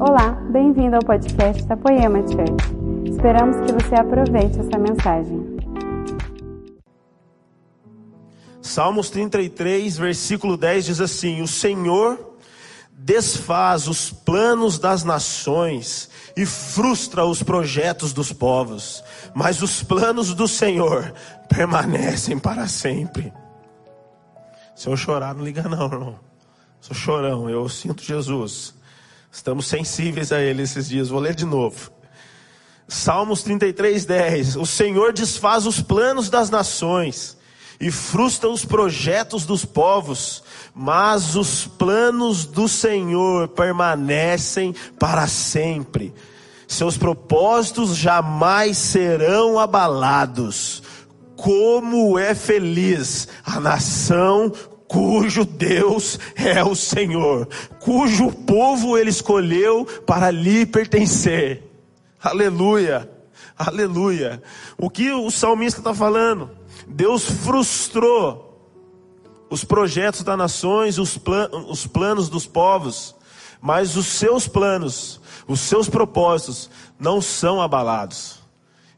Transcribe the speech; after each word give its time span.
Olá, 0.00 0.30
bem-vindo 0.52 0.94
ao 0.94 1.02
podcast 1.02 1.64
da 1.64 1.76
Poema 1.76 2.20
Church. 2.20 3.10
Esperamos 3.10 3.56
que 3.66 3.72
você 3.72 3.96
aproveite 3.96 4.60
essa 4.60 4.78
mensagem. 4.78 5.58
Salmos 8.62 9.10
33, 9.10 9.98
versículo 9.98 10.56
10 10.56 10.84
diz 10.84 11.00
assim: 11.00 11.42
O 11.42 11.48
Senhor 11.48 12.36
desfaz 12.92 13.88
os 13.88 14.12
planos 14.12 14.78
das 14.78 15.02
nações 15.02 16.08
e 16.36 16.46
frustra 16.46 17.24
os 17.24 17.42
projetos 17.42 18.12
dos 18.12 18.32
povos, 18.32 19.02
mas 19.34 19.62
os 19.62 19.82
planos 19.82 20.32
do 20.32 20.46
Senhor 20.46 21.12
permanecem 21.48 22.38
para 22.38 22.68
sempre. 22.68 23.32
Se 24.76 24.88
eu 24.88 24.96
chorar, 24.96 25.34
não 25.34 25.44
liga 25.44 25.62
não, 25.62 25.86
irmão. 25.86 26.20
Sou 26.80 26.94
chorão, 26.94 27.50
eu 27.50 27.68
sinto 27.68 28.04
Jesus. 28.04 28.77
Estamos 29.30 29.66
sensíveis 29.66 30.32
a 30.32 30.40
Ele 30.40 30.62
esses 30.62 30.88
dias. 30.88 31.08
Vou 31.08 31.20
ler 31.20 31.34
de 31.34 31.44
novo. 31.44 31.90
Salmos 32.88 33.42
33, 33.42 34.04
10. 34.04 34.56
O 34.56 34.64
Senhor 34.64 35.12
desfaz 35.12 35.66
os 35.66 35.80
planos 35.80 36.30
das 36.30 36.48
nações 36.48 37.36
e 37.80 37.90
frustra 37.90 38.48
os 38.48 38.64
projetos 38.64 39.46
dos 39.46 39.64
povos, 39.64 40.42
mas 40.74 41.36
os 41.36 41.66
planos 41.66 42.44
do 42.44 42.66
Senhor 42.66 43.48
permanecem 43.48 44.74
para 44.98 45.26
sempre. 45.26 46.12
Seus 46.66 46.96
propósitos 46.96 47.96
jamais 47.96 48.76
serão 48.76 49.58
abalados. 49.58 50.82
Como 51.36 52.18
é 52.18 52.34
feliz 52.34 53.28
a 53.44 53.60
nação 53.60 54.52
cujo 54.88 55.44
Deus 55.44 56.18
é 56.34 56.64
o 56.64 56.74
Senhor, 56.74 57.46
cujo 57.78 58.32
povo 58.32 58.96
ele 58.96 59.10
escolheu 59.10 59.84
para 60.06 60.30
lhe 60.30 60.64
pertencer. 60.64 61.62
Aleluia, 62.20 63.08
aleluia. 63.56 64.42
O 64.78 64.88
que 64.88 65.12
o 65.12 65.30
salmista 65.30 65.80
está 65.80 65.94
falando? 65.94 66.50
Deus 66.88 67.24
frustrou 67.24 68.46
os 69.50 69.62
projetos 69.62 70.22
das 70.22 70.38
nações, 70.38 70.98
os, 70.98 71.18
plan 71.18 71.48
os 71.68 71.86
planos 71.86 72.28
dos 72.28 72.46
povos, 72.46 73.14
mas 73.60 73.94
os 73.96 74.06
seus 74.06 74.48
planos, 74.48 75.20
os 75.46 75.60
seus 75.60 75.88
propósitos 75.88 76.70
não 76.98 77.20
são 77.20 77.60
abalados 77.60 78.37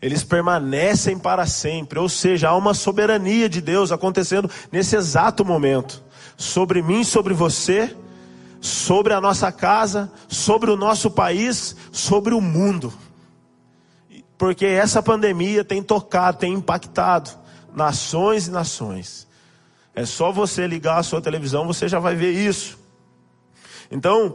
eles 0.01 0.25
permanecem 0.25 1.19
para 1.19 1.47
sempre. 1.47 1.98
Ou 1.98 2.09
seja, 2.09 2.48
há 2.48 2.56
uma 2.56 2.75
soberania 2.75 3.48
de 3.48 3.61
Deus 3.61 3.93
acontecendo 3.93 4.51
nesse 4.73 4.97
exato 4.97 5.45
momento. 5.45 6.03
Sobre 6.37 6.83
mim, 6.83 7.05
sobre 7.05 7.34
você, 7.34 7.95
sobre 8.61 9.12
a 9.12 9.20
nossa 9.20 9.53
casa, 9.53 10.11
sobre 10.29 10.70
o 10.70 10.77
nosso 10.77 11.11
país, 11.11 11.77
sobre 11.92 12.34
o 12.34 12.41
mundo. 12.41 12.92
Porque 14.39 14.65
essa 14.65 15.03
pandemia 15.03 15.62
tem 15.62 15.83
tocado, 15.83 16.39
tem 16.39 16.55
impactado 16.55 17.31
nações 17.75 18.47
e 18.47 18.51
nações. 18.51 19.29
É 19.95 20.07
só 20.07 20.33
você 20.33 20.67
ligar 20.67 20.98
a 20.98 21.03
sua 21.03 21.20
televisão, 21.20 21.67
você 21.67 21.89
já 21.89 21.98
vai 21.98 22.14
ver 22.14 22.33
isso. 22.33 22.79
Então, 23.91 24.35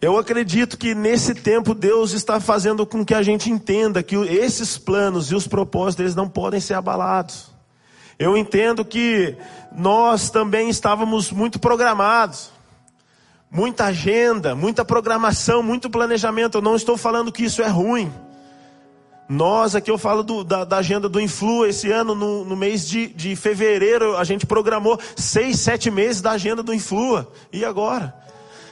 eu 0.00 0.18
acredito 0.18 0.76
que 0.76 0.94
nesse 0.94 1.34
tempo 1.34 1.74
Deus 1.74 2.12
está 2.12 2.38
fazendo 2.38 2.86
com 2.86 3.04
que 3.04 3.14
a 3.14 3.22
gente 3.22 3.50
entenda 3.50 4.02
que 4.02 4.14
esses 4.14 4.76
planos 4.76 5.30
e 5.30 5.34
os 5.34 5.46
propósitos 5.46 6.00
eles 6.00 6.14
não 6.14 6.28
podem 6.28 6.60
ser 6.60 6.74
abalados. 6.74 7.50
Eu 8.18 8.36
entendo 8.36 8.84
que 8.84 9.36
nós 9.72 10.30
também 10.30 10.68
estávamos 10.68 11.30
muito 11.30 11.58
programados, 11.58 12.50
muita 13.50 13.86
agenda, 13.86 14.54
muita 14.54 14.84
programação, 14.84 15.62
muito 15.62 15.88
planejamento. 15.88 16.58
Eu 16.58 16.62
não 16.62 16.76
estou 16.76 16.96
falando 16.96 17.32
que 17.32 17.44
isso 17.44 17.62
é 17.62 17.68
ruim. 17.68 18.12
Nós, 19.28 19.74
aqui 19.74 19.90
eu 19.90 19.98
falo 19.98 20.22
do, 20.22 20.44
da, 20.44 20.64
da, 20.64 20.76
agenda 20.76 21.08
do 21.08 21.20
Influ, 21.20 21.66
esse 21.66 21.90
ano, 21.90 22.14
no, 22.14 22.44
no 22.44 22.54
mês 22.54 22.86
de, 22.86 23.08
de 23.08 23.34
fevereiro, 23.34 24.16
a 24.16 24.22
gente 24.24 24.46
programou 24.46 25.00
seis, 25.16 25.58
sete 25.58 25.90
meses 25.90 26.22
da 26.22 26.32
agenda 26.32 26.62
do 26.62 26.72
Influa. 26.72 27.30
E 27.52 27.64
agora? 27.64 28.25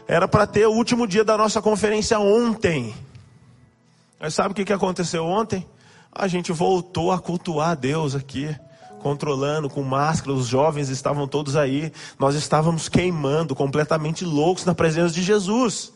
Era 0.06 0.28
para 0.28 0.46
ter 0.46 0.66
o 0.66 0.72
último 0.72 1.06
dia 1.06 1.24
da 1.24 1.36
nossa 1.36 1.62
conferência 1.62 2.18
ontem. 2.18 2.94
Mas 4.20 4.34
sabe 4.34 4.52
o 4.52 4.54
que, 4.54 4.64
que 4.64 4.72
aconteceu 4.72 5.24
ontem? 5.24 5.66
A 6.12 6.28
gente 6.28 6.52
voltou 6.52 7.10
a 7.10 7.18
cultuar 7.18 7.76
Deus 7.76 8.14
aqui, 8.14 8.54
controlando 9.00 9.68
com 9.68 9.82
máscara, 9.82 10.32
os 10.32 10.46
jovens 10.46 10.88
estavam 10.88 11.26
todos 11.26 11.56
aí. 11.56 11.92
Nós 12.18 12.34
estávamos 12.34 12.88
queimando, 12.88 13.54
completamente 13.54 14.24
loucos 14.24 14.64
na 14.64 14.74
presença 14.74 15.12
de 15.14 15.22
Jesus. 15.22 15.92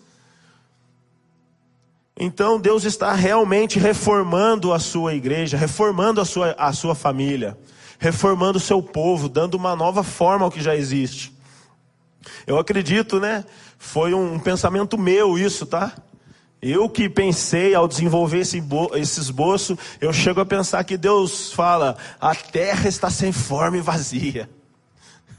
Então 2.21 2.59
Deus 2.59 2.85
está 2.85 3.13
realmente 3.13 3.79
reformando 3.79 4.73
a 4.73 4.79
sua 4.79 5.15
igreja, 5.15 5.57
reformando 5.57 6.21
a 6.21 6.25
sua, 6.25 6.55
a 6.59 6.73
sua 6.73 6.95
família, 6.95 7.57
reformando 7.99 8.59
o 8.59 8.61
seu 8.61 8.83
povo, 8.83 9.29
dando 9.29 9.55
uma 9.55 9.77
nova 9.77 10.03
forma 10.03 10.45
ao 10.45 10.51
que 10.51 10.61
já 10.61 10.75
existe. 10.75 11.33
Eu 12.47 12.59
acredito, 12.59 13.21
né? 13.21 13.45
Foi 13.79 14.13
um 14.13 14.39
pensamento 14.39 14.99
meu 14.99 15.39
isso, 15.39 15.65
tá? 15.65 15.95
Eu 16.61 16.89
que 16.91 17.09
pensei 17.09 17.75
ao 17.75 17.87
desenvolver 17.87 18.41
esse, 18.41 18.59
esboço, 19.21 19.79
eu 20.01 20.13
chego 20.13 20.41
a 20.41 20.47
pensar 20.47 20.83
que 20.83 20.97
Deus 20.97 21.53
fala: 21.53 21.97
a 22.21 22.35
terra 22.35 22.89
está 22.89 23.09
sem 23.09 23.31
forma 23.31 23.77
e 23.77 23.81
vazia. 23.81 24.51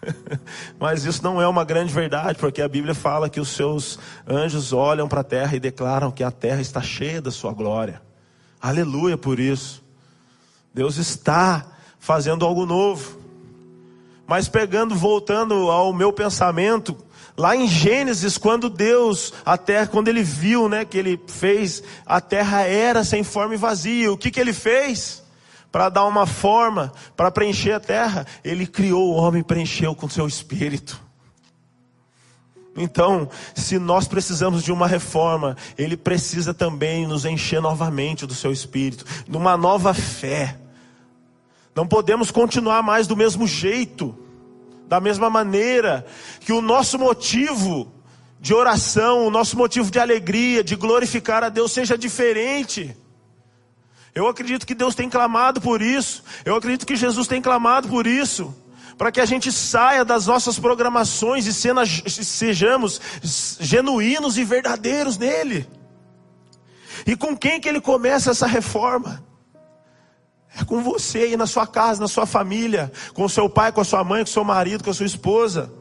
Mas 0.80 1.04
isso 1.04 1.22
não 1.22 1.42
é 1.42 1.48
uma 1.48 1.66
grande 1.66 1.94
verdade, 1.94 2.40
porque 2.40 2.62
a 2.62 2.70
Bíblia 2.70 2.96
fala 2.96 3.30
que 3.30 3.40
os 3.42 3.50
seus 3.50 4.00
anjos 4.26 4.72
olham 4.72 5.10
para 5.10 5.20
a 5.20 5.26
terra 5.26 5.58
e 5.58 5.60
declaram 5.60 6.10
que 6.10 6.24
a 6.24 6.32
terra 6.32 6.62
está 6.62 6.82
cheia 6.82 7.22
da 7.22 7.32
sua 7.32 7.52
glória. 7.54 8.02
Aleluia 8.62 9.18
por 9.18 9.40
isso. 9.40 9.84
Deus 10.74 10.98
está 10.98 11.66
fazendo 12.00 12.46
algo 12.46 12.66
novo. 12.66 13.20
Mas 14.26 14.48
pegando, 14.48 14.96
voltando 14.96 15.70
ao 15.70 15.92
meu 15.92 16.14
pensamento, 16.14 16.96
Lá 17.40 17.56
em 17.56 17.70
Gênesis, 17.70 18.38
quando 18.38 18.70
Deus, 18.70 19.32
a 19.46 19.58
terra, 19.58 19.88
quando 19.88 20.10
ele 20.10 20.22
viu, 20.22 20.68
né, 20.68 20.84
que 20.84 20.98
ele 20.98 21.18
fez, 21.26 21.82
a 22.06 22.20
terra 22.20 22.64
era 22.64 23.02
sem 23.02 23.24
forma 23.24 23.54
e 23.54 23.58
vazia. 23.58 24.12
O 24.12 24.18
que 24.18 24.30
que 24.30 24.42
ele 24.42 24.52
fez? 24.52 25.24
Para 25.72 25.88
dar 25.88 26.04
uma 26.04 26.28
forma, 26.28 26.92
para 27.16 27.32
preencher 27.32 27.72
a 27.72 27.80
terra, 27.80 28.28
ele 28.44 28.68
criou 28.68 29.14
o 29.14 29.16
homem 29.16 29.40
e 29.40 29.44
preencheu 29.46 29.96
com 29.96 30.10
seu 30.10 30.28
espírito. 30.28 31.02
Então, 32.76 33.30
se 33.56 33.80
nós 33.80 34.06
precisamos 34.06 34.62
de 34.62 34.74
uma 34.74 34.86
reforma, 34.86 35.56
ele 35.78 35.96
precisa 35.96 36.54
também 36.54 37.08
nos 37.08 37.24
encher 37.24 37.62
novamente 37.62 38.26
do 38.26 38.36
seu 38.36 38.52
espírito, 38.52 39.06
de 39.26 39.38
uma 39.38 39.56
nova 39.56 39.94
fé. 39.94 40.60
Não 41.74 41.88
podemos 41.88 42.32
continuar 42.32 42.84
mais 42.84 43.08
do 43.08 43.16
mesmo 43.16 43.48
jeito. 43.48 44.28
Da 44.90 45.00
mesma 45.00 45.30
maneira 45.30 46.04
que 46.42 46.52
o 46.52 46.62
nosso 46.62 46.98
motivo 46.98 47.94
de 48.42 48.56
oração, 48.56 49.28
o 49.28 49.30
nosso 49.30 49.56
motivo 49.56 49.92
de 49.92 50.00
alegria, 50.00 50.64
de 50.64 50.76
glorificar 50.76 51.44
a 51.44 51.50
Deus 51.50 51.72
seja 51.72 51.96
diferente. 51.96 52.98
Eu 54.16 54.28
acredito 54.28 54.66
que 54.66 54.74
Deus 54.74 54.96
tem 54.96 55.08
clamado 55.08 55.62
por 55.62 55.80
isso. 55.80 56.24
Eu 56.44 56.56
acredito 56.56 56.88
que 56.88 56.96
Jesus 56.96 57.28
tem 57.28 57.40
clamado 57.40 57.88
por 57.88 58.08
isso. 58.08 58.54
Para 58.98 59.12
que 59.12 59.22
a 59.22 59.26
gente 59.26 59.52
saia 59.52 60.04
das 60.04 60.26
nossas 60.26 60.58
programações 60.58 61.46
e 61.46 61.54
sejamos 61.54 63.00
genuínos 63.60 64.38
e 64.40 64.44
verdadeiros 64.44 65.20
nele. 65.20 65.70
E 67.06 67.16
com 67.16 67.38
quem 67.38 67.62
que 67.62 67.70
ele 67.70 67.80
começa 67.80 68.32
essa 68.32 68.48
reforma? 68.48 69.24
Com 70.70 70.84
você 70.84 71.18
aí 71.18 71.36
na 71.36 71.48
sua 71.48 71.66
casa, 71.66 72.00
na 72.00 72.08
sua 72.08 72.28
família, 72.28 72.92
com 73.16 73.26
o 73.26 73.30
seu 73.30 73.50
pai, 73.50 73.72
com 73.72 73.82
a 73.82 73.84
sua 73.84 74.04
mãe, 74.04 74.24
com 74.24 74.30
o 74.30 74.32
seu 74.32 74.44
marido, 74.44 74.84
com 74.84 74.92
a 74.92 74.94
sua 74.94 75.08
esposa. 75.08 75.74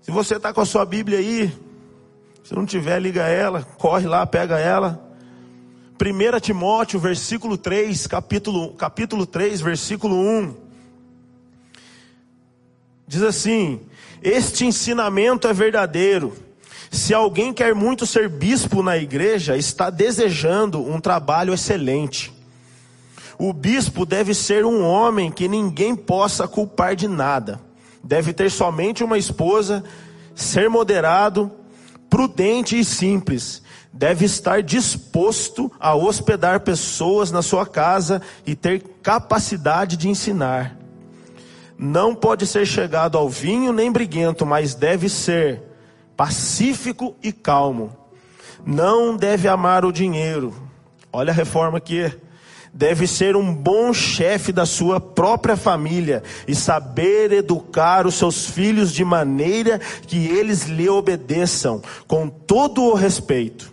Se 0.00 0.10
você 0.10 0.36
está 0.36 0.50
com 0.50 0.62
a 0.62 0.64
sua 0.64 0.86
Bíblia 0.86 1.18
aí, 1.18 1.52
se 2.42 2.54
não 2.54 2.64
tiver, 2.64 2.98
liga 2.98 3.24
ela, 3.24 3.62
corre 3.76 4.06
lá, 4.06 4.24
pega 4.26 4.58
ela. 4.58 4.98
1 6.00 6.40
Timóteo, 6.40 6.98
versículo 6.98 7.58
3, 7.58 8.06
capítulo, 8.06 8.72
capítulo 8.72 9.26
3, 9.26 9.60
versículo 9.60 10.16
1. 10.16 10.54
Diz 13.06 13.20
assim: 13.20 13.82
Este 14.22 14.64
ensinamento 14.64 15.46
é 15.46 15.52
verdadeiro. 15.52 16.34
Se 16.90 17.12
alguém 17.12 17.52
quer 17.52 17.74
muito 17.74 18.06
ser 18.06 18.30
bispo 18.30 18.82
na 18.82 18.96
igreja, 18.96 19.54
está 19.54 19.90
desejando 19.90 20.80
um 20.80 20.98
trabalho 20.98 21.52
excelente. 21.52 22.37
O 23.38 23.52
bispo 23.52 24.04
deve 24.04 24.34
ser 24.34 24.64
um 24.64 24.84
homem 24.84 25.30
que 25.30 25.46
ninguém 25.46 25.94
possa 25.94 26.48
culpar 26.48 26.96
de 26.96 27.06
nada. 27.06 27.60
Deve 28.02 28.32
ter 28.32 28.50
somente 28.50 29.04
uma 29.04 29.16
esposa, 29.16 29.84
ser 30.34 30.68
moderado, 30.68 31.50
prudente 32.10 32.76
e 32.76 32.84
simples. 32.84 33.62
Deve 33.92 34.24
estar 34.24 34.60
disposto 34.62 35.70
a 35.78 35.94
hospedar 35.94 36.60
pessoas 36.60 37.30
na 37.30 37.40
sua 37.40 37.64
casa 37.64 38.20
e 38.44 38.56
ter 38.56 38.82
capacidade 39.02 39.96
de 39.96 40.08
ensinar. 40.08 40.76
Não 41.78 42.14
pode 42.16 42.44
ser 42.44 42.66
chegado 42.66 43.16
ao 43.16 43.28
vinho 43.28 43.72
nem 43.72 43.90
briguento, 43.92 44.44
mas 44.44 44.74
deve 44.74 45.08
ser 45.08 45.62
pacífico 46.16 47.14
e 47.22 47.32
calmo. 47.32 47.96
não 48.66 49.16
deve 49.16 49.46
amar 49.46 49.84
o 49.84 49.92
dinheiro. 49.92 50.52
Olha 51.12 51.30
a 51.30 51.34
reforma 51.34 51.78
aqui. 51.78 52.12
Deve 52.78 53.08
ser 53.08 53.34
um 53.34 53.52
bom 53.52 53.92
chefe 53.92 54.52
da 54.52 54.64
sua 54.64 55.00
própria 55.00 55.56
família 55.56 56.22
e 56.46 56.54
saber 56.54 57.32
educar 57.32 58.06
os 58.06 58.14
seus 58.14 58.46
filhos 58.46 58.92
de 58.92 59.04
maneira 59.04 59.80
que 60.06 60.28
eles 60.28 60.66
lhe 60.66 60.88
obedeçam 60.88 61.82
com 62.06 62.28
todo 62.28 62.84
o 62.84 62.94
respeito. 62.94 63.72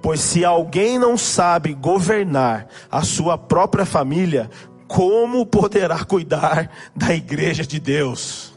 Pois 0.00 0.20
se 0.20 0.42
alguém 0.42 0.98
não 0.98 1.18
sabe 1.18 1.74
governar 1.74 2.66
a 2.90 3.02
sua 3.02 3.36
própria 3.36 3.84
família, 3.84 4.50
como 4.88 5.44
poderá 5.44 6.02
cuidar 6.02 6.70
da 6.96 7.14
igreja 7.14 7.62
de 7.66 7.78
Deus? 7.78 8.54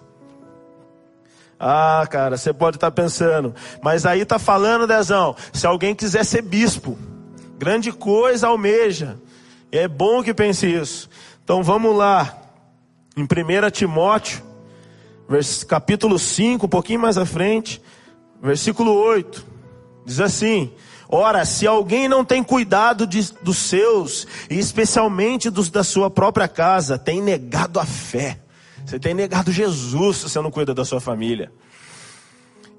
Ah, 1.59 2.07
cara, 2.09 2.37
você 2.37 2.53
pode 2.53 2.77
estar 2.77 2.91
pensando, 2.91 3.53
mas 3.81 4.05
aí 4.05 4.21
está 4.21 4.39
falando, 4.39 4.87
Dezão, 4.87 5.35
se 5.51 5.67
alguém 5.67 5.93
quiser 5.93 6.23
ser 6.23 6.41
bispo, 6.41 6.97
grande 7.59 7.91
coisa 7.91 8.47
almeja, 8.47 9.17
é 9.71 9.87
bom 9.87 10.23
que 10.23 10.33
pense 10.33 10.65
isso. 10.65 11.09
Então 11.43 11.63
vamos 11.63 11.95
lá, 11.95 12.37
em 13.15 13.23
1 13.23 13.71
Timóteo, 13.71 14.41
capítulo 15.67 16.17
5, 16.17 16.65
um 16.65 16.69
pouquinho 16.69 16.99
mais 16.99 17.17
à 17.17 17.25
frente, 17.25 17.81
versículo 18.41 18.93
8, 18.93 19.45
diz 20.05 20.19
assim: 20.19 20.71
Ora, 21.09 21.45
se 21.45 21.65
alguém 21.65 22.07
não 22.07 22.25
tem 22.25 22.43
cuidado 22.43 23.07
de, 23.07 23.31
dos 23.41 23.57
seus, 23.57 24.27
e 24.49 24.59
especialmente 24.59 25.49
dos 25.49 25.69
da 25.69 25.83
sua 25.83 26.09
própria 26.09 26.47
casa, 26.47 26.97
tem 26.97 27.21
negado 27.21 27.79
a 27.79 27.85
fé. 27.85 28.39
Você 28.85 28.99
tem 28.99 29.13
negado 29.13 29.51
Jesus 29.51 30.17
se 30.17 30.29
você 30.29 30.41
não 30.41 30.51
cuida 30.51 30.73
da 30.73 30.85
sua 30.85 31.01
família. 31.01 31.51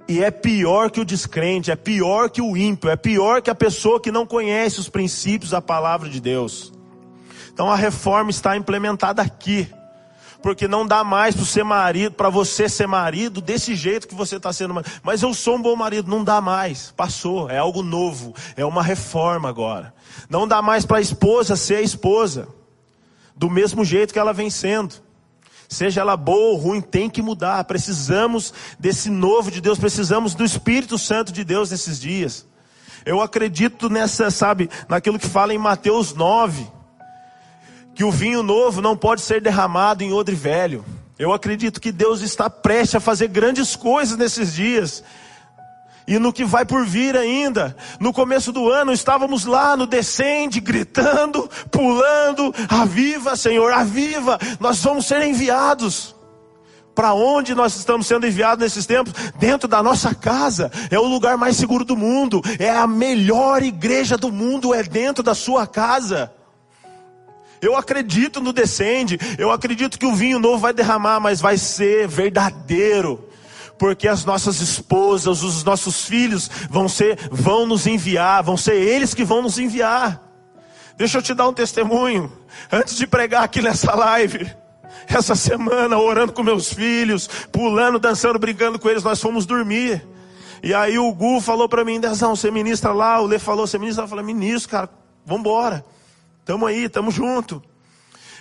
E 0.06 0.24
é 0.24 0.30
pior 0.30 0.90
que 0.90 1.00
o 1.00 1.04
descrente, 1.04 1.70
é 1.70 1.76
pior 1.76 2.30
que 2.30 2.40
o 2.40 2.56
ímpio, 2.56 2.88
é 2.88 2.96
pior 2.96 3.42
que 3.42 3.50
a 3.50 3.54
pessoa 3.54 4.00
que 4.00 4.10
não 4.10 4.26
conhece 4.26 4.80
os 4.80 4.88
princípios 4.88 5.50
da 5.50 5.60
palavra 5.60 6.08
de 6.08 6.18
Deus. 6.18 6.72
Então 7.58 7.72
a 7.72 7.74
reforma 7.74 8.30
está 8.30 8.56
implementada 8.56 9.20
aqui. 9.20 9.68
Porque 10.40 10.68
não 10.68 10.86
dá 10.86 11.02
mais 11.02 11.34
para 11.34 11.44
ser 11.44 11.64
marido, 11.64 12.12
para 12.12 12.30
você 12.30 12.68
ser 12.68 12.86
marido 12.86 13.40
desse 13.40 13.74
jeito 13.74 14.06
que 14.06 14.14
você 14.14 14.36
está 14.36 14.52
sendo 14.52 14.74
marido. 14.74 14.92
Mas 15.02 15.22
eu 15.22 15.34
sou 15.34 15.56
um 15.56 15.62
bom 15.62 15.74
marido, 15.74 16.08
não 16.08 16.22
dá 16.22 16.40
mais. 16.40 16.94
Passou, 16.96 17.50
é 17.50 17.58
algo 17.58 17.82
novo, 17.82 18.32
é 18.56 18.64
uma 18.64 18.80
reforma 18.80 19.48
agora. 19.48 19.92
Não 20.30 20.46
dá 20.46 20.62
mais 20.62 20.86
para 20.86 20.98
a 20.98 21.00
esposa 21.00 21.56
ser 21.56 21.78
a 21.78 21.82
esposa, 21.82 22.46
do 23.34 23.50
mesmo 23.50 23.84
jeito 23.84 24.12
que 24.12 24.20
ela 24.20 24.32
vem 24.32 24.50
sendo. 24.50 24.94
Seja 25.68 26.02
ela 26.02 26.16
boa 26.16 26.52
ou 26.52 26.56
ruim, 26.58 26.80
tem 26.80 27.10
que 27.10 27.20
mudar. 27.20 27.64
Precisamos 27.64 28.54
desse 28.78 29.10
novo 29.10 29.50
de 29.50 29.60
Deus, 29.60 29.80
precisamos 29.80 30.32
do 30.32 30.44
Espírito 30.44 30.96
Santo 30.96 31.32
de 31.32 31.42
Deus 31.42 31.72
nesses 31.72 31.98
dias. 31.98 32.46
Eu 33.04 33.20
acredito 33.20 33.90
nessa, 33.90 34.30
sabe, 34.30 34.70
naquilo 34.88 35.18
que 35.18 35.26
fala 35.26 35.52
em 35.52 35.58
Mateus 35.58 36.14
9, 36.14 36.77
que 37.98 38.04
o 38.04 38.12
vinho 38.12 38.44
novo 38.44 38.80
não 38.80 38.96
pode 38.96 39.22
ser 39.22 39.40
derramado 39.40 40.04
em 40.04 40.12
odre 40.12 40.36
velho. 40.36 40.84
Eu 41.18 41.32
acredito 41.32 41.80
que 41.80 41.90
Deus 41.90 42.20
está 42.20 42.48
prestes 42.48 42.94
a 42.94 43.00
fazer 43.00 43.26
grandes 43.26 43.74
coisas 43.74 44.16
nesses 44.16 44.54
dias 44.54 45.02
e 46.06 46.16
no 46.16 46.32
que 46.32 46.44
vai 46.44 46.64
por 46.64 46.86
vir 46.86 47.16
ainda. 47.16 47.76
No 47.98 48.12
começo 48.12 48.52
do 48.52 48.70
ano 48.70 48.92
estávamos 48.92 49.44
lá 49.44 49.76
no 49.76 49.84
descende, 49.84 50.60
gritando, 50.60 51.50
pulando, 51.72 52.54
aviva 52.68 53.34
Senhor, 53.34 53.72
aviva, 53.72 54.38
nós 54.60 54.80
vamos 54.80 55.04
ser 55.04 55.20
enviados. 55.22 56.14
Para 56.94 57.14
onde 57.14 57.52
nós 57.52 57.74
estamos 57.74 58.06
sendo 58.06 58.28
enviados 58.28 58.62
nesses 58.62 58.86
tempos? 58.86 59.12
Dentro 59.40 59.66
da 59.66 59.82
nossa 59.82 60.14
casa. 60.14 60.70
É 60.88 61.00
o 61.00 61.04
lugar 61.04 61.36
mais 61.36 61.56
seguro 61.56 61.84
do 61.84 61.96
mundo. 61.96 62.40
É 62.60 62.70
a 62.70 62.86
melhor 62.86 63.60
igreja 63.60 64.16
do 64.16 64.30
mundo, 64.30 64.72
é 64.72 64.84
dentro 64.84 65.20
da 65.20 65.34
sua 65.34 65.66
casa. 65.66 66.37
Eu 67.60 67.76
acredito 67.76 68.40
no 68.40 68.52
descende, 68.52 69.18
eu 69.38 69.50
acredito 69.50 69.98
que 69.98 70.06
o 70.06 70.14
vinho 70.14 70.38
novo 70.38 70.58
vai 70.58 70.72
derramar, 70.72 71.20
mas 71.20 71.40
vai 71.40 71.56
ser 71.56 72.06
verdadeiro 72.06 73.28
porque 73.78 74.08
as 74.08 74.24
nossas 74.24 74.60
esposas, 74.60 75.44
os 75.44 75.62
nossos 75.62 76.04
filhos 76.04 76.50
vão 76.68 76.88
ser, 76.88 77.16
vão 77.30 77.64
nos 77.64 77.86
enviar, 77.86 78.42
vão 78.42 78.56
ser 78.56 78.74
eles 78.74 79.14
que 79.14 79.24
vão 79.24 79.40
nos 79.40 79.56
enviar. 79.56 80.20
Deixa 80.96 81.18
eu 81.18 81.22
te 81.22 81.32
dar 81.32 81.48
um 81.48 81.52
testemunho. 81.52 82.30
Antes 82.72 82.96
de 82.96 83.06
pregar 83.06 83.44
aqui 83.44 83.62
nessa 83.62 83.94
live, 83.94 84.50
essa 85.06 85.36
semana, 85.36 85.96
orando 85.96 86.32
com 86.32 86.42
meus 86.42 86.72
filhos, 86.72 87.28
pulando, 87.52 88.00
dançando, 88.00 88.38
brincando 88.38 88.80
com 88.80 88.88
eles, 88.88 89.04
nós 89.04 89.20
fomos 89.20 89.46
dormir. 89.46 90.04
E 90.60 90.74
aí 90.74 90.98
o 90.98 91.12
Gu 91.12 91.40
falou 91.40 91.68
para 91.68 91.84
mim, 91.84 92.00
Dezão, 92.00 92.34
você 92.34 92.50
ministra 92.50 92.92
lá, 92.92 93.20
o 93.20 93.26
Lê 93.26 93.38
falou, 93.38 93.64
você 93.64 93.78
ministra 93.78 94.04
eu 94.04 94.08
falei, 94.08 94.24
ministro, 94.24 94.70
cara, 94.70 94.90
vambora. 95.24 95.84
Tamo 96.48 96.64
aí, 96.64 96.88
tamo 96.88 97.10
junto. 97.10 97.62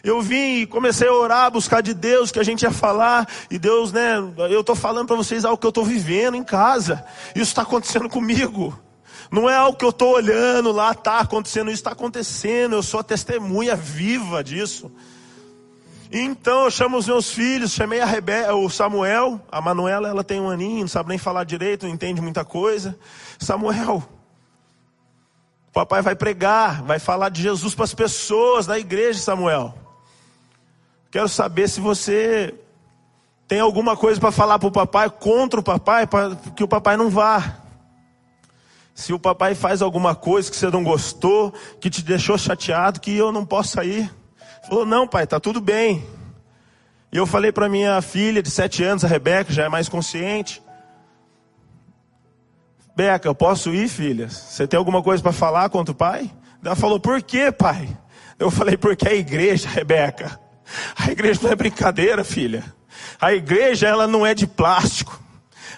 Eu 0.02 0.22
vim 0.22 0.62
e 0.62 0.66
comecei 0.66 1.10
a 1.10 1.14
orar, 1.14 1.52
buscar 1.52 1.82
de 1.82 1.94
Deus 1.94 2.32
que 2.32 2.40
a 2.40 2.44
gente 2.44 2.62
ia 2.62 2.72
falar, 2.72 3.28
e 3.52 3.60
Deus, 3.60 3.92
né, 3.92 4.16
eu 4.50 4.62
estou 4.62 4.78
falando 4.78 5.08
para 5.08 5.18
vocês 5.18 5.44
algo 5.44 5.58
que 5.58 5.66
eu 5.68 5.72
estou 5.72 5.84
vivendo 5.84 6.36
em 6.36 6.44
casa, 6.44 7.06
isso 7.36 7.50
está 7.50 7.64
acontecendo 7.64 8.08
comigo. 8.08 8.80
Não 9.30 9.50
é 9.50 9.58
algo 9.58 9.78
que 9.78 9.84
eu 9.84 9.90
estou 9.90 10.14
olhando 10.14 10.72
lá, 10.72 10.94
está 10.94 11.20
acontecendo, 11.20 11.70
isso 11.70 11.82
está 11.82 11.92
acontecendo, 11.92 12.78
eu 12.78 12.82
sou 12.82 13.02
a 13.02 13.04
testemunha 13.04 13.76
viva 13.76 14.42
disso. 14.42 14.90
Então 16.10 16.64
eu 16.64 16.72
chamo 16.72 16.96
os 16.96 17.08
meus 17.08 17.30
filhos, 17.30 17.74
chamei 17.74 18.00
a 18.00 18.06
Rebe 18.06 18.50
o 18.54 18.70
Samuel, 18.70 19.42
a 19.52 19.60
Manuela, 19.60 20.08
ela 20.08 20.24
tem 20.24 20.40
um 20.40 20.50
aninho, 20.50 20.80
não 20.80 20.88
sabe 20.88 21.10
nem 21.10 21.18
falar 21.18 21.44
direito, 21.44 21.86
não 21.86 21.94
entende 21.94 22.22
muita 22.22 22.46
coisa. 22.46 22.98
Samuel, 23.38 24.02
papai 25.78 26.02
vai 26.02 26.16
pregar, 26.16 26.82
vai 26.82 26.98
falar 26.98 27.30
de 27.30 27.40
Jesus 27.40 27.76
para 27.76 27.84
as 27.84 27.94
pessoas 27.94 28.66
da 28.66 28.80
igreja, 28.80 29.20
Samuel. 29.20 29.76
Quero 31.12 31.30
saber 31.30 31.70
se 31.70 31.80
você 31.80 32.56
tem 33.48 33.60
alguma 33.60 33.96
coisa 33.96 34.20
para 34.20 34.32
falar 34.32 34.58
para 34.58 34.70
o 34.70 34.72
papai, 34.72 35.08
contra 35.08 35.60
o 35.60 35.64
papai, 35.64 36.08
para 36.08 36.36
que 36.56 36.64
o 36.64 36.68
papai 36.68 36.98
não 36.98 37.12
vá. 37.12 37.60
Se 38.96 39.14
o 39.14 39.20
papai 39.20 39.54
faz 39.54 39.84
alguma 39.84 40.16
coisa 40.16 40.50
que 40.50 40.58
você 40.58 40.68
não 40.72 40.84
gostou, 40.84 41.54
que 41.80 41.92
te 41.92 42.02
deixou 42.02 42.40
chateado, 42.40 43.00
que 43.00 43.16
eu 43.16 43.32
não 43.32 43.46
posso 43.46 43.80
ir. 43.84 44.12
Falou, 44.68 44.84
não, 44.84 45.08
pai, 45.08 45.28
tá 45.28 45.40
tudo 45.40 45.62
bem. 45.62 46.04
E 47.12 47.18
eu 47.18 47.28
falei 47.28 47.52
para 47.52 47.70
minha 47.70 48.02
filha 48.02 48.42
de 48.42 48.50
sete 48.50 48.84
anos, 48.84 49.06
a 49.06 49.08
Rebeca, 49.08 49.54
já 49.54 49.66
é 49.66 49.70
mais 49.70 49.88
consciente. 49.88 50.60
Beca, 52.98 53.28
eu 53.28 53.36
posso 53.36 53.72
ir, 53.76 53.88
filha? 53.88 54.28
Você 54.28 54.66
tem 54.66 54.76
alguma 54.76 55.04
coisa 55.04 55.22
para 55.22 55.32
falar 55.32 55.70
contra 55.70 55.92
o 55.92 55.96
pai? 55.96 56.32
Ela 56.66 56.76
falou, 56.76 57.00
por 57.00 57.22
quê, 57.22 57.52
pai? 57.52 57.88
Eu 58.40 58.50
falei, 58.50 58.76
porque 58.76 59.08
a 59.08 59.14
igreja, 59.14 59.70
Rebeca. 59.70 60.40
A 60.98 61.12
igreja 61.12 61.42
não 61.44 61.52
é 61.52 61.56
brincadeira, 61.56 62.24
filha. 62.24 62.64
A 63.22 63.32
igreja 63.34 63.88
ela 63.88 64.08
não 64.08 64.26
é 64.26 64.34
de 64.34 64.48
plástico. 64.48 65.22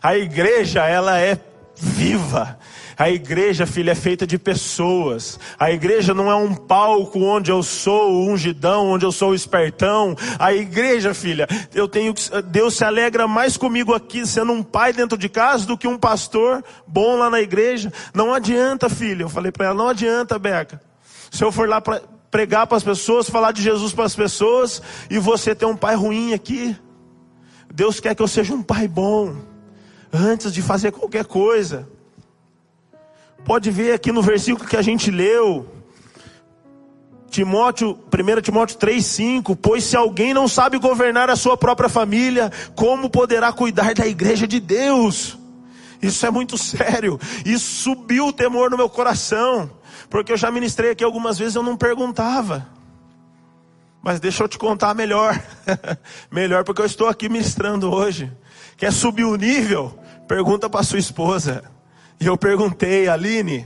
A 0.02 0.16
igreja 0.16 0.86
ela 0.86 1.20
é 1.20 1.38
viva. 1.76 2.58
A 3.00 3.10
igreja, 3.10 3.66
filha, 3.66 3.92
é 3.92 3.96
feita 3.96 4.28
de 4.28 4.38
pessoas. 4.38 5.40
A 5.58 5.72
igreja 5.72 6.14
não 6.14 6.30
é 6.30 6.36
um 6.36 6.54
palco 6.54 7.20
onde 7.20 7.50
eu 7.50 7.64
sou 7.64 8.12
o 8.12 8.30
ungidão, 8.30 8.90
onde 8.90 9.06
eu 9.06 9.12
sou 9.14 9.30
o 9.30 9.36
espertão. 9.36 10.18
A 10.38 10.54
igreja, 10.54 11.14
filha, 11.14 11.48
eu 11.74 11.88
tenho 11.88 12.14
Deus 12.52 12.76
se 12.76 12.84
alegra 12.84 13.26
mais 13.26 13.56
comigo 13.56 13.94
aqui 13.94 14.28
sendo 14.28 14.52
um 14.52 14.62
pai 14.62 14.92
dentro 14.92 15.18
de 15.18 15.30
casa 15.30 15.66
do 15.66 15.78
que 15.78 15.88
um 15.88 15.98
pastor 15.98 16.62
bom 16.86 17.16
lá 17.16 17.30
na 17.30 17.40
igreja. 17.40 17.90
Não 18.14 18.34
adianta, 18.34 18.90
filha. 18.90 19.24
Eu 19.24 19.30
falei 19.30 19.54
para 19.54 19.68
ela, 19.68 19.76
não 19.76 19.88
adianta, 19.88 20.38
Beca. 20.38 20.82
Se 21.32 21.42
eu 21.42 21.54
for 21.54 21.70
lá 21.70 21.82
pregar 22.30 22.68
para 22.68 22.76
as 22.76 22.84
pessoas, 22.84 23.30
falar 23.30 23.54
de 23.54 23.62
Jesus 23.62 23.94
para 23.94 24.04
as 24.04 24.16
pessoas, 24.16 24.82
e 25.10 25.18
você 25.18 25.56
ter 25.56 25.66
um 25.66 25.78
pai 25.78 25.96
ruim 25.96 26.34
aqui. 26.34 26.76
Deus 27.74 28.02
quer 28.02 28.14
que 28.14 28.22
eu 28.22 28.28
seja 28.28 28.54
um 28.54 28.62
pai 28.62 28.90
bom, 28.90 29.38
antes 30.12 30.52
de 30.52 30.62
fazer 30.62 30.92
qualquer 30.92 31.24
coisa. 31.24 31.88
Pode 33.46 33.72
ver 33.72 33.94
aqui 33.94 34.12
no 34.12 34.22
versículo 34.22 34.68
que 34.68 34.78
a 34.78 34.82
gente 34.82 35.10
leu, 35.10 35.68
Timóteo, 37.30 37.98
1 38.12 38.42
Timóteo 38.42 38.78
3,5: 38.78 39.58
Pois 39.62 39.84
se 39.84 39.96
alguém 39.96 40.34
não 40.34 40.48
sabe 40.48 40.78
governar 40.78 41.30
a 41.30 41.36
sua 41.36 41.56
própria 41.56 41.90
família, 41.90 42.52
como 42.76 43.10
poderá 43.10 43.52
cuidar 43.52 43.94
da 43.94 44.06
igreja 44.06 44.48
de 44.48 44.60
Deus? 44.60 45.38
Isso 46.02 46.26
é 46.26 46.32
muito 46.32 46.58
sério, 46.58 47.20
isso 47.46 47.84
subiu 47.84 48.28
o 48.28 48.34
temor 48.34 48.70
no 48.70 48.78
meu 48.78 48.90
coração. 48.90 49.70
Porque 50.10 50.32
eu 50.32 50.38
já 50.38 50.50
ministrei 50.50 50.92
aqui 50.92 51.04
algumas 51.04 51.38
vezes 51.38 51.56
eu 51.56 51.64
não 51.64 51.78
perguntava. 51.78 52.68
Mas 54.02 54.20
deixa 54.20 54.44
eu 54.44 54.48
te 54.48 54.58
contar 54.58 54.96
melhor. 54.96 55.40
melhor 56.32 56.64
porque 56.64 56.82
eu 56.82 56.86
estou 56.86 57.08
aqui 57.08 57.30
ministrando 57.30 57.92
hoje. 57.92 58.32
Quer 58.78 58.92
subir 58.92 59.26
o 59.26 59.36
nível? 59.36 59.94
Pergunta 60.28 60.70
para 60.70 60.84
sua 60.84 60.98
esposa. 60.98 61.64
E 62.20 62.26
eu 62.26 62.38
perguntei, 62.38 63.08
Aline, 63.08 63.66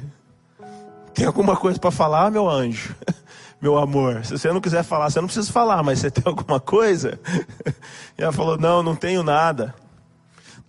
tem 1.13 1.25
alguma 1.25 1.55
coisa 1.55 1.79
para 1.79 1.89
falar, 1.89 2.29
meu 2.29 2.47
anjo? 2.47 2.95
meu 3.59 3.77
amor, 3.77 4.25
se 4.25 4.37
você 4.37 4.51
não 4.51 4.61
quiser 4.61 4.83
falar, 4.83 5.09
você 5.09 5.21
não 5.21 5.27
precisa 5.27 5.51
falar, 5.51 5.81
mas 5.81 5.99
você 5.99 6.11
tem 6.11 6.23
alguma 6.25 6.59
coisa? 6.59 7.19
e 8.17 8.21
ela 8.21 8.31
falou: 8.31 8.57
Não, 8.57 8.83
não 8.83 8.95
tenho 8.95 9.23
nada. 9.23 9.73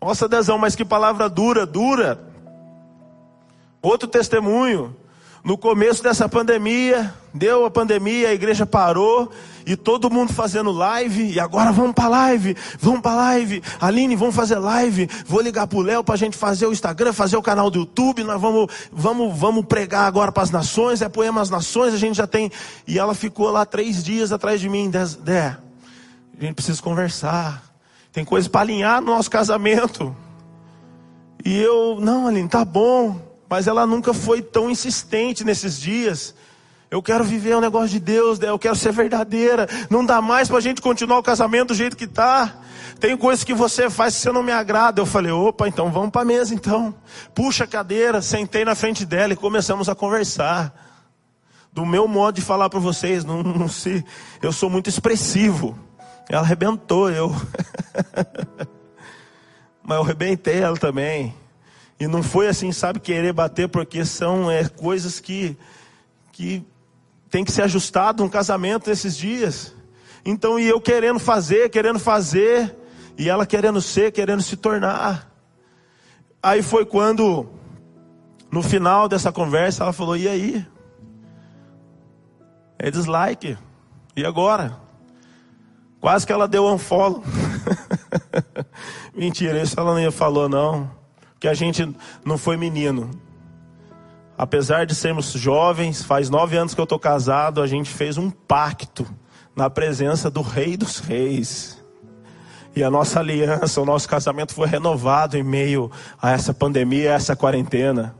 Nossa, 0.00 0.29
Dezão, 0.29 0.59
mas 0.59 0.76
que 0.76 0.85
palavra 0.85 1.29
dura, 1.29 1.67
dura. 1.67 2.21
Outro 3.83 4.09
testemunho. 4.09 4.95
No 5.43 5.59
começo 5.59 6.03
dessa 6.03 6.29
pandemia, 6.29 7.12
deu 7.35 7.67
a 7.67 7.71
pandemia, 7.71 8.29
a 8.29 8.33
igreja 8.33 8.64
parou 8.64 9.29
e 9.67 9.75
todo 9.76 10.09
mundo 10.09 10.33
fazendo 10.33 10.71
live. 10.71 11.33
E 11.33 11.41
agora 11.41 11.73
vamos 11.73 11.93
para 11.93 12.09
live, 12.09 12.57
vamos 12.79 13.00
para 13.00 13.17
live. 13.17 13.62
Aline, 13.81 14.14
vamos 14.14 14.37
fazer 14.37 14.59
live. 14.59 15.09
Vou 15.26 15.41
ligar 15.41 15.67
pro 15.67 15.81
Léo 15.81 16.05
para 16.05 16.14
a 16.14 16.19
gente 16.19 16.37
fazer 16.37 16.67
o 16.67 16.73
Instagram, 16.73 17.12
fazer 17.12 17.37
o 17.37 17.43
canal 17.43 17.71
do 17.71 17.81
YouTube. 17.81 18.23
Nós 18.23 18.41
vamos, 18.41 18.73
vamos, 18.93 19.37
vamos 19.37 19.64
pregar 19.67 20.07
agora 20.07 20.31
para 20.31 20.45
as 20.45 20.50
nações. 20.50 21.03
É 21.03 21.09
poema 21.09 21.41
às 21.41 21.50
nações. 21.50 21.93
A 21.93 21.99
gente 21.99 22.17
já 22.17 22.26
tem. 22.26 22.53
E 22.87 22.99
ela 22.99 23.14
ficou 23.14 23.50
lá 23.50 23.67
três 23.67 24.05
dias 24.05 24.31
atrás 24.31 24.61
de 24.61 24.69
mim. 24.69 24.88
Dé, 24.91 25.57
a 26.38 26.45
gente 26.45 26.55
precisa 26.55 26.81
conversar. 26.81 27.62
Tem 28.12 28.25
coisa 28.25 28.49
para 28.49 28.61
alinhar 28.61 29.00
no 29.00 29.09
nosso 29.09 29.31
casamento. 29.31 30.14
E 31.45 31.59
eu, 31.59 31.99
não, 32.00 32.29
Aline, 32.29 32.49
tá 32.49 32.64
bom 32.64 33.35
mas 33.55 33.69
ela 33.69 33.87
nunca 33.87 34.12
foi 34.12 34.43
tão 34.43 34.69
insistente 34.69 35.45
nesses 35.45 35.79
dias. 35.79 36.35
Eu 36.95 37.03
quero 37.03 37.25
viver 37.25 37.57
o 37.57 37.59
um 37.59 37.61
negócio 37.61 37.89
de 37.89 37.99
Deus, 37.99 38.39
né? 38.39 38.49
eu 38.49 38.57
quero 38.57 38.77
ser 38.77 38.93
verdadeira. 38.93 39.69
Não 39.91 40.07
dá 40.07 40.23
mais 40.23 40.47
para 40.47 40.59
a 40.59 40.61
gente 40.61 40.81
continuar 40.81 41.19
o 41.19 41.25
casamento 41.25 41.69
do 41.71 41.75
jeito 41.75 41.97
que 41.97 42.05
está. 42.05 42.61
Tem 43.01 43.17
coisas 43.17 43.43
que 43.43 43.53
você 43.53 43.91
faz 43.91 44.15
que 44.15 44.21
você 44.21 44.31
não 44.31 44.45
me 44.45 44.53
agrada. 44.53 45.01
Eu 45.01 45.07
falei, 45.07 45.33
opa, 45.33 45.67
então 45.67 45.91
vamos 45.91 46.11
para 46.11 46.23
a 46.23 46.25
mesa 46.25 46.55
então. 46.55 46.95
Puxa 47.35 47.65
a 47.65 47.67
cadeira, 47.67 48.23
sentei 48.23 48.65
na 48.65 48.77
frente 48.77 49.05
dela 49.05 49.33
e 49.33 49.37
começamos 49.37 49.89
a 49.89 49.95
conversar. 49.97 50.73
Do 51.73 51.85
meu 51.85 52.07
modo 52.07 52.37
de 52.37 52.43
falar 52.43 52.71
para 52.71 52.79
vocês, 52.79 53.25
não, 53.25 53.43
não 53.43 53.67
se, 53.67 54.05
eu 54.41 54.53
sou 54.53 54.71
muito 54.71 54.89
expressivo. 54.89 55.77
Ela 56.29 56.43
arrebentou 56.43 57.11
eu. 57.11 57.35
Mas 59.83 59.97
eu 59.97 60.05
arrebentei 60.05 60.61
ela 60.61 60.77
também. 60.77 61.35
E 61.99 62.07
não 62.07 62.23
foi 62.23 62.47
assim, 62.47 62.71
sabe, 62.71 63.01
querer 63.01 63.33
bater, 63.33 63.69
porque 63.69 64.05
são 64.05 64.49
é, 64.49 64.69
coisas 64.69 65.19
que, 65.19 65.57
que 66.31 66.65
tem 67.35 67.45
que 67.45 67.50
ser 67.50 67.62
ajustado 67.62 68.23
um 68.23 68.29
casamento 68.29 68.88
nesses 68.88 69.17
dias. 69.17 69.75
Então, 70.25 70.57
e 70.57 70.69
eu 70.69 70.81
querendo 70.81 71.19
fazer, 71.19 71.69
querendo 71.69 71.99
fazer, 71.99 72.73
e 73.19 73.29
ela 73.29 73.45
querendo 73.45 73.81
ser, 73.81 74.12
querendo 74.12 74.41
se 74.41 74.57
tornar. 74.57 75.29
Aí 76.41 76.62
foi 76.62 76.87
quando, 76.87 77.50
no 78.53 78.62
final 78.62 79.09
dessa 79.09 79.33
conversa, 79.33 79.83
ela 79.83 79.93
falou: 79.93 80.17
E 80.17 80.29
aí? 80.29 80.64
É 82.79 82.88
dislike. 82.88 83.59
E 84.14 84.25
agora? 84.25 84.76
Quase 86.00 86.25
que 86.25 86.33
ela 86.33 86.47
deu 86.47 86.64
um 86.64 86.79
follow. 86.79 87.25
Mentira, 89.12 89.61
isso 89.61 89.75
ela 89.76 90.00
não 90.00 90.12
falou, 90.12 90.49
não 90.49 90.88
que 91.45 91.49
a 91.49 91.53
gente 91.53 91.95
não 92.25 92.38
foi 92.38 92.57
menino. 92.57 93.11
Apesar 94.37 94.85
de 94.85 94.95
sermos 94.95 95.33
jovens, 95.33 96.03
faz 96.03 96.29
nove 96.29 96.57
anos 96.57 96.75
que 96.75 96.81
eu 96.81 96.85
estou 96.85 96.99
casado, 96.99 97.62
a 97.62 97.67
gente 97.67 97.88
fez 97.88 98.19
um 98.19 98.31
pacto 98.31 99.07
na 99.55 99.71
presença 99.71 100.31
do 100.31 100.43
Rei 100.43 100.76
dos 100.76 100.99
Reis. 100.99 101.83
E 102.75 102.83
a 102.83 102.91
nossa 102.91 103.21
aliança, 103.21 103.81
o 103.81 103.87
nosso 103.87 104.09
casamento 104.09 104.53
foi 104.53 104.67
renovado 104.67 105.38
em 105.38 105.45
meio 105.45 105.91
a 106.21 106.33
essa 106.33 106.53
pandemia, 106.53 107.12
a 107.12 107.14
essa 107.14 107.37
quarentena. 107.37 108.17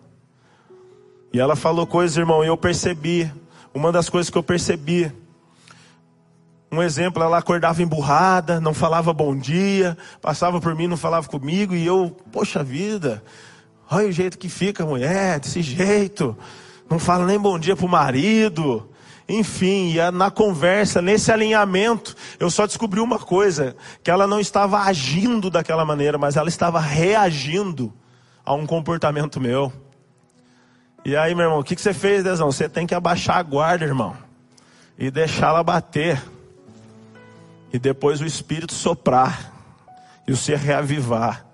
E 1.33 1.41
ela 1.41 1.57
falou 1.57 1.85
coisas, 1.85 2.17
irmão, 2.17 2.45
e 2.45 2.47
eu 2.47 2.57
percebi. 2.57 3.31
Uma 3.75 3.91
das 3.91 4.09
coisas 4.09 4.31
que 4.31 4.39
eu 4.39 4.43
percebi 4.43 5.13
um 6.71 6.83
exemplo, 6.83 7.23
ela 7.23 7.39
acordava 7.39 7.83
emburrada, 7.83 8.61
não 8.61 8.75
falava 8.75 9.13
bom 9.13 9.37
dia, 9.37 9.97
passava 10.21 10.61
por 10.61 10.75
mim, 10.75 10.87
não 10.87 10.97
falava 10.97 11.29
comigo, 11.29 11.75
e 11.75 11.87
eu, 11.87 12.17
poxa 12.33 12.63
vida, 12.63 13.23
olha 13.91 14.09
o 14.09 14.13
jeito 14.13 14.39
que 14.39 14.49
fica 14.49 14.85
mulher, 14.85 15.41
desse 15.41 15.63
jeito, 15.63 16.37
não 16.89 16.99
fala 16.99 17.27
nem 17.27 17.39
bom 17.39 17.59
dia 17.59 17.77
pro 17.77 17.89
marido. 17.89 18.89
Enfim, 19.29 19.95
na 20.13 20.31
conversa, 20.31 21.01
nesse 21.01 21.33
alinhamento, 21.33 22.15
eu 22.39 22.51
só 22.51 22.67
descobri 22.67 23.01
uma 23.01 23.19
coisa: 23.19 23.75
que 24.03 24.11
ela 24.11 24.27
não 24.27 24.39
estava 24.39 24.81
agindo 24.81 25.51
daquela 25.51 25.85
maneira, 25.85 26.19
mas 26.19 26.37
ela 26.37 26.49
estava 26.49 26.79
reagindo 26.79 27.93
a 28.45 28.53
um 28.53 28.67
comportamento 28.67 29.41
meu. 29.41 29.73
E 31.05 31.17
aí, 31.17 31.35
meu 31.35 31.45
irmão, 31.45 31.61
o 31.61 31.65
que, 31.65 31.75
que 31.75 31.83
você 31.83 31.95
fez, 31.95 32.23
Dezão? 32.23 32.51
Você 32.51 32.69
tem 32.69 32.87
que 32.87 32.95
abaixar 32.95 33.39
a 33.39 33.43
guarda, 33.43 33.85
irmão, 33.85 34.17
e 34.99 35.11
deixá-la 35.11 35.63
bater 35.63 36.23
e 37.75 37.79
depois 37.79 38.21
o 38.21 38.25
Espírito 38.25 38.73
soprar, 38.73 39.53
e 40.29 40.31
você 40.31 40.55
reavivar, 40.55 41.45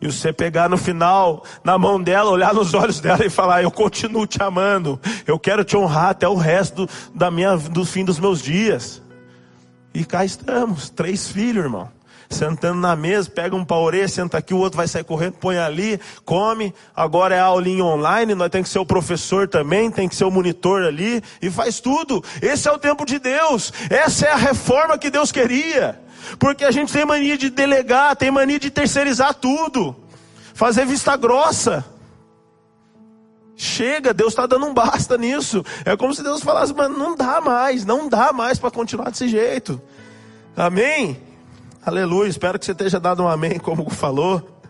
e 0.00 0.06
você 0.06 0.32
pegar 0.32 0.68
no 0.68 0.76
final, 0.76 1.44
na 1.64 1.76
mão 1.76 2.00
dela, 2.00 2.30
olhar 2.30 2.54
nos 2.54 2.72
olhos 2.74 3.00
dela 3.00 3.24
e 3.24 3.30
falar: 3.30 3.62
Eu 3.62 3.70
continuo 3.70 4.26
te 4.26 4.42
amando, 4.42 5.00
eu 5.26 5.38
quero 5.38 5.64
te 5.64 5.76
honrar 5.76 6.10
até 6.10 6.28
o 6.28 6.36
resto 6.36 6.88
da 7.14 7.30
minha, 7.30 7.56
do 7.56 7.84
fim 7.84 8.04
dos 8.04 8.18
meus 8.18 8.40
dias. 8.40 9.02
E 9.92 10.04
cá 10.04 10.24
estamos, 10.24 10.90
três 10.90 11.28
filhos, 11.28 11.64
irmão 11.64 11.98
sentando 12.30 12.78
na 12.80 12.94
mesa, 12.94 13.30
pega 13.30 13.56
um 13.56 13.64
orelha, 13.70 14.08
senta 14.08 14.38
aqui, 14.38 14.52
o 14.52 14.58
outro 14.58 14.76
vai 14.76 14.86
sair 14.86 15.04
correndo, 15.04 15.34
põe 15.34 15.58
ali, 15.58 15.98
come. 16.24 16.74
Agora 16.94 17.34
é 17.34 17.40
aulinha 17.40 17.84
online, 17.84 18.34
nós 18.34 18.50
tem 18.50 18.62
que 18.62 18.68
ser 18.68 18.78
o 18.78 18.86
professor 18.86 19.48
também, 19.48 19.90
tem 19.90 20.08
que 20.08 20.14
ser 20.14 20.24
o 20.24 20.30
monitor 20.30 20.82
ali 20.82 21.22
e 21.40 21.50
faz 21.50 21.80
tudo. 21.80 22.22
Esse 22.42 22.68
é 22.68 22.72
o 22.72 22.78
tempo 22.78 23.04
de 23.04 23.18
Deus. 23.18 23.72
Essa 23.88 24.26
é 24.26 24.32
a 24.32 24.36
reforma 24.36 24.98
que 24.98 25.10
Deus 25.10 25.32
queria. 25.32 25.98
Porque 26.38 26.64
a 26.64 26.70
gente 26.70 26.92
tem 26.92 27.04
mania 27.04 27.36
de 27.36 27.50
delegar, 27.50 28.16
tem 28.16 28.30
mania 28.30 28.58
de 28.58 28.70
terceirizar 28.70 29.34
tudo, 29.34 29.96
fazer 30.54 30.86
vista 30.86 31.16
grossa. 31.16 31.84
Chega, 33.56 34.14
Deus 34.14 34.32
está 34.32 34.46
dando 34.46 34.66
um 34.66 34.74
basta 34.74 35.18
nisso. 35.18 35.64
É 35.84 35.96
como 35.96 36.14
se 36.14 36.22
Deus 36.22 36.42
falasse, 36.42 36.72
mas 36.72 36.90
não 36.90 37.16
dá 37.16 37.40
mais, 37.40 37.84
não 37.84 38.08
dá 38.08 38.32
mais 38.32 38.58
para 38.58 38.70
continuar 38.70 39.10
desse 39.10 39.28
jeito. 39.28 39.80
Amém? 40.56 41.20
Aleluia, 41.84 42.28
espero 42.28 42.58
que 42.58 42.64
você 42.64 42.72
esteja 42.72 43.00
dado 43.00 43.22
um 43.22 43.28
amém, 43.28 43.58
como 43.58 43.88
falou. 43.90 44.60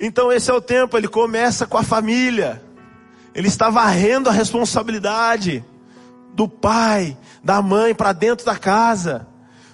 Então 0.00 0.32
esse 0.32 0.50
é 0.50 0.54
o 0.54 0.60
tempo, 0.60 0.96
ele 0.96 1.08
começa 1.08 1.66
com 1.66 1.76
a 1.76 1.82
família. 1.82 2.62
Ele 3.34 3.48
está 3.48 3.70
varrendo 3.70 4.28
a 4.28 4.32
responsabilidade 4.32 5.64
do 6.34 6.48
pai, 6.48 7.16
da 7.42 7.60
mãe 7.60 7.94
para 7.94 8.12
dentro 8.12 8.46
da 8.46 8.56
casa, 8.56 9.26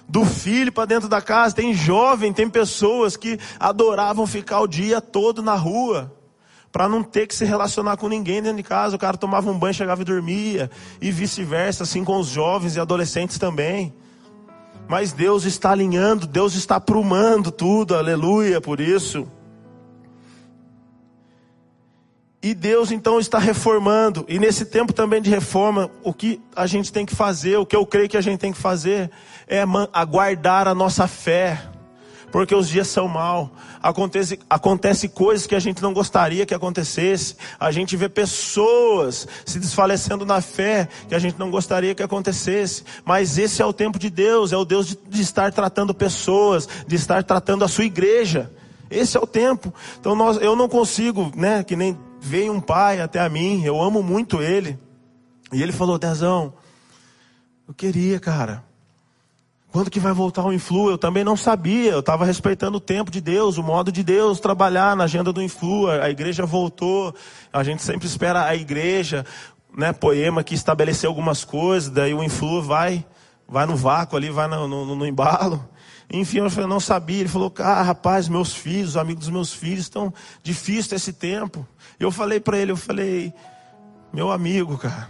do 0.07 0.25
filho 0.25 0.71
para 0.71 0.85
dentro 0.85 1.09
da 1.09 1.21
casa. 1.21 1.55
Tem 1.55 1.73
jovem, 1.73 2.33
tem 2.33 2.49
pessoas 2.49 3.17
que 3.17 3.39
adoravam 3.59 4.25
ficar 4.25 4.61
o 4.61 4.67
dia 4.67 5.01
todo 5.01 5.41
na 5.41 5.55
rua 5.55 6.13
para 6.71 6.89
não 6.89 7.01
ter 7.01 7.25
que 7.25 7.33
se 7.33 7.45
relacionar 7.45 7.95
com 7.95 8.09
ninguém 8.09 8.41
dentro 8.41 8.57
de 8.57 8.63
casa. 8.63 8.95
O 8.97 8.99
cara 8.99 9.15
tomava 9.15 9.49
um 9.49 9.57
banho, 9.57 9.73
chegava 9.73 10.01
e 10.01 10.05
dormia, 10.05 10.69
e 11.01 11.09
vice-versa, 11.09 11.83
assim 11.83 12.03
com 12.03 12.19
os 12.19 12.27
jovens 12.27 12.75
e 12.75 12.79
adolescentes 12.79 13.39
também. 13.39 13.93
Mas 14.87 15.13
Deus 15.13 15.45
está 15.45 15.71
alinhando, 15.71 16.27
Deus 16.27 16.53
está 16.53 16.75
aprumando 16.75 17.49
tudo, 17.49 17.95
aleluia, 17.95 18.59
por 18.59 18.79
isso. 18.79 19.25
E 22.45 22.53
Deus 22.53 22.91
então 22.91 23.19
está 23.19 23.39
reformando, 23.39 24.23
e 24.27 24.37
nesse 24.37 24.65
tempo 24.65 24.93
também 24.93 25.19
de 25.19 25.31
reforma, 25.31 25.89
o 26.03 26.13
que 26.13 26.39
a 26.55 26.67
gente 26.67 26.93
tem 26.93 27.03
que 27.03 27.15
fazer, 27.15 27.57
o 27.57 27.65
que 27.65 27.75
eu 27.75 27.83
creio 27.87 28.07
que 28.07 28.15
a 28.15 28.21
gente 28.21 28.39
tem 28.39 28.53
que 28.53 28.59
fazer, 28.59 29.09
é 29.47 29.63
aguardar 29.91 30.67
a 30.67 30.75
nossa 30.75 31.07
fé, 31.07 31.59
porque 32.31 32.53
os 32.53 32.69
dias 32.69 32.87
são 32.87 33.07
maus. 33.07 33.49
Acontece, 33.81 34.39
acontece 34.47 35.09
coisas 35.09 35.47
que 35.47 35.55
a 35.55 35.59
gente 35.59 35.81
não 35.81 35.91
gostaria 35.91 36.45
que 36.45 36.53
acontecesse. 36.53 37.35
A 37.59 37.71
gente 37.71 37.97
vê 37.97 38.07
pessoas 38.07 39.27
se 39.43 39.57
desfalecendo 39.57 40.23
na 40.23 40.39
fé 40.39 40.87
que 41.09 41.15
a 41.15 41.19
gente 41.19 41.39
não 41.39 41.49
gostaria 41.49 41.95
que 41.95 42.03
acontecesse. 42.03 42.83
Mas 43.03 43.39
esse 43.39 43.59
é 43.59 43.65
o 43.65 43.73
tempo 43.73 43.97
de 43.97 44.11
Deus, 44.11 44.53
é 44.53 44.57
o 44.57 44.65
Deus 44.65 44.85
de, 44.85 44.99
de 45.09 45.21
estar 45.23 45.51
tratando 45.51 45.95
pessoas, 45.95 46.69
de 46.85 46.95
estar 46.95 47.23
tratando 47.23 47.65
a 47.65 47.67
sua 47.67 47.85
igreja. 47.85 48.51
Esse 48.89 49.17
é 49.17 49.19
o 49.19 49.25
tempo. 49.25 49.73
Então 49.99 50.15
nós, 50.15 50.37
eu 50.37 50.55
não 50.55 50.69
consigo, 50.69 51.31
né? 51.35 51.63
Que 51.63 51.75
nem 51.75 51.97
veio 52.19 52.53
um 52.53 52.61
pai 52.61 53.01
até 53.01 53.19
a 53.19 53.29
mim, 53.29 53.63
eu 53.63 53.81
amo 53.81 54.01
muito 54.01 54.41
ele. 54.41 54.79
E 55.51 55.61
ele 55.61 55.71
falou, 55.71 55.97
Dezão, 55.97 56.53
eu 57.67 57.73
queria, 57.73 58.19
cara 58.19 58.63
quando 59.75 59.91
que 59.91 59.99
vai 59.99 60.13
voltar 60.13 60.45
o 60.45 60.53
Influ? 60.53 60.89
Eu 60.89 60.97
também 60.97 61.21
não 61.21 61.35
sabia, 61.35 61.91
eu 61.91 61.99
estava 61.99 62.23
respeitando 62.23 62.77
o 62.77 62.79
tempo 62.79 63.11
de 63.11 63.19
Deus, 63.19 63.57
o 63.57 63.61
modo 63.61 63.91
de 63.91 64.05
Deus 64.05 64.39
trabalhar 64.39 64.95
na 64.95 65.03
agenda 65.03 65.33
do 65.33 65.41
Influ. 65.41 65.91
A 65.91 66.09
igreja 66.09 66.45
voltou, 66.45 67.13
a 67.51 67.61
gente 67.61 67.83
sempre 67.83 68.07
espera 68.07 68.45
a 68.45 68.55
igreja, 68.55 69.25
né, 69.77 69.91
poema 69.91 70.45
que 70.45 70.55
estabeleceu 70.55 71.09
algumas 71.09 71.43
coisas, 71.43 71.89
daí 71.89 72.13
o 72.13 72.23
Influ 72.23 72.61
vai, 72.61 73.05
vai 73.45 73.65
no 73.65 73.75
vácuo 73.75 74.15
ali, 74.15 74.29
vai 74.29 74.47
no, 74.47 74.65
no, 74.65 74.95
no 74.95 75.05
embalo. 75.05 75.61
Enfim, 76.09 76.37
eu 76.37 76.67
não 76.69 76.79
sabia. 76.79 77.19
Ele 77.19 77.27
falou, 77.27 77.51
cara, 77.51 77.81
rapaz, 77.81 78.29
meus 78.29 78.53
filhos, 78.53 78.91
os 78.91 78.97
amigos 78.97 79.25
dos 79.25 79.33
meus 79.33 79.53
filhos 79.53 79.81
estão 79.81 80.13
difícil 80.41 80.95
esse 80.95 81.11
tempo. 81.11 81.67
Eu 81.99 82.11
falei 82.11 82.39
para 82.39 82.57
ele, 82.57 82.71
eu 82.71 82.77
falei, 82.77 83.33
meu 84.13 84.31
amigo, 84.31 84.77
cara, 84.77 85.07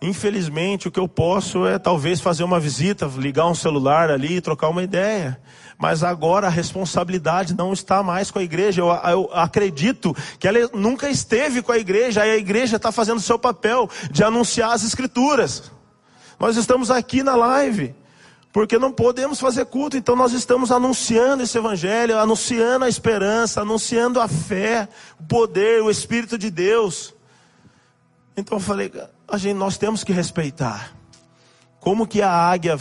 Infelizmente, 0.00 0.86
o 0.86 0.92
que 0.92 1.00
eu 1.00 1.08
posso 1.08 1.66
é 1.66 1.76
talvez 1.76 2.20
fazer 2.20 2.44
uma 2.44 2.60
visita, 2.60 3.10
ligar 3.16 3.48
um 3.48 3.54
celular 3.54 4.10
ali 4.10 4.36
e 4.36 4.40
trocar 4.40 4.68
uma 4.68 4.82
ideia. 4.82 5.40
Mas 5.76 6.04
agora 6.04 6.46
a 6.46 6.50
responsabilidade 6.50 7.56
não 7.56 7.72
está 7.72 8.00
mais 8.00 8.30
com 8.30 8.38
a 8.38 8.42
igreja. 8.42 8.80
Eu, 8.80 8.88
eu 8.88 9.30
acredito 9.32 10.14
que 10.38 10.46
ela 10.46 10.70
nunca 10.72 11.10
esteve 11.10 11.62
com 11.62 11.72
a 11.72 11.78
igreja, 11.78 12.22
aí 12.22 12.30
a 12.30 12.36
igreja 12.36 12.76
está 12.76 12.92
fazendo 12.92 13.18
o 13.18 13.22
seu 13.22 13.38
papel 13.40 13.90
de 14.10 14.22
anunciar 14.22 14.72
as 14.72 14.84
escrituras. 14.84 15.72
Nós 16.38 16.56
estamos 16.56 16.92
aqui 16.92 17.24
na 17.24 17.34
live, 17.34 17.92
porque 18.52 18.78
não 18.78 18.90
podemos 18.92 19.38
fazer 19.38 19.66
culto, 19.66 19.96
então 19.96 20.16
nós 20.16 20.32
estamos 20.32 20.72
anunciando 20.72 21.42
esse 21.42 21.56
evangelho, 21.58 22.18
anunciando 22.18 22.84
a 22.84 22.88
esperança, 22.88 23.60
anunciando 23.60 24.20
a 24.20 24.26
fé, 24.26 24.88
o 25.20 25.24
poder, 25.24 25.82
o 25.82 25.90
Espírito 25.90 26.38
de 26.38 26.50
Deus. 26.50 27.14
Então 28.36 28.56
eu 28.56 28.62
falei, 28.62 28.90
a 29.26 29.36
gente, 29.36 29.56
nós 29.56 29.76
temos 29.76 30.02
que 30.02 30.12
respeitar. 30.12 30.94
Como 31.80 32.06
que 32.06 32.22
a 32.22 32.30
águia 32.30 32.78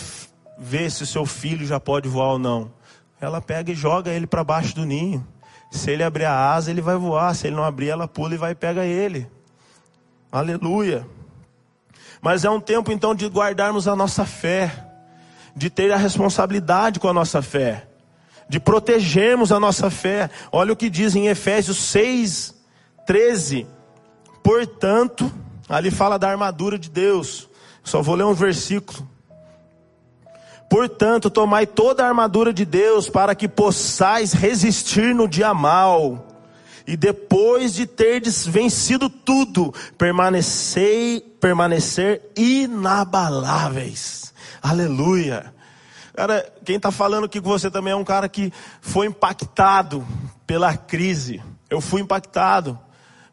vê 0.58 0.90
se 0.90 1.06
seu 1.06 1.26
filho 1.26 1.66
já 1.66 1.80
pode 1.80 2.08
voar 2.08 2.34
ou 2.34 2.40
não? 2.40 2.72
Ela 3.20 3.42
pega 3.42 3.72
e 3.72 3.76
joga 3.76 4.12
ele 4.12 4.28
para 4.28 4.44
baixo 4.44 4.76
do 4.76 4.86
ninho. 4.86 5.26
Se 5.72 5.92
ele 5.92 6.04
abrir 6.04 6.26
a 6.26 6.54
asa, 6.54 6.72
ele 6.72 6.82
vai 6.82 6.96
voar. 6.96 7.36
Se 7.36 7.48
ele 7.48 7.56
não 7.56 7.64
abrir, 7.64 7.90
ela 7.90 8.08
pula 8.08 8.36
e 8.36 8.38
vai 8.38 8.56
pegar 8.56 8.86
ele. 8.86 9.30
Aleluia. 10.32 11.06
Mas 12.22 12.46
é 12.46 12.50
um 12.50 12.60
tempo 12.60 12.92
então 12.92 13.14
de 13.14 13.28
guardarmos 13.28 13.88
a 13.88 13.96
nossa 13.96 14.26
fé, 14.26 14.87
de 15.58 15.70
ter 15.70 15.92
a 15.92 15.98
responsabilidade 15.98 17.00
com 17.00 17.10
a 17.10 17.14
nossa 17.14 17.42
fé, 17.42 17.88
de 18.48 18.60
protegermos 18.60 19.52
a 19.52 19.60
nossa 19.60 19.90
fé. 19.90 20.30
Olha 20.52 20.72
o 20.72 20.76
que 20.76 20.90
diz 20.90 21.16
em 21.16 21.28
Efésios 21.28 21.78
6, 21.78 22.56
13. 23.06 23.68
Portanto, 24.42 25.30
Ali 25.70 25.92
fala 25.92 26.18
da 26.18 26.30
armadura 26.30 26.80
de 26.80 26.90
Deus. 26.90 27.50
Só 27.84 28.02
vou 28.02 28.16
ler 28.16 28.24
um 28.24 28.34
versículo. 28.34 29.08
Portanto, 30.70 31.30
tomai 31.30 31.66
toda 31.66 32.04
a 32.04 32.08
armadura 32.08 32.54
de 32.54 32.66
Deus 32.66 33.10
para 33.10 33.36
que 33.36 33.48
possais 33.48 34.34
resistir 34.34 35.16
no 35.16 35.28
dia 35.28 35.54
mal. 35.54 36.26
E 36.86 36.96
depois 36.96 37.74
de 37.74 37.86
terdes 37.86 38.46
vencido 38.48 39.10
tudo, 39.10 39.74
permanecei, 39.98 41.20
permanecer 41.40 42.22
inabaláveis. 42.36 44.27
Aleluia. 44.62 45.54
Cara, 46.16 46.52
quem 46.66 46.78
está 46.78 46.92
falando 46.92 47.26
aqui 47.26 47.40
com 47.40 47.50
você 47.50 47.70
também 47.70 47.94
é 47.94 47.96
um 47.96 48.04
cara 48.04 48.28
que 48.28 48.52
foi 48.82 49.06
impactado 49.06 50.06
pela 50.48 50.76
crise. 50.76 51.44
Eu 51.70 51.80
fui 51.80 52.02
impactado. 52.02 52.80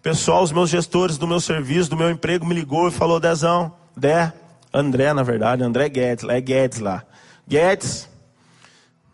Pessoal, 0.03 0.43
os 0.43 0.53
meus 0.53 0.69
gestores 0.69 1.17
do 1.17 1.27
meu 1.27 1.41
serviço, 1.41 1.89
do 1.89 1.97
meu 1.97 2.11
emprego, 2.11 2.45
me 2.45 2.55
ligou 2.55 2.89
e 2.89 2.91
falou, 2.91 3.19
Dezão, 3.19 3.73
Dé, 3.97 4.33
André, 4.71 5.15
na 5.15 5.23
verdade, 5.23 5.63
André 5.63 5.89
Guedes, 5.89 6.29
é 6.29 6.41
Guedes 6.41 6.81
lá. 6.81 7.05
Guedes, 7.49 8.07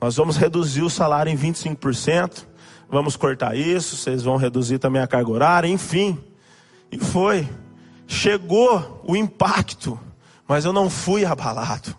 nós 0.00 0.16
vamos 0.16 0.36
reduzir 0.36 0.82
o 0.82 0.90
salário 0.90 1.30
em 1.30 1.36
25%, 1.36 2.46
vamos 2.88 3.14
cortar 3.14 3.54
isso, 3.54 3.96
vocês 3.96 4.22
vão 4.24 4.36
reduzir 4.36 4.78
também 4.78 5.00
a 5.00 5.06
carga 5.06 5.30
horária, 5.30 5.68
enfim. 5.68 6.18
E 6.90 6.98
foi. 6.98 7.48
Chegou 8.08 9.04
o 9.06 9.14
impacto, 9.14 9.96
mas 10.50 10.64
eu 10.64 10.73
não 10.73 10.90
fui 10.90 11.25
abalado. 11.25 11.95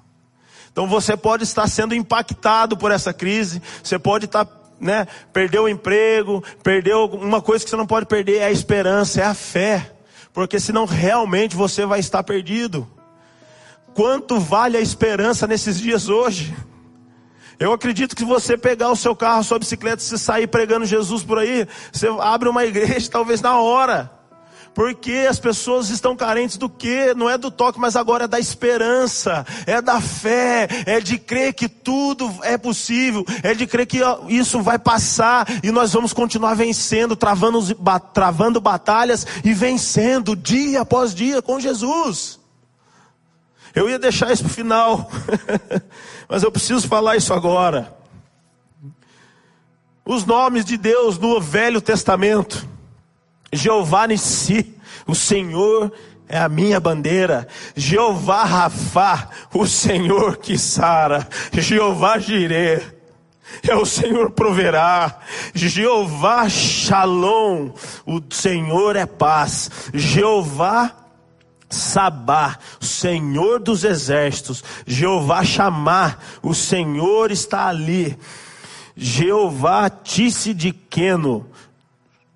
Então 0.73 0.85
você 0.85 1.15
pode 1.15 1.43
estar 1.43 1.65
sendo 1.69 1.95
impactado 1.95 2.75
por 2.75 2.91
essa 2.91 3.13
crise, 3.13 3.61
você 3.81 3.97
pode 3.97 4.25
estar 4.25 4.45
né, 4.77 5.07
perdeu 5.31 5.63
o 5.63 5.69
emprego, 5.69 6.43
perdeu 6.61 7.05
uma 7.05 7.41
coisa 7.41 7.63
que 7.63 7.69
você 7.69 7.77
não 7.77 7.87
pode 7.87 8.07
perder 8.07 8.39
é 8.39 8.45
a 8.47 8.51
esperança, 8.51 9.21
é 9.21 9.23
a 9.23 9.33
fé. 9.33 9.93
Porque 10.33 10.59
senão 10.59 10.83
realmente 10.83 11.55
você 11.55 11.85
vai 11.85 12.01
estar 12.01 12.23
perdido. 12.23 12.85
Quanto 13.93 14.37
vale 14.37 14.75
a 14.75 14.81
esperança 14.81 15.47
nesses 15.47 15.79
dias 15.79 16.09
hoje? 16.09 16.53
Eu 17.57 17.71
acredito 17.71 18.17
que 18.17 18.25
você 18.25 18.57
pegar 18.57 18.91
o 18.91 18.97
seu 18.97 19.15
carro, 19.15 19.45
sua 19.45 19.59
bicicleta, 19.59 20.01
se 20.01 20.19
sair 20.19 20.47
pregando 20.47 20.85
Jesus 20.85 21.23
por 21.23 21.39
aí, 21.39 21.65
você 21.89 22.07
abre 22.19 22.49
uma 22.49 22.65
igreja 22.65 23.07
talvez 23.11 23.39
na 23.39 23.57
hora. 23.61 24.11
Porque 24.73 25.27
as 25.29 25.37
pessoas 25.37 25.89
estão 25.89 26.15
carentes 26.15 26.57
do 26.57 26.69
que? 26.69 27.13
Não 27.13 27.29
é 27.29 27.37
do 27.37 27.51
toque, 27.51 27.79
mas 27.79 27.95
agora 27.95 28.23
é 28.23 28.27
da 28.27 28.39
esperança, 28.39 29.45
é 29.65 29.81
da 29.81 29.99
fé, 29.99 30.67
é 30.85 31.01
de 31.01 31.17
crer 31.17 31.53
que 31.53 31.67
tudo 31.67 32.33
é 32.41 32.57
possível, 32.57 33.25
é 33.43 33.53
de 33.53 33.67
crer 33.67 33.85
que 33.85 33.99
isso 34.29 34.61
vai 34.61 34.79
passar 34.79 35.45
e 35.61 35.71
nós 35.71 35.91
vamos 35.91 36.13
continuar 36.13 36.53
vencendo, 36.53 37.15
travando, 37.15 37.75
travando 38.13 38.61
batalhas 38.61 39.27
e 39.43 39.53
vencendo 39.53 40.35
dia 40.35 40.81
após 40.81 41.13
dia 41.13 41.41
com 41.41 41.59
Jesus. 41.59 42.39
Eu 43.75 43.89
ia 43.89 43.99
deixar 43.99 44.31
isso 44.31 44.43
para 44.43 44.51
o 44.51 44.53
final, 44.53 45.11
mas 46.29 46.43
eu 46.43 46.51
preciso 46.51 46.87
falar 46.87 47.17
isso 47.17 47.33
agora. 47.33 47.93
Os 50.05 50.25
nomes 50.25 50.65
de 50.65 50.77
Deus 50.77 51.17
no 51.17 51.39
Velho 51.39 51.81
Testamento. 51.81 52.70
Jeová 53.51 54.07
Nissi, 54.07 54.75
o 55.05 55.15
Senhor 55.15 55.91
é 56.27 56.39
a 56.39 56.47
minha 56.47 56.79
bandeira. 56.79 57.47
Jeová 57.75 58.43
Rafá, 58.43 59.29
o 59.53 59.67
Senhor 59.67 60.37
que 60.37 60.57
sara. 60.57 61.27
Jeová 61.51 62.17
Jireh, 62.17 62.81
é 63.67 63.75
o 63.75 63.85
Senhor 63.85 64.31
proverá. 64.31 65.19
Jeová 65.53 66.47
Shalom, 66.47 67.71
o 68.05 68.21
Senhor 68.29 68.95
é 68.95 69.05
paz. 69.05 69.69
Jeová 69.93 70.95
Sabá, 71.69 72.57
Senhor 72.81 73.59
dos 73.59 73.83
exércitos. 73.83 74.63
Jeová 74.85 75.43
Chamar, 75.43 76.21
o 76.43 76.53
Senhor 76.53 77.31
está 77.31 77.67
ali. 77.67 78.17
Jeová 78.95 79.89
Tisse 79.89 80.53
de 80.53 80.73
Queno, 80.73 81.47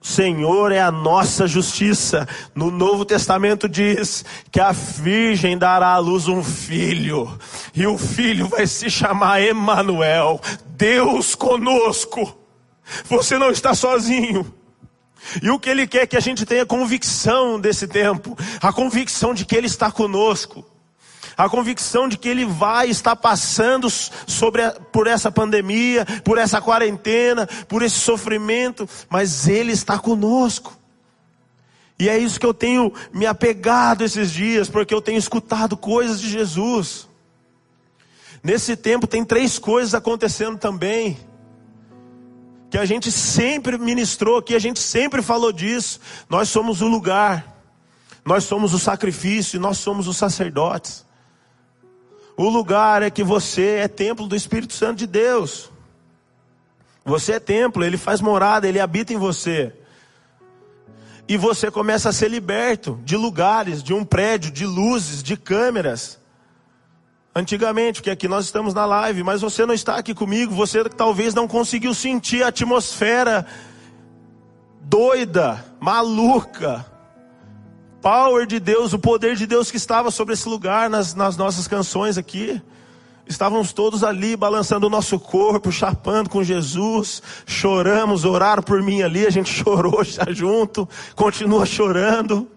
Senhor 0.05 0.71
é 0.71 0.79
a 0.79 0.91
nossa 0.91 1.47
justiça. 1.47 2.27
No 2.53 2.69
Novo 2.69 3.03
Testamento 3.03 3.67
diz 3.67 4.23
que 4.51 4.59
a 4.59 4.71
virgem 4.71 5.57
dará 5.57 5.87
à 5.87 5.97
luz 5.97 6.27
um 6.27 6.43
filho, 6.43 7.27
e 7.73 7.87
o 7.87 7.97
filho 7.97 8.47
vai 8.47 8.67
se 8.67 8.87
chamar 8.87 9.41
Emanuel, 9.41 10.39
Deus 10.77 11.33
conosco. 11.33 12.37
Você 13.05 13.39
não 13.39 13.49
está 13.49 13.73
sozinho. 13.73 14.53
E 15.41 15.49
o 15.49 15.59
que 15.59 15.71
ele 15.71 15.87
quer 15.87 16.03
é 16.03 16.07
que 16.07 16.15
a 16.15 16.21
gente 16.21 16.45
tenha 16.45 16.67
convicção 16.67 17.59
desse 17.59 17.87
tempo, 17.87 18.37
a 18.61 18.71
convicção 18.71 19.33
de 19.33 19.43
que 19.43 19.55
ele 19.55 19.65
está 19.65 19.91
conosco 19.91 20.63
a 21.37 21.49
convicção 21.49 22.07
de 22.07 22.17
que 22.17 22.29
Ele 22.29 22.45
vai 22.45 22.89
estar 22.89 23.15
passando 23.15 23.89
sobre 23.89 24.61
a, 24.63 24.71
por 24.71 25.07
essa 25.07 25.31
pandemia, 25.31 26.05
por 26.23 26.37
essa 26.37 26.61
quarentena, 26.61 27.47
por 27.67 27.81
esse 27.81 27.99
sofrimento, 27.99 28.87
mas 29.09 29.47
Ele 29.47 29.71
está 29.71 29.99
conosco. 29.99 30.77
E 31.97 32.09
é 32.09 32.17
isso 32.17 32.39
que 32.39 32.45
eu 32.45 32.53
tenho 32.53 32.93
me 33.13 33.25
apegado 33.25 34.03
esses 34.03 34.31
dias, 34.31 34.69
porque 34.69 34.93
eu 34.93 35.01
tenho 35.01 35.17
escutado 35.17 35.77
coisas 35.77 36.19
de 36.19 36.29
Jesus. 36.29 37.07
Nesse 38.43 38.75
tempo 38.75 39.07
tem 39.07 39.23
três 39.23 39.57
coisas 39.57 39.93
acontecendo 39.93 40.57
também, 40.57 41.17
que 42.69 42.77
a 42.77 42.85
gente 42.85 43.11
sempre 43.11 43.77
ministrou, 43.77 44.41
que 44.41 44.53
a 44.53 44.59
gente 44.59 44.79
sempre 44.79 45.21
falou 45.21 45.51
disso. 45.53 45.99
Nós 46.29 46.49
somos 46.49 46.81
o 46.81 46.87
lugar, 46.87 47.55
nós 48.25 48.43
somos 48.43 48.73
o 48.73 48.79
sacrifício, 48.79 49.59
nós 49.59 49.77
somos 49.77 50.07
os 50.07 50.17
sacerdotes. 50.17 51.04
O 52.37 52.49
lugar 52.49 53.01
é 53.01 53.09
que 53.09 53.23
você 53.23 53.77
é 53.77 53.87
templo 53.87 54.27
do 54.27 54.35
Espírito 54.35 54.73
Santo 54.73 54.97
de 54.99 55.07
Deus. 55.07 55.71
Você 57.05 57.33
é 57.33 57.39
templo, 57.39 57.83
ele 57.83 57.97
faz 57.97 58.19
morada, 58.19 58.67
ele 58.67 58.79
habita 58.79 59.13
em 59.13 59.17
você. 59.17 59.73
E 61.27 61.37
você 61.37 61.71
começa 61.71 62.09
a 62.09 62.13
ser 62.13 62.29
liberto 62.29 62.99
de 63.03 63.15
lugares, 63.15 63.81
de 63.81 63.93
um 63.93 64.03
prédio, 64.03 64.51
de 64.51 64.65
luzes, 64.65 65.23
de 65.23 65.37
câmeras. 65.37 66.19
Antigamente, 67.33 67.99
porque 67.99 68.09
aqui 68.09 68.27
nós 68.27 68.45
estamos 68.45 68.73
na 68.73 68.85
live, 68.85 69.23
mas 69.23 69.41
você 69.41 69.65
não 69.65 69.73
está 69.73 69.97
aqui 69.97 70.13
comigo, 70.13 70.53
você 70.53 70.83
talvez 70.85 71.33
não 71.33 71.47
conseguiu 71.47 71.93
sentir 71.93 72.43
a 72.43 72.47
atmosfera 72.47 73.45
doida, 74.81 75.63
maluca, 75.79 76.85
power 78.05 78.45
de 78.45 78.59
Deus, 78.59 78.93
o 78.93 78.99
poder 78.99 79.35
de 79.35 79.47
Deus 79.47 79.71
que 79.71 79.77
estava 79.77 80.11
sobre 80.11 80.35
esse 80.35 80.47
lugar 80.47 80.91
nas, 80.91 81.15
nas 81.15 81.35
nossas 81.35 81.67
canções 81.67 82.19
aqui. 82.19 82.61
Estávamos 83.27 83.73
todos 83.73 84.03
ali 84.03 84.35
balançando 84.35 84.85
o 84.85 84.91
nosso 84.91 85.19
corpo, 85.19 85.71
chapando 85.71 86.29
com 86.29 86.43
Jesus, 86.43 87.23
choramos, 87.47 88.23
oraram 88.23 88.61
por 88.61 88.79
mim 88.83 89.01
ali, 89.01 89.25
a 89.25 89.31
gente 89.31 89.49
chorou 89.63 90.03
já 90.03 90.25
junto, 90.29 90.87
continua 91.15 91.65
chorando. 91.65 92.47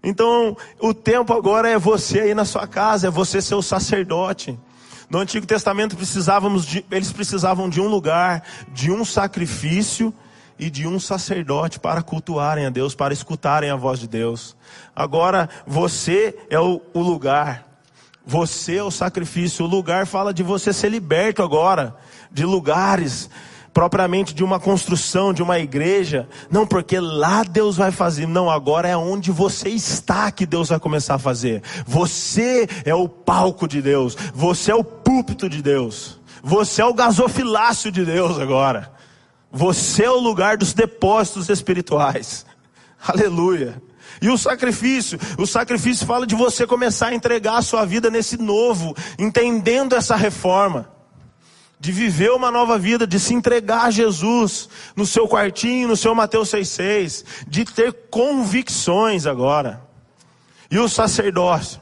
Então, 0.00 0.56
o 0.78 0.94
tempo 0.94 1.34
agora 1.34 1.68
é 1.68 1.76
você 1.76 2.20
aí 2.20 2.34
na 2.36 2.44
sua 2.44 2.68
casa, 2.68 3.08
é 3.08 3.10
você 3.10 3.42
ser 3.42 3.56
o 3.56 3.62
sacerdote. 3.62 4.56
No 5.10 5.18
Antigo 5.18 5.44
Testamento 5.44 5.96
precisávamos 5.96 6.64
de, 6.64 6.86
eles 6.88 7.10
precisavam 7.10 7.68
de 7.68 7.80
um 7.80 7.88
lugar, 7.88 8.44
de 8.72 8.92
um 8.92 9.04
sacrifício 9.04 10.14
e 10.58 10.68
de 10.70 10.86
um 10.86 10.98
sacerdote 10.98 11.78
para 11.78 12.02
cultuarem 12.02 12.66
a 12.66 12.70
Deus, 12.70 12.94
para 12.94 13.12
escutarem 13.12 13.70
a 13.70 13.76
voz 13.76 14.00
de 14.00 14.08
Deus. 14.08 14.56
Agora, 14.94 15.48
você 15.66 16.36
é 16.50 16.58
o, 16.58 16.80
o 16.92 17.00
lugar, 17.00 17.66
você 18.26 18.76
é 18.76 18.82
o 18.82 18.90
sacrifício. 18.90 19.64
O 19.64 19.68
lugar 19.68 20.06
fala 20.06 20.34
de 20.34 20.42
você 20.42 20.72
ser 20.72 20.90
liberto 20.90 21.42
agora, 21.42 21.96
de 22.30 22.44
lugares, 22.44 23.30
propriamente 23.72 24.34
de 24.34 24.42
uma 24.42 24.58
construção, 24.58 25.32
de 25.32 25.42
uma 25.42 25.58
igreja. 25.58 26.28
Não, 26.50 26.66
porque 26.66 26.98
lá 26.98 27.42
Deus 27.42 27.76
vai 27.76 27.92
fazer. 27.92 28.26
Não, 28.26 28.50
agora 28.50 28.88
é 28.88 28.96
onde 28.96 29.30
você 29.30 29.68
está 29.68 30.30
que 30.30 30.44
Deus 30.44 30.68
vai 30.68 30.80
começar 30.80 31.14
a 31.14 31.18
fazer. 31.18 31.62
Você 31.86 32.68
é 32.84 32.94
o 32.94 33.08
palco 33.08 33.68
de 33.68 33.80
Deus. 33.80 34.16
Você 34.34 34.72
é 34.72 34.74
o 34.74 34.84
púlpito 34.84 35.48
de 35.48 35.62
Deus. 35.62 36.18
Você 36.42 36.82
é 36.82 36.84
o 36.84 36.92
gasofilácio 36.92 37.90
de 37.90 38.04
Deus 38.04 38.38
agora. 38.38 38.97
Você 39.50 40.04
é 40.04 40.10
o 40.10 40.18
lugar 40.18 40.56
dos 40.56 40.72
depósitos 40.72 41.48
espirituais. 41.48 42.44
Aleluia. 43.06 43.80
E 44.20 44.28
o 44.28 44.36
sacrifício, 44.36 45.18
o 45.38 45.46
sacrifício 45.46 46.06
fala 46.06 46.26
de 46.26 46.34
você 46.34 46.66
começar 46.66 47.08
a 47.08 47.14
entregar 47.14 47.56
a 47.56 47.62
sua 47.62 47.84
vida 47.84 48.10
nesse 48.10 48.36
novo, 48.36 48.94
entendendo 49.18 49.94
essa 49.94 50.16
reforma. 50.16 50.90
De 51.80 51.92
viver 51.92 52.32
uma 52.32 52.50
nova 52.50 52.76
vida, 52.76 53.06
de 53.06 53.20
se 53.20 53.32
entregar 53.32 53.84
a 53.84 53.90
Jesus 53.90 54.68
no 54.96 55.06
seu 55.06 55.28
quartinho, 55.28 55.86
no 55.86 55.96
seu 55.96 56.12
Mateus 56.12 56.50
6,6, 56.50 57.24
de 57.46 57.64
ter 57.64 57.92
convicções 58.10 59.26
agora. 59.26 59.80
E 60.68 60.78
o 60.78 60.88
sacerdócio, 60.88 61.80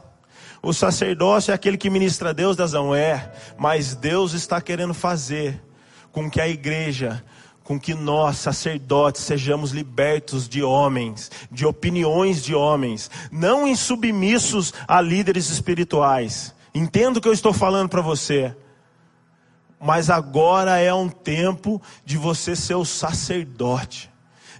o 0.62 0.72
sacerdócio 0.74 1.50
é 1.50 1.54
aquele 1.54 1.78
que 1.78 1.88
ministra 1.88 2.30
a 2.30 2.32
Deus 2.34 2.56
das 2.56 2.72
não 2.72 2.94
é, 2.94 3.32
mas 3.56 3.94
Deus 3.94 4.34
está 4.34 4.60
querendo 4.60 4.92
fazer 4.92 5.62
com 6.12 6.30
que 6.30 6.40
a 6.40 6.48
igreja 6.48 7.24
com 7.66 7.80
que 7.80 7.94
nós, 7.94 8.36
sacerdotes, 8.36 9.22
sejamos 9.22 9.72
libertos 9.72 10.48
de 10.48 10.62
homens, 10.62 11.32
de 11.50 11.66
opiniões 11.66 12.40
de 12.40 12.54
homens, 12.54 13.10
não 13.30 13.66
insubmissos 13.66 14.72
a 14.86 15.00
líderes 15.00 15.50
espirituais. 15.50 16.54
Entendo 16.72 17.16
o 17.16 17.20
que 17.20 17.26
eu 17.26 17.32
estou 17.32 17.52
falando 17.52 17.88
para 17.88 18.00
você. 18.00 18.54
Mas 19.80 20.08
agora 20.10 20.78
é 20.78 20.94
um 20.94 21.08
tempo 21.08 21.82
de 22.04 22.16
você 22.16 22.54
ser 22.54 22.76
o 22.76 22.84
sacerdote. 22.84 24.12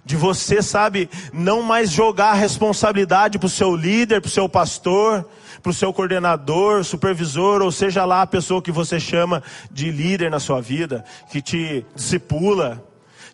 De 0.03 0.17
você, 0.17 0.61
sabe, 0.61 1.09
não 1.31 1.61
mais 1.61 1.89
jogar 1.89 2.31
a 2.31 2.33
responsabilidade 2.33 3.39
para 3.39 3.47
o 3.47 3.49
seu 3.49 3.73
líder, 3.73 4.19
para 4.19 4.27
o 4.27 4.31
seu 4.31 4.49
pastor, 4.49 5.25
para 5.63 5.69
o 5.69 5.73
seu 5.73 5.93
coordenador, 5.93 6.83
supervisor, 6.83 7.61
ou 7.61 7.71
seja 7.71 8.03
lá 8.03 8.21
a 8.21 8.27
pessoa 8.27 8.61
que 8.61 8.71
você 8.71 8.99
chama 8.99 9.41
de 9.71 9.91
líder 9.91 10.29
na 10.29 10.41
sua 10.41 10.59
vida, 10.61 11.05
que 11.31 11.41
te 11.41 11.85
discipula. 11.95 12.86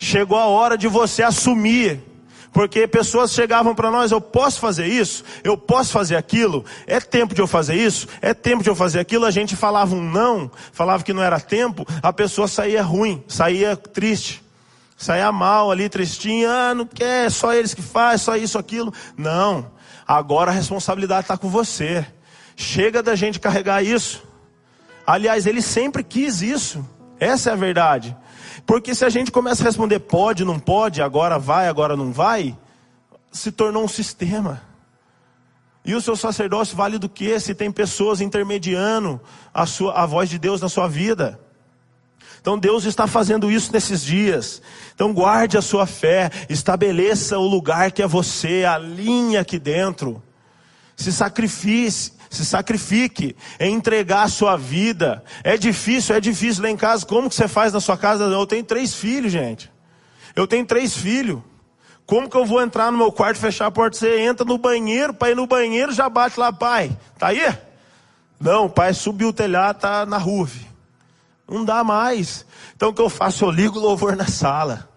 Chegou 0.04 0.38
a 0.38 0.48
hora 0.48 0.78
de 0.78 0.86
você 0.90 1.24
assumir. 1.24 2.04
Porque 2.52 2.86
pessoas 2.86 3.32
chegavam 3.32 3.74
para 3.74 3.90
nós, 3.90 4.12
eu 4.12 4.20
posso 4.20 4.60
fazer 4.60 4.86
isso? 4.86 5.24
Eu 5.46 5.58
posso 5.58 5.92
fazer 5.94 6.18
aquilo? 6.18 6.66
É 6.86 7.00
tempo 7.00 7.34
de 7.34 7.42
eu 7.42 7.48
fazer 7.48 7.76
isso? 7.76 8.08
É 8.22 8.34
tempo 8.34 8.62
de 8.62 8.70
eu 8.70 8.76
fazer 8.76 9.00
aquilo? 9.00 9.26
A 9.26 9.32
gente 9.32 9.56
falava 9.56 9.96
um 9.96 10.04
não, 10.04 10.52
falava 10.74 11.04
que 11.04 11.14
não 11.14 11.24
era 11.24 11.40
tempo, 11.40 11.84
a 12.02 12.12
pessoa 12.12 12.48
saía 12.48 12.84
ruim, 12.84 13.24
saía 13.28 13.76
triste, 13.78 14.44
saía 14.96 15.32
mal 15.32 15.72
ali, 15.72 15.88
tristinha, 15.88 16.52
ah, 16.52 16.76
não 16.76 16.86
quer, 16.86 17.32
só 17.32 17.54
eles 17.54 17.74
que 17.74 17.82
fazem, 17.82 18.20
só 18.20 18.36
isso, 18.36 18.60
aquilo. 18.60 18.94
Não, 19.18 19.72
agora 20.06 20.52
a 20.52 20.54
responsabilidade 20.54 21.22
está 21.22 21.38
com 21.38 21.50
você. 21.50 22.06
Chega 22.56 23.02
da 23.02 23.16
gente 23.16 23.40
carregar 23.40 23.84
isso. 23.84 24.22
Aliás, 25.08 25.48
ele 25.48 25.62
sempre 25.62 26.04
quis 26.04 26.42
isso. 26.42 26.86
Essa 27.24 27.52
é 27.52 27.54
a 27.54 27.58
verdade. 27.58 28.16
Porque 28.66 28.94
se 28.94 29.06
a 29.06 29.10
gente 29.10 29.32
começa 29.32 29.64
a 29.64 29.66
responder 29.66 30.00
pode, 30.00 30.46
não 30.46 30.60
pode, 30.60 31.02
agora 31.02 31.40
vai, 31.40 31.68
agora 31.68 31.96
não 31.96 32.12
vai, 32.12 32.58
se 33.32 33.52
tornou 33.52 33.84
um 33.84 33.88
sistema. 33.88 34.62
E 35.86 35.94
o 35.94 36.02
seu 36.02 36.16
sacerdócio 36.16 36.78
vale 36.78 36.98
do 36.98 37.10
que 37.10 37.40
se 37.40 37.54
tem 37.54 37.72
pessoas 37.72 38.22
intermediando 38.22 39.20
a, 39.54 39.66
sua, 39.66 39.94
a 39.94 40.06
voz 40.06 40.30
de 40.30 40.40
Deus 40.40 40.62
na 40.62 40.70
sua 40.70 40.88
vida? 40.88 41.40
Então 42.40 42.58
Deus 42.58 42.86
está 42.86 43.08
fazendo 43.08 43.50
isso 43.50 43.72
nesses 43.72 44.04
dias. 44.04 44.62
Então 44.94 45.14
guarde 45.14 45.58
a 45.58 45.62
sua 45.62 45.86
fé, 45.86 46.30
estabeleça 46.50 47.38
o 47.38 47.48
lugar 47.48 47.92
que 47.92 48.02
é 48.02 48.08
você, 48.08 48.66
alinhe 48.66 49.38
aqui 49.38 49.58
dentro. 49.58 50.22
Se 50.96 51.12
sacrifique, 51.12 52.12
se 52.36 52.46
sacrifique 52.46 53.36
em 53.60 53.76
entregar 53.76 54.24
a 54.24 54.28
sua 54.28 54.58
vida. 54.58 55.24
É 55.44 55.58
difícil, 55.58 56.16
é 56.16 56.20
difícil 56.20 56.64
lá 56.64 56.70
em 56.70 56.78
casa. 56.78 57.06
Como 57.06 57.30
que 57.30 57.36
você 57.36 57.48
faz 57.48 57.74
na 57.74 57.80
sua 57.80 57.98
casa? 57.98 58.24
Eu 58.24 58.46
tenho 58.46 58.64
três 58.64 58.94
filhos, 58.94 59.32
gente. 59.32 59.72
Eu 60.36 60.48
tenho 60.48 60.66
três 60.66 60.96
filhos. 60.96 61.42
Como 62.06 62.30
que 62.30 62.36
eu 62.36 62.46
vou 62.46 62.62
entrar 62.62 62.92
no 62.92 62.98
meu 62.98 63.12
quarto, 63.12 63.40
fechar 63.40 63.68
a 63.68 63.72
porta? 63.72 63.98
Você 63.98 64.20
entra 64.20 64.46
no 64.46 64.58
banheiro, 64.58 65.14
para 65.14 65.32
ir 65.32 65.36
no 65.36 65.48
banheiro 65.48 65.94
já 65.94 66.10
bate 66.10 66.40
lá, 66.40 66.52
pai. 66.52 66.96
Tá 67.18 67.28
aí? 67.28 67.42
Não, 68.40 68.70
pai 68.70 68.94
subiu 68.94 69.30
o 69.30 69.34
telhado, 69.34 69.80
tá 69.80 70.06
na 70.06 70.18
rua. 70.18 70.50
Não 71.50 71.64
dá 71.64 71.84
mais. 71.84 72.46
Então 72.76 72.90
o 72.90 72.94
que 72.94 73.02
eu 73.02 73.10
faço? 73.10 73.46
Eu 73.46 73.52
ligo 73.52 73.80
o 73.80 73.82
louvor 73.82 74.16
na 74.16 74.28
sala. 74.28 74.90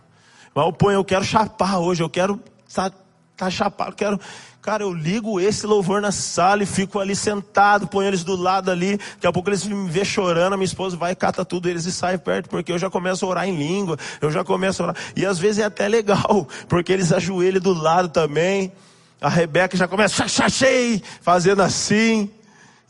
Mas 0.54 0.64
eu 0.64 0.72
ponho, 0.72 0.96
eu 0.96 1.04
quero 1.04 1.24
chapar 1.24 1.78
hoje, 1.78 2.02
eu 2.02 2.10
quero 2.10 2.40
tá, 2.72 2.90
tá 3.36 3.50
chapado, 3.50 3.90
eu 3.90 3.96
quero 3.96 4.20
Cara, 4.66 4.82
eu 4.82 4.92
ligo 4.92 5.38
esse 5.38 5.64
louvor 5.64 6.00
na 6.00 6.10
sala 6.10 6.64
e 6.64 6.66
fico 6.66 6.98
ali 6.98 7.14
sentado, 7.14 7.86
ponho 7.86 8.08
eles 8.08 8.24
do 8.24 8.34
lado 8.34 8.68
ali. 8.68 8.96
Daqui 8.96 9.24
a 9.24 9.32
pouco 9.32 9.48
eles 9.48 9.64
me 9.64 9.88
vê 9.88 10.04
chorando, 10.04 10.54
a 10.54 10.56
minha 10.56 10.64
esposa 10.64 10.96
vai, 10.96 11.14
cata 11.14 11.44
tudo 11.44 11.68
eles 11.68 11.84
e 11.84 11.92
sai 11.92 12.18
perto, 12.18 12.48
porque 12.48 12.72
eu 12.72 12.76
já 12.76 12.90
começo 12.90 13.24
a 13.24 13.28
orar 13.28 13.48
em 13.48 13.56
língua, 13.56 13.96
eu 14.20 14.28
já 14.28 14.42
começo 14.42 14.82
a 14.82 14.86
orar. 14.86 14.96
E 15.14 15.24
às 15.24 15.38
vezes 15.38 15.60
é 15.60 15.66
até 15.66 15.86
legal, 15.86 16.48
porque 16.68 16.92
eles 16.92 17.12
ajoelham 17.12 17.60
do 17.60 17.72
lado 17.72 18.08
também. 18.08 18.72
A 19.20 19.28
Rebeca 19.28 19.76
já 19.76 19.86
começa, 19.86 20.26
chachei, 20.26 21.00
fazendo 21.20 21.62
assim. 21.62 22.28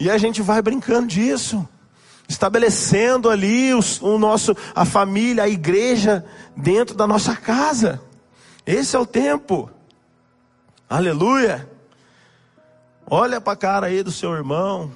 E 0.01 0.09
a 0.09 0.17
gente 0.17 0.41
vai 0.41 0.63
brincando 0.63 1.09
disso. 1.09 1.69
Estabelecendo 2.27 3.29
ali 3.29 3.73
o 4.01 4.19
nosso, 4.19 4.57
a 4.75 4.87
família, 4.87 5.43
a 5.43 5.49
igreja 5.49 6.25
dentro 6.57 6.97
da 6.97 7.07
nossa 7.07 7.37
casa. 7.37 8.01
Esse 8.65 8.97
é 8.97 8.99
o 8.99 9.05
tempo. 9.05 9.76
Aleluia. 10.89 11.69
Olha 13.11 13.41
para 13.41 13.55
a 13.55 13.57
cara 13.57 13.87
aí 13.89 14.05
do 14.05 14.13
seu 14.13 14.33
irmão, 14.33 14.93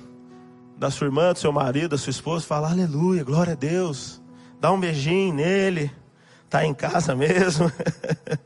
da 0.79 0.89
sua 0.89 1.09
irmã, 1.09 1.33
do 1.33 1.39
seu 1.41 1.53
marido, 1.53 1.91
da 1.91 1.99
sua 1.99 2.13
esposa, 2.13 2.47
fala 2.47 2.71
aleluia, 2.71 3.25
glória 3.25 3.55
a 3.55 3.57
Deus. 3.57 4.23
Dá 4.61 4.71
um 4.71 4.79
beijinho 4.79 5.35
nele. 5.35 5.91
Tá 6.49 6.65
em 6.65 6.73
casa 6.73 7.15
mesmo. 7.15 7.73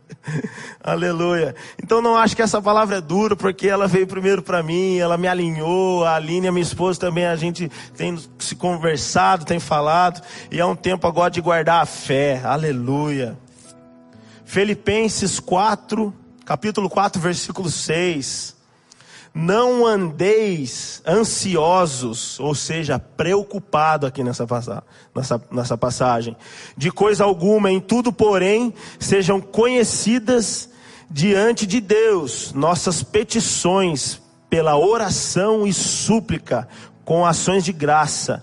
aleluia. 0.83 1.55
Então 1.83 2.01
não 2.01 2.17
acho 2.17 2.35
que 2.35 2.41
essa 2.41 2.63
palavra 2.63 2.97
é 2.97 3.01
dura, 3.01 3.37
porque 3.37 3.69
ela 3.69 3.87
veio 3.87 4.07
primeiro 4.07 4.43
para 4.43 4.63
mim, 4.63 4.97
ela 4.97 5.19
me 5.19 5.29
alinhou, 5.29 6.03
a 6.05 6.15
Aline, 6.15 6.49
a 6.49 6.53
minha 6.53 6.63
esposa 6.63 6.99
também, 6.99 7.27
a 7.27 7.37
gente 7.37 7.71
tem 7.95 8.19
se 8.39 8.57
conversado, 8.57 9.45
tem 9.45 9.59
falado, 9.59 10.23
e 10.51 10.61
é 10.61 10.65
um 10.65 10.77
tempo 10.77 11.07
agora 11.07 11.31
de 11.31 11.43
guardar 11.43 11.83
a 11.83 11.87
fé. 11.87 12.41
Aleluia. 12.43 13.39
Filipenses 14.45 15.41
4, 15.41 16.24
capítulo 16.45 16.91
4, 16.91 17.21
versículo 17.21 17.71
6. 17.71 18.55
Não 19.35 19.85
andeis 19.85 21.03
ansiosos, 21.07 22.39
ou 22.39 22.55
seja, 22.55 23.01
preocupado 23.01 24.07
aqui 24.07 24.23
nessa, 24.23 24.47
nessa, 25.15 25.43
nessa 25.51 25.77
passagem, 25.77 26.37
de 26.77 26.93
coisa 26.93 27.25
alguma, 27.25 27.71
em 27.71 27.81
tudo, 27.81 28.13
porém, 28.13 28.73
sejam 28.99 29.41
conhecidas 29.41 30.69
diante 31.11 31.67
de 31.67 31.81
Deus 31.81 32.53
nossas 32.53 33.03
petições 33.03 34.23
pela 34.49 34.79
oração 34.79 35.67
e 35.67 35.73
súplica, 35.73 36.69
com 37.05 37.27
ações 37.27 37.65
de 37.65 37.73
graça 37.73 38.41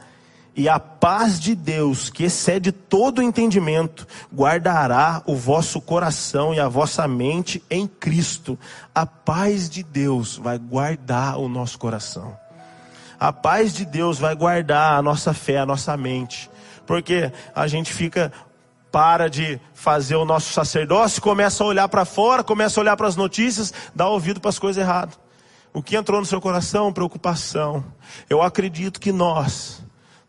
e 0.55 0.67
a 0.67 0.79
paz 0.79 1.39
de 1.39 1.55
Deus, 1.55 2.09
que 2.09 2.25
excede 2.25 2.71
todo 2.71 3.19
o 3.19 3.23
entendimento, 3.23 4.05
guardará 4.33 5.23
o 5.25 5.35
vosso 5.35 5.79
coração 5.79 6.53
e 6.53 6.59
a 6.59 6.67
vossa 6.67 7.07
mente 7.07 7.63
em 7.69 7.87
Cristo. 7.87 8.59
A 8.93 9.05
paz 9.05 9.69
de 9.69 9.81
Deus 9.81 10.35
vai 10.37 10.57
guardar 10.57 11.37
o 11.37 11.47
nosso 11.47 11.79
coração. 11.79 12.37
A 13.17 13.31
paz 13.31 13.73
de 13.73 13.85
Deus 13.85 14.19
vai 14.19 14.35
guardar 14.35 14.97
a 14.97 15.01
nossa 15.01 15.33
fé, 15.33 15.59
a 15.59 15.65
nossa 15.65 15.95
mente. 15.95 16.49
Porque 16.85 17.31
a 17.55 17.67
gente 17.67 17.93
fica 17.93 18.33
para 18.91 19.29
de 19.29 19.57
fazer 19.73 20.15
o 20.15 20.25
nosso 20.25 20.51
sacerdócio, 20.51 21.21
começa 21.21 21.63
a 21.63 21.67
olhar 21.67 21.87
para 21.87 22.03
fora, 22.03 22.43
começa 22.43 22.77
a 22.77 22.81
olhar 22.81 22.97
para 22.97 23.07
as 23.07 23.15
notícias, 23.15 23.73
dá 23.95 24.09
ouvido 24.09 24.41
para 24.41 24.49
as 24.49 24.59
coisas 24.59 24.81
erradas. 24.81 25.17
O 25.73 25.81
que 25.81 25.95
entrou 25.95 26.19
no 26.19 26.25
seu 26.25 26.41
coração? 26.41 26.91
Preocupação. 26.91 27.85
Eu 28.29 28.41
acredito 28.41 28.99
que 28.99 29.13
nós, 29.13 29.81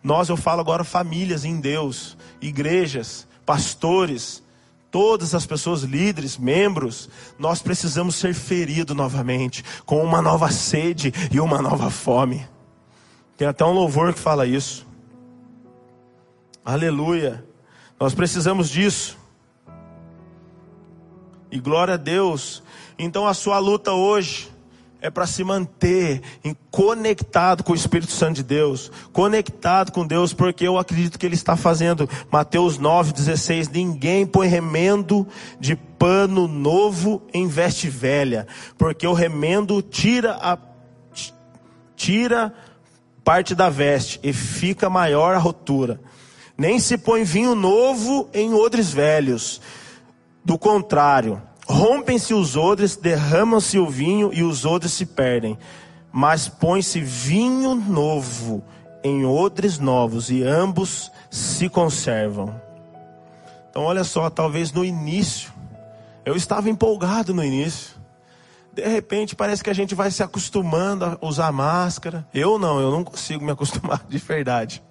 nós, 0.03 0.29
eu 0.29 0.37
falo 0.37 0.61
agora, 0.61 0.83
famílias 0.83 1.45
em 1.45 1.61
Deus, 1.61 2.17
igrejas, 2.41 3.27
pastores, 3.47 4.43
todas 4.91 5.35
as 5.35 5.47
pessoas, 5.47 5.83
líderes, 5.83 6.37
membros, 6.37 7.09
nós 7.39 7.63
precisamos 7.63 8.17
ser 8.17 8.35
feridos 8.35 8.95
novamente, 8.95 9.65
com 9.87 10.03
uma 10.03 10.21
nova 10.21 10.51
sede 10.51 11.13
e 11.31 11.41
uma 11.41 11.63
nova 11.63 11.89
fome. 11.89 12.47
Tem 13.37 13.49
até 13.49 13.65
um 13.65 13.73
louvor 13.73 14.13
que 14.13 14.21
fala 14.21 14.47
isso. 14.47 14.87
Aleluia. 16.65 17.45
Nós 17.99 18.15
precisamos 18.15 18.69
disso. 18.69 19.17
E 21.51 21.59
glória 21.59 21.95
a 21.95 21.97
Deus. 21.97 22.63
Então 22.99 23.27
a 23.27 23.35
sua 23.35 23.59
luta 23.59 23.93
hoje 23.93 24.52
é 25.03 25.11
para 25.11 25.27
se 25.27 25.43
manter 25.43 26.23
conectado 26.71 27.65
com 27.65 27.73
o 27.73 27.77
Espírito 27.77 28.13
Santo 28.13 28.37
de 28.37 28.45
Deus, 28.45 28.91
conectado 29.13 29.91
com 29.91 30.07
Deus, 30.07 30.33
porque 30.33 30.67
eu 30.67 30.79
acredito 30.79 31.19
que 31.19 31.27
Ele 31.27 31.35
está 31.35 31.57
fazendo. 31.57 32.09
Mateus 32.31 32.79
9,16: 32.79 33.69
Ninguém 33.73 34.25
põe 34.25 34.47
remendo 34.47 35.27
de 35.59 35.75
pano 35.75 36.47
novo 36.47 37.21
em 37.35 37.49
veste 37.49 37.89
velha, 37.89 38.47
porque 38.79 39.07
o 39.07 39.13
remendo 39.13 39.83
tira 39.83 40.39
a 40.41 40.57
tira 41.97 42.55
parte 43.25 43.55
da 43.55 43.69
veste 43.69 44.21
e 44.23 44.33
fica 44.33 44.89
maior 44.89 45.35
a 45.35 45.39
rotura. 45.39 46.01
Nem 46.57 46.79
se 46.79 46.97
põe 46.97 47.25
vinho 47.25 47.55
novo 47.55 48.29
em 48.33 48.55
odres 48.55 48.93
velhos. 48.93 49.61
Do 50.45 50.59
contrário, 50.59 51.41
Rompem-se 51.73 52.35
os 52.35 52.55
odres, 52.55 52.97
derramam-se 52.97 53.79
o 53.79 53.89
vinho 53.89 54.31
e 54.31 54.43
os 54.43 54.67
odres 54.67 54.93
se 54.93 55.07
perdem. 55.07 55.59
Mas 56.13 56.47
põe-se 56.47 57.01
vinho 57.01 57.75
novo 57.75 58.63
em 59.03 59.25
odres 59.25 59.79
novos 59.79 60.31
e 60.31 60.43
ambos 60.43 61.11
se 61.31 61.71
conservam. 61.71 62.55
Então, 63.71 63.85
olha 63.85 64.05
só, 64.05 64.29
talvez 64.29 64.71
no 64.71 64.85
início, 64.85 65.51
eu 66.27 66.37
estava 66.37 66.69
empolgado 66.69 67.33
no 67.33 67.43
início. 67.43 67.92
De 68.73 68.87
repente 68.87 69.37
parece 69.37 69.63
que 69.63 69.69
a 69.69 69.75
gente 69.75 69.95
vai 69.95 70.11
se 70.11 70.23
acostumando 70.23 71.05
a 71.05 71.19
usar 71.21 71.53
máscara. 71.53 72.27
Eu 72.33 72.59
não, 72.59 72.81
eu 72.81 72.91
não 72.91 73.05
consigo 73.05 73.45
me 73.45 73.53
acostumar 73.53 74.03
de 74.09 74.19
verdade. 74.19 74.83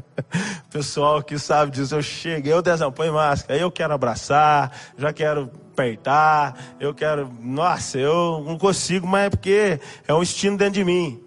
Pessoal 0.70 1.22
que 1.22 1.38
sabe 1.38 1.72
disso, 1.72 1.94
eu 1.94 2.02
cheguei, 2.02 2.52
eu 2.52 2.60
dezão, 2.60 2.92
põe 2.92 3.10
máscara, 3.10 3.58
eu 3.58 3.70
quero 3.70 3.94
abraçar, 3.94 4.70
já 4.98 5.12
quero 5.12 5.50
apertar, 5.72 6.76
eu 6.78 6.92
quero, 6.92 7.30
nossa, 7.40 7.98
eu 7.98 8.42
não 8.46 8.58
consigo, 8.58 9.06
mas 9.06 9.26
é 9.26 9.30
porque 9.30 9.80
é 10.06 10.14
um 10.14 10.22
instinto 10.22 10.58
dentro 10.58 10.74
de 10.74 10.84
mim. 10.84 11.22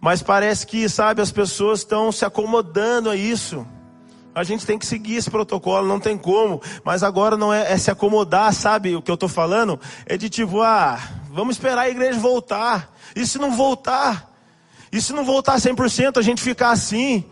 Mas 0.00 0.22
parece 0.22 0.66
que, 0.66 0.88
sabe, 0.88 1.20
as 1.20 1.32
pessoas 1.32 1.80
estão 1.80 2.12
se 2.12 2.24
acomodando 2.24 3.10
a 3.10 3.16
isso. 3.16 3.66
A 4.34 4.44
gente 4.44 4.66
tem 4.66 4.78
que 4.78 4.84
seguir 4.84 5.16
esse 5.16 5.30
protocolo, 5.30 5.86
não 5.86 5.98
tem 5.98 6.18
como. 6.18 6.60
Mas 6.84 7.02
agora 7.02 7.36
não 7.36 7.52
é, 7.52 7.72
é 7.72 7.78
se 7.78 7.90
acomodar, 7.90 8.52
sabe? 8.52 8.96
O 8.96 9.00
que 9.00 9.10
eu 9.10 9.14
estou 9.14 9.28
falando 9.28 9.80
é 10.04 10.16
de 10.16 10.28
tipo, 10.28 10.60
ah, 10.60 10.98
vamos 11.34 11.56
esperar 11.56 11.82
a 11.82 11.90
igreja 11.90 12.18
voltar. 12.18 12.94
E 13.14 13.26
se 13.26 13.38
não 13.38 13.50
voltar? 13.50 14.32
E 14.92 15.00
se 15.00 15.12
não 15.12 15.24
voltar 15.24 15.56
100%, 15.56 16.16
a 16.16 16.22
gente 16.22 16.40
ficar 16.40 16.70
assim? 16.70 17.24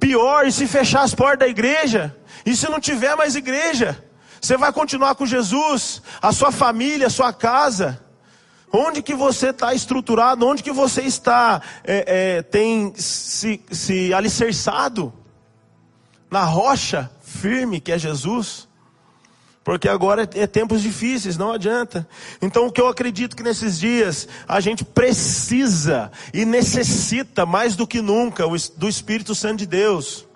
Pior, 0.00 0.46
e 0.46 0.52
se 0.52 0.66
fechar 0.66 1.02
as 1.02 1.14
portas 1.14 1.40
da 1.40 1.48
igreja? 1.48 2.16
E 2.46 2.56
se 2.56 2.68
não 2.70 2.80
tiver 2.80 3.14
mais 3.14 3.36
igreja? 3.36 4.02
Você 4.40 4.56
vai 4.56 4.72
continuar 4.72 5.14
com 5.14 5.26
Jesus, 5.26 6.02
a 6.20 6.32
sua 6.32 6.50
família, 6.50 7.06
a 7.06 7.10
sua 7.10 7.32
casa. 7.32 8.02
Onde 8.72 9.02
que 9.02 9.14
você 9.14 9.50
está 9.50 9.74
estruturado? 9.74 10.46
Onde 10.46 10.62
que 10.62 10.72
você 10.72 11.02
está 11.02 11.60
é, 11.84 12.38
é, 12.38 12.42
tem 12.42 12.94
se, 12.96 13.62
se 13.70 14.12
alicerçado? 14.12 15.12
Na 16.30 16.44
rocha 16.44 17.10
firme 17.22 17.80
que 17.80 17.92
é 17.92 17.98
Jesus? 17.98 18.66
Porque 19.64 19.88
agora 19.88 20.28
é, 20.34 20.42
é 20.42 20.46
tempos 20.46 20.82
difíceis, 20.82 21.38
não 21.38 21.50
adianta. 21.50 22.06
Então 22.40 22.66
o 22.66 22.72
que 22.72 22.80
eu 22.80 22.86
acredito 22.86 23.34
que 23.34 23.42
nesses 23.42 23.78
dias 23.80 24.28
a 24.46 24.60
gente 24.60 24.84
precisa 24.84 26.12
e 26.34 26.44
necessita 26.44 27.46
mais 27.46 27.74
do 27.74 27.86
que 27.86 28.02
nunca 28.02 28.44
do 28.76 28.88
Espírito 28.88 29.34
Santo 29.34 29.60
de 29.60 29.66
Deus. 29.66 30.26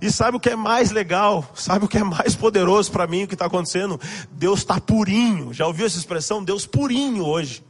E 0.00 0.10
sabe 0.10 0.36
o 0.36 0.40
que 0.40 0.50
é 0.50 0.56
mais 0.56 0.90
legal? 0.92 1.50
Sabe 1.54 1.84
o 1.84 1.88
que 1.88 1.98
é 1.98 2.04
mais 2.04 2.36
poderoso 2.36 2.92
para 2.92 3.06
mim 3.06 3.24
o 3.24 3.28
que 3.28 3.34
está 3.34 3.46
acontecendo? 3.46 4.00
Deus 4.30 4.60
está 4.60 4.80
purinho. 4.80 5.52
Já 5.52 5.66
ouviu 5.66 5.86
essa 5.86 5.98
expressão? 5.98 6.44
Deus 6.44 6.64
purinho 6.66 7.24
hoje. 7.24 7.65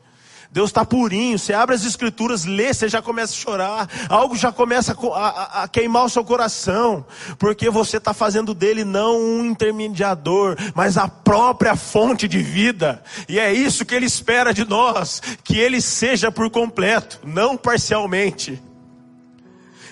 Deus 0.57 0.71
está 0.71 0.87
purinho. 0.87 1.38
Você 1.38 1.53
abre 1.53 1.75
as 1.75 1.85
escrituras, 1.85 2.47
lê, 2.47 2.73
você 2.73 2.88
já 2.88 3.03
começa 3.03 3.35
a 3.35 3.37
chorar. 3.37 3.90
Algo 4.09 4.35
já 4.35 4.51
começa 4.51 4.97
a, 5.12 5.19
a, 5.19 5.62
a 5.64 5.69
queimar 5.69 6.07
o 6.07 6.09
seu 6.09 6.25
coração. 6.25 7.05
Porque 7.38 7.69
você 7.69 7.99
está 7.99 8.14
fazendo 8.14 8.55
dele 8.55 8.83
não 8.83 9.21
um 9.21 9.45
intermediador, 9.45 10.57
mas 10.75 10.97
a 10.97 11.09
própria 11.09 11.77
fonte 11.77 12.27
de 12.27 12.38
vida. 12.38 13.03
E 13.29 13.38
é 13.38 13.53
isso 13.53 13.85
que 13.85 13.95
ele 13.95 14.07
espera 14.07 14.55
de 14.55 14.66
nós: 14.66 15.21
que 15.45 15.59
ele 15.59 15.79
seja 15.83 16.33
por 16.33 16.49
completo, 16.49 17.21
não 17.23 17.55
parcialmente. 17.55 18.59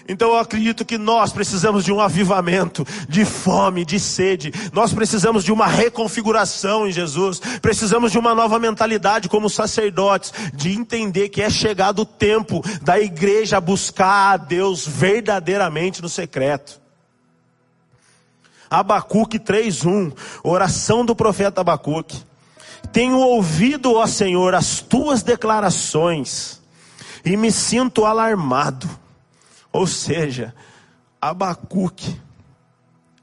Então 0.06 0.30
eu 0.30 0.38
acredito 0.38 0.84
que 0.84 0.98
nós 0.98 1.32
precisamos 1.32 1.84
de 1.84 1.90
um 1.90 1.98
avivamento, 1.98 2.86
de 3.08 3.24
fome, 3.24 3.84
de 3.84 3.98
sede. 3.98 4.52
Nós 4.72 4.92
precisamos 4.92 5.42
de 5.42 5.50
uma 5.50 5.66
reconfiguração 5.66 6.86
em 6.86 6.92
Jesus. 6.92 7.40
Precisamos 7.62 8.12
de 8.12 8.18
uma 8.18 8.34
nova 8.34 8.58
mentalidade 8.58 9.28
como 9.28 9.48
sacerdotes, 9.48 10.32
de 10.52 10.72
entender 10.72 11.30
que 11.30 11.40
é 11.40 11.48
chegado 11.48 12.00
o 12.00 12.06
tempo 12.06 12.62
da 12.82 13.00
igreja 13.00 13.60
buscar 13.60 14.34
a 14.34 14.36
Deus 14.36 14.86
verdadeiramente 14.86 16.02
no 16.02 16.08
secreto. 16.08 16.80
Abacuque 18.68 19.38
3:1, 19.38 20.12
oração 20.42 21.04
do 21.04 21.16
profeta 21.16 21.62
Abacuque. 21.62 22.22
Tenho 22.92 23.18
ouvido, 23.18 23.94
ó 23.94 24.06
Senhor, 24.06 24.54
as 24.54 24.80
tuas 24.80 25.22
declarações 25.22 26.60
e 27.24 27.36
me 27.36 27.50
sinto 27.50 28.04
alarmado 28.04 29.03
ou 29.74 29.88
seja, 29.88 30.54
Abacuque. 31.20 32.16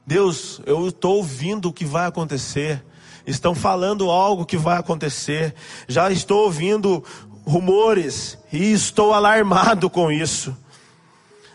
Deus, 0.06 0.60
eu 0.66 0.88
estou 0.88 1.16
ouvindo 1.16 1.70
o 1.70 1.72
que 1.72 1.86
vai 1.86 2.06
acontecer. 2.06 2.84
Estão 3.26 3.54
falando 3.54 4.10
algo 4.10 4.44
que 4.44 4.58
vai 4.58 4.76
acontecer. 4.76 5.54
Já 5.88 6.10
estou 6.10 6.44
ouvindo 6.44 7.02
rumores 7.46 8.36
e 8.52 8.70
estou 8.70 9.14
alarmado 9.14 9.88
com 9.88 10.12
isso. 10.12 10.54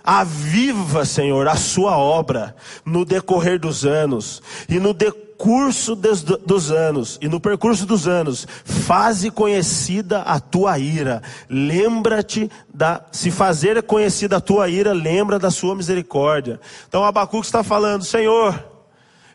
Aviva, 0.09 1.03
Senhor, 1.03 1.49
a 1.49 1.57
sua 1.57 1.97
obra 1.97 2.55
no 2.85 3.03
decorrer 3.03 3.59
dos 3.59 3.85
anos 3.85 4.41
e 4.69 4.79
no 4.79 4.93
decorrer 4.93 5.27
curso 5.37 5.95
dos, 5.95 6.23
dos 6.23 6.71
anos 6.71 7.17
e 7.21 7.27
no 7.27 7.39
percurso 7.39 7.85
dos 7.85 8.07
anos, 8.07 8.47
faze 8.65 9.29
conhecida 9.29 10.21
a 10.21 10.39
tua 10.39 10.77
ira. 10.79 11.21
Lembra-te 11.49 12.49
da, 12.73 13.05
se 13.11 13.29
fazer 13.29 13.81
conhecida 13.83 14.37
a 14.37 14.41
tua 14.41 14.67
ira, 14.67 14.93
lembra 14.93 15.37
da 15.37 15.51
sua 15.51 15.75
misericórdia. 15.75 16.59
Então 16.87 17.03
Abacuque 17.03 17.45
está 17.45 17.63
falando, 17.63 18.03
Senhor, 18.03 18.76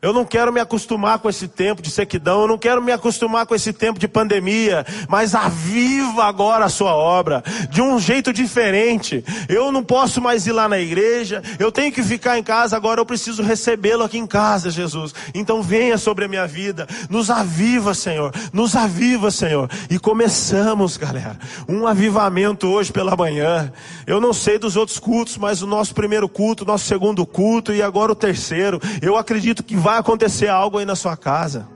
eu 0.03 0.13
não 0.13 0.25
quero 0.25 0.53
me 0.53 0.59
acostumar 0.59 1.21
com 1.21 1.31
esse 1.31 1.47
tempo 1.47 1.81
de 1.81 1.89
sequidão, 1.89 2.43
eu 2.43 2.49
não 2.49 2.59
quero 2.59 2.83
me 2.83 2.91
acostumar 2.91 3.47
com 3.47 3.55
esse 3.55 3.73
tempo 3.73 4.01
de 4.01 4.09
pandemia, 4.09 4.85
mas 5.09 5.33
aviva 5.33 6.25
agora 6.25 6.65
a 6.65 6.69
sua 6.69 6.93
obra, 6.93 7.41
de 7.71 7.81
um 7.81 8.01
jeito 8.01 8.33
diferente. 8.33 9.25
Eu 9.49 9.71
não 9.71 9.85
posso 9.85 10.21
mais 10.21 10.45
ir 10.45 10.51
lá 10.51 10.69
na 10.69 10.81
igreja, 10.81 11.41
eu 11.57 11.71
tenho 11.71 11.93
que 11.93 12.03
ficar 12.03 12.37
em 12.37 12.43
casa, 12.43 12.77
agora 12.77 13.01
eu 13.01 13.07
preciso 13.07 13.45
recebê-lo 13.45 14.03
aqui 14.03 14.19
em 14.19 14.27
casa, 14.27 14.73
Jesus. 14.73 15.15
Então 15.33 15.63
venha 15.63 15.97
sobre 15.97 16.25
a 16.25 16.29
minha 16.29 16.49
vida, 16.49 16.89
nos 17.09 17.31
aviva, 17.31 17.95
Senhor, 17.95 18.35
nos 18.53 18.75
aviva, 18.75 19.31
Senhor. 19.31 19.71
E 19.89 20.01
começamos, 20.01 20.97
galera, 20.97 21.39
um 21.69 21.87
avivamento 21.87 22.67
hoje 22.67 22.93
pela 22.93 23.15
manhã. 23.15 23.73
Eu 24.05 24.21
não 24.21 24.33
sei 24.33 24.59
dos 24.59 24.75
outros 24.75 24.99
cultos, 24.99 25.39
mas 25.39 25.63
o 25.63 25.67
nosso 25.67 25.95
primeiro 25.95 26.29
culto, 26.29 26.65
nosso 26.65 26.87
segundo 26.87 27.25
culto 27.25 27.73
e 27.73 27.81
agora 27.81 28.11
o 28.11 28.17
terceiro, 28.17 28.81
eu 29.01 29.17
acredito 29.17 29.63
que 29.63 29.77
vai 29.77 29.92
vai 29.93 29.99
acontecer 29.99 30.49
algo 30.49 30.79
aí 30.79 30.87
na 30.87 30.97
sua 30.97 31.19
casa. 31.19 31.69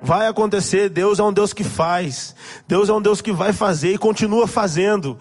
Vai 0.00 0.26
acontecer, 0.26 0.88
Deus 0.88 1.18
é 1.18 1.22
um 1.22 1.32
Deus 1.32 1.52
que 1.52 1.62
faz. 1.62 2.34
Deus 2.66 2.88
é 2.88 2.92
um 2.92 3.02
Deus 3.02 3.20
que 3.20 3.30
vai 3.30 3.52
fazer 3.52 3.92
e 3.92 3.98
continua 3.98 4.46
fazendo 4.46 5.18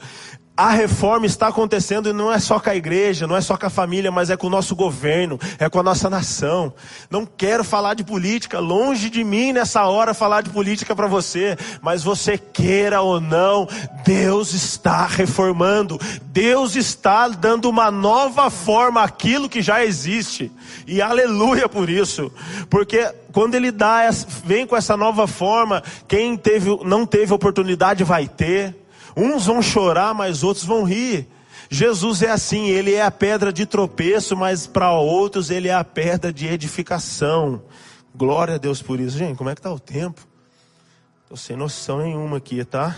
a 0.56 0.70
reforma 0.70 1.26
está 1.26 1.48
acontecendo 1.48 2.10
e 2.10 2.14
não 2.14 2.32
é 2.32 2.38
só 2.38 2.60
com 2.60 2.70
a 2.70 2.76
igreja, 2.76 3.26
não 3.26 3.36
é 3.36 3.42
só 3.42 3.56
com 3.56 3.66
a 3.66 3.70
família, 3.70 4.12
mas 4.12 4.30
é 4.30 4.38
com 4.38 4.48
o 4.48 4.50
nosso 4.50 4.76
governo, 4.76 5.40
é 5.58 5.70
com 5.70 5.80
a 5.80 5.84
nossa 5.84 6.10
nação. 6.10 6.74
Não 7.10 7.26
quero 7.26 7.64
falar 7.64 7.94
de 7.94 8.04
política, 8.04 8.60
longe 8.60 9.10
de 9.10 9.24
mim 9.24 9.54
nessa 9.54 9.86
hora 9.86 10.14
falar 10.14 10.42
de 10.42 10.50
política 10.50 10.96
para 10.96 11.08
você, 11.08 11.58
mas 11.82 12.04
você 12.04 12.38
queira 12.38 13.02
ou 13.02 13.20
não, 13.20 13.68
Deus 14.06 14.54
está 14.54 15.06
reformando, 15.06 16.00
Deus 16.26 16.76
está 16.76 17.28
dando 17.30 17.70
uma 17.70 17.90
nova 17.90 18.50
forma 18.50 19.02
àquilo 19.02 19.50
que 19.50 19.62
já 19.62 19.84
existe. 19.84 20.52
E 20.86 21.02
aleluia 21.02 21.70
por 21.70 21.90
isso, 21.90 22.32
porque 22.70 23.12
quando 23.32 23.56
ele 23.56 23.72
dá, 23.72 24.10
vem 24.44 24.68
com 24.68 24.76
essa 24.76 24.98
nova 24.98 25.26
forma, 25.28 25.82
quem 26.08 26.36
teve, 26.36 26.70
não 26.84 27.06
teve 27.06 27.34
oportunidade 27.34 28.04
vai 28.04 28.28
ter. 28.28 28.81
Uns 29.15 29.45
vão 29.45 29.62
chorar, 29.62 30.13
mas 30.13 30.43
outros 30.43 30.65
vão 30.65 30.84
rir. 30.84 31.28
Jesus 31.69 32.21
é 32.21 32.30
assim, 32.30 32.67
ele 32.67 32.93
é 32.93 33.02
a 33.02 33.12
pedra 33.12 33.52
de 33.52 33.65
tropeço, 33.65 34.36
mas 34.36 34.67
para 34.67 34.91
outros 34.91 35.50
ele 35.50 35.67
é 35.67 35.74
a 35.74 35.84
pedra 35.84 36.32
de 36.32 36.47
edificação. 36.47 37.63
Glória 38.13 38.56
a 38.56 38.58
Deus 38.58 38.82
por 38.82 39.00
isso. 39.00 39.17
Gente, 39.17 39.38
como 39.38 39.50
é 39.50 39.56
que 39.56 39.60
está 39.60 39.71
o 39.71 39.80
tempo? 39.80 40.28
Estou 41.24 41.38
sem 41.38 41.56
noção 41.56 42.00
nenhuma 42.00 42.38
aqui, 42.38 42.65
tá? 42.65 42.97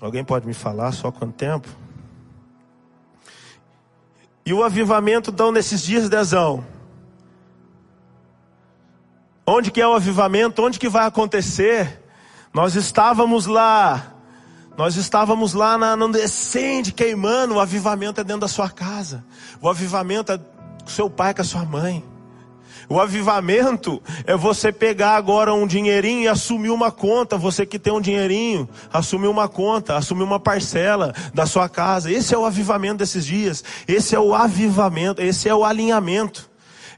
Alguém 0.00 0.22
pode 0.22 0.46
me 0.46 0.54
falar 0.54 0.92
só 0.92 1.10
quanto 1.10 1.34
tempo? 1.34 1.68
E 4.44 4.52
o 4.52 4.62
avivamento, 4.62 5.30
então, 5.30 5.52
nesses 5.52 5.82
dias, 5.82 6.08
Dezão? 6.08 6.64
Onde 9.46 9.70
que 9.70 9.80
é 9.80 9.86
o 9.86 9.94
avivamento? 9.94 10.62
Onde 10.62 10.78
que 10.78 10.88
vai 10.88 11.06
acontecer? 11.06 12.02
Nós 12.52 12.74
estávamos 12.74 13.46
lá, 13.46 14.14
nós 14.80 14.96
estávamos 14.96 15.52
lá 15.52 15.76
na, 15.76 15.94
no 15.94 16.10
descende 16.10 16.90
queimando, 16.90 17.56
o 17.56 17.60
avivamento 17.60 18.18
é 18.18 18.24
dentro 18.24 18.40
da 18.40 18.48
sua 18.48 18.70
casa. 18.70 19.22
O 19.60 19.68
avivamento 19.68 20.32
é 20.32 20.38
com 20.38 20.88
seu 20.88 21.10
pai, 21.10 21.34
com 21.34 21.42
a 21.42 21.44
sua 21.44 21.66
mãe. 21.66 22.02
O 22.88 22.98
avivamento 22.98 24.02
é 24.24 24.34
você 24.34 24.72
pegar 24.72 25.16
agora 25.16 25.52
um 25.52 25.66
dinheirinho 25.66 26.22
e 26.22 26.28
assumir 26.28 26.70
uma 26.70 26.90
conta. 26.90 27.36
Você 27.36 27.66
que 27.66 27.78
tem 27.78 27.92
um 27.92 28.00
dinheirinho, 28.00 28.66
assumir 28.90 29.28
uma 29.28 29.50
conta, 29.50 29.98
assumir 29.98 30.22
uma 30.22 30.40
parcela 30.40 31.12
da 31.34 31.44
sua 31.44 31.68
casa. 31.68 32.10
Esse 32.10 32.34
é 32.34 32.38
o 32.38 32.46
avivamento 32.46 32.96
desses 32.96 33.26
dias. 33.26 33.62
Esse 33.86 34.16
é 34.16 34.18
o 34.18 34.34
avivamento, 34.34 35.20
esse 35.20 35.46
é 35.46 35.54
o 35.54 35.62
alinhamento. 35.62 36.48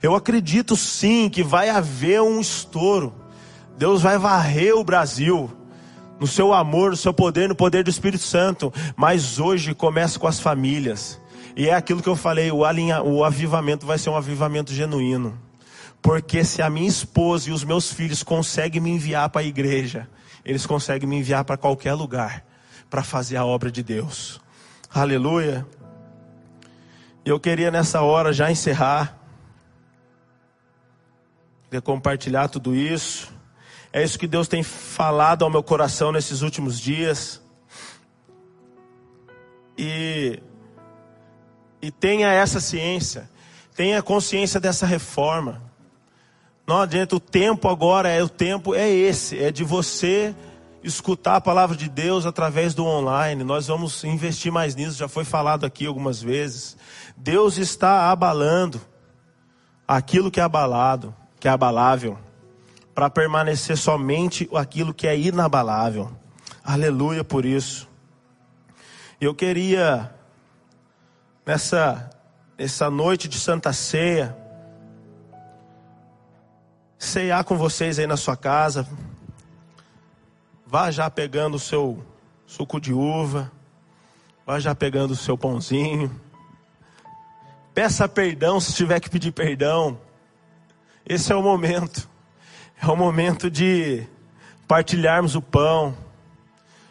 Eu 0.00 0.14
acredito 0.14 0.76
sim 0.76 1.28
que 1.28 1.42
vai 1.42 1.68
haver 1.68 2.22
um 2.22 2.40
estouro. 2.40 3.12
Deus 3.76 4.02
vai 4.02 4.18
varrer 4.18 4.76
o 4.76 4.84
Brasil 4.84 5.50
no 6.22 6.28
seu 6.28 6.54
amor, 6.54 6.90
no 6.90 6.96
seu 6.96 7.12
poder, 7.12 7.48
no 7.48 7.54
poder 7.56 7.82
do 7.82 7.90
Espírito 7.90 8.22
Santo. 8.22 8.72
Mas 8.94 9.40
hoje 9.40 9.74
começa 9.74 10.20
com 10.20 10.28
as 10.28 10.38
famílias. 10.38 11.20
E 11.56 11.68
é 11.68 11.74
aquilo 11.74 12.00
que 12.00 12.08
eu 12.08 12.14
falei, 12.14 12.48
o, 12.52 12.64
alinha, 12.64 13.02
o 13.02 13.24
avivamento 13.24 13.84
vai 13.84 13.98
ser 13.98 14.08
um 14.08 14.16
avivamento 14.16 14.72
genuíno. 14.72 15.36
Porque 16.00 16.44
se 16.44 16.62
a 16.62 16.70
minha 16.70 16.88
esposa 16.88 17.50
e 17.50 17.52
os 17.52 17.64
meus 17.64 17.92
filhos 17.92 18.22
conseguem 18.22 18.80
me 18.80 18.90
enviar 18.90 19.28
para 19.30 19.40
a 19.40 19.44
igreja, 19.44 20.08
eles 20.44 20.64
conseguem 20.64 21.08
me 21.08 21.16
enviar 21.16 21.44
para 21.44 21.56
qualquer 21.56 21.94
lugar 21.94 22.44
para 22.88 23.02
fazer 23.02 23.36
a 23.36 23.44
obra 23.44 23.68
de 23.68 23.82
Deus. 23.82 24.40
Aleluia. 24.94 25.66
Eu 27.24 27.40
queria 27.40 27.72
nessa 27.72 28.00
hora 28.00 28.32
já 28.32 28.48
encerrar. 28.48 29.18
Queria 31.64 31.82
compartilhar 31.82 32.46
tudo 32.46 32.76
isso. 32.76 33.41
É 33.92 34.02
isso 34.02 34.18
que 34.18 34.26
Deus 34.26 34.48
tem 34.48 34.62
falado 34.62 35.44
ao 35.44 35.50
meu 35.50 35.62
coração 35.62 36.10
nesses 36.10 36.40
últimos 36.40 36.80
dias. 36.80 37.42
E, 39.76 40.42
e 41.80 41.90
tenha 41.90 42.32
essa 42.32 42.58
ciência, 42.58 43.28
tenha 43.76 44.02
consciência 44.02 44.58
dessa 44.58 44.86
reforma. 44.86 45.62
Não 46.66 46.80
adianta, 46.80 47.16
o 47.16 47.20
tempo 47.20 47.68
agora 47.68 48.08
é 48.08 48.22
o 48.22 48.28
tempo 48.28 48.74
é 48.74 48.88
esse, 48.88 49.38
é 49.38 49.50
de 49.50 49.62
você 49.62 50.34
escutar 50.82 51.36
a 51.36 51.40
palavra 51.40 51.76
de 51.76 51.88
Deus 51.88 52.24
através 52.24 52.72
do 52.72 52.86
online. 52.86 53.44
Nós 53.44 53.66
vamos 53.66 54.04
investir 54.04 54.50
mais 54.50 54.74
nisso, 54.74 54.96
já 54.96 55.08
foi 55.08 55.24
falado 55.24 55.66
aqui 55.66 55.84
algumas 55.84 56.22
vezes. 56.22 56.78
Deus 57.14 57.58
está 57.58 58.10
abalando 58.10 58.80
aquilo 59.86 60.30
que 60.30 60.40
é 60.40 60.42
abalado, 60.42 61.14
que 61.38 61.46
é 61.46 61.50
abalável, 61.50 62.16
para 62.94 63.08
permanecer 63.08 63.76
somente 63.76 64.48
aquilo 64.54 64.92
que 64.92 65.06
é 65.06 65.18
inabalável. 65.18 66.10
Aleluia 66.64 67.24
por 67.24 67.44
isso. 67.44 67.88
Eu 69.20 69.34
queria 69.34 70.14
nessa 71.44 72.10
essa 72.58 72.90
noite 72.90 73.28
de 73.28 73.40
Santa 73.40 73.72
Ceia 73.72 74.36
ceiar 76.98 77.42
com 77.44 77.56
vocês 77.56 77.98
aí 77.98 78.06
na 78.06 78.16
sua 78.16 78.36
casa. 78.36 78.86
Vá 80.64 80.90
já 80.90 81.10
pegando 81.10 81.56
o 81.56 81.60
seu 81.60 82.04
suco 82.46 82.80
de 82.80 82.92
uva. 82.92 83.50
Vá 84.46 84.60
já 84.60 84.74
pegando 84.74 85.12
o 85.12 85.16
seu 85.16 85.36
pãozinho. 85.36 86.10
Peça 87.74 88.08
perdão 88.08 88.60
se 88.60 88.72
tiver 88.72 89.00
que 89.00 89.10
pedir 89.10 89.32
perdão. 89.32 89.98
Esse 91.04 91.32
é 91.32 91.34
o 91.36 91.42
momento. 91.42 92.08
É 92.82 92.86
o 92.88 92.96
momento 92.96 93.48
de 93.48 94.04
partilharmos 94.66 95.36
o 95.36 95.40
pão. 95.40 95.96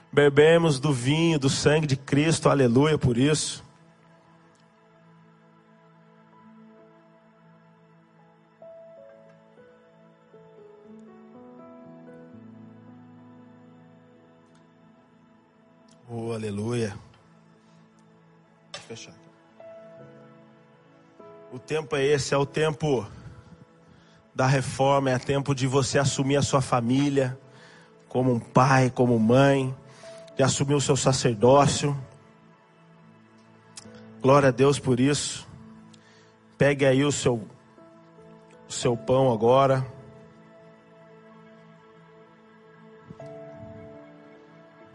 Bebemos 0.09 0.79
do 0.79 0.93
vinho, 0.93 1.37
do 1.37 1.49
sangue 1.49 1.85
de 1.85 1.97
Cristo. 1.97 2.47
Aleluia 2.47 2.97
por 2.97 3.17
isso. 3.17 3.61
Oh, 16.09 16.31
aleluia. 16.31 16.95
Fechar. 18.87 19.13
O 21.51 21.59
tempo 21.59 21.97
é 21.97 22.05
esse, 22.05 22.33
é 22.33 22.37
o 22.37 22.45
tempo 22.45 23.05
da 24.33 24.47
reforma, 24.47 25.11
é 25.11 25.19
tempo 25.19 25.53
de 25.53 25.67
você 25.67 25.99
assumir 25.99 26.37
a 26.37 26.41
sua 26.41 26.61
família 26.61 27.37
como 28.07 28.33
um 28.33 28.39
pai, 28.39 28.89
como 28.89 29.17
mãe, 29.19 29.73
de 30.35 30.43
assumir 30.43 30.73
o 30.73 30.81
seu 30.81 30.95
sacerdócio. 30.95 31.97
Glória 34.21 34.49
a 34.49 34.51
Deus 34.51 34.79
por 34.79 34.99
isso. 34.99 35.47
Pegue 36.57 36.85
aí 36.85 37.03
o 37.03 37.11
seu 37.11 37.41
o 38.67 38.73
seu 38.73 38.95
pão 38.95 39.31
agora. 39.33 39.85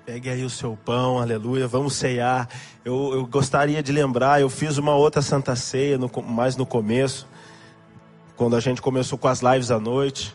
Pegue 0.06 0.30
aí 0.30 0.44
o 0.44 0.50
seu 0.50 0.78
pão, 0.82 1.18
aleluia, 1.18 1.66
vamos 1.66 1.94
ceiar. 1.94 2.48
Eu, 2.84 3.12
eu 3.12 3.26
gostaria 3.26 3.82
de 3.82 3.92
lembrar, 3.92 4.40
eu 4.40 4.48
fiz 4.48 4.78
uma 4.78 4.94
outra 4.94 5.20
Santa 5.20 5.56
Ceia, 5.56 5.98
no, 5.98 6.08
mais 6.22 6.56
no 6.56 6.64
começo, 6.64 7.26
quando 8.36 8.54
a 8.54 8.60
gente 8.60 8.82
começou 8.82 9.18
com 9.18 9.28
as 9.28 9.40
lives 9.40 9.70
à 9.70 9.80
noite. 9.80 10.34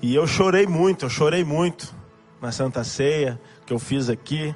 E 0.00 0.14
eu 0.14 0.26
chorei 0.26 0.66
muito, 0.66 1.06
eu 1.06 1.10
chorei 1.10 1.44
muito 1.44 1.92
na 2.40 2.52
Santa 2.52 2.84
Ceia 2.84 3.40
que 3.66 3.72
eu 3.72 3.78
fiz 3.78 4.08
aqui. 4.08 4.54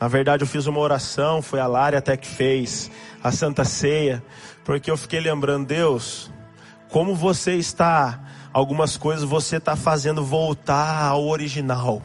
Na 0.00 0.08
verdade, 0.08 0.42
eu 0.42 0.46
fiz 0.46 0.66
uma 0.66 0.80
oração, 0.80 1.40
foi 1.42 1.60
a 1.60 1.66
Lara 1.66 1.98
até 1.98 2.16
que 2.16 2.26
fez 2.26 2.90
a 3.22 3.32
Santa 3.32 3.64
Ceia, 3.64 4.22
porque 4.64 4.90
eu 4.90 4.96
fiquei 4.96 5.20
lembrando, 5.20 5.66
Deus, 5.66 6.30
como 6.90 7.14
você 7.14 7.54
está, 7.54 8.20
algumas 8.52 8.96
coisas 8.96 9.24
você 9.24 9.56
está 9.56 9.74
fazendo 9.74 10.24
voltar 10.24 11.06
ao 11.06 11.26
original 11.26 12.02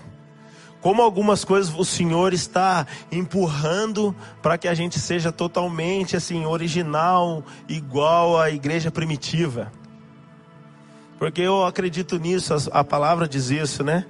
como 0.81 1.03
algumas 1.03 1.45
coisas 1.45 1.73
o 1.77 1.85
Senhor 1.85 2.33
está 2.33 2.87
empurrando 3.11 4.15
para 4.41 4.57
que 4.57 4.67
a 4.67 4.73
gente 4.73 4.99
seja 4.99 5.31
totalmente 5.31 6.17
assim 6.17 6.45
original, 6.45 7.43
igual 7.69 8.39
à 8.39 8.49
igreja 8.49 8.89
primitiva. 8.89 9.71
Porque 11.19 11.41
eu 11.41 11.63
acredito 11.63 12.17
nisso, 12.17 12.55
a 12.71 12.83
palavra 12.83 13.27
diz 13.27 13.51
isso, 13.51 13.83
né? 13.83 14.05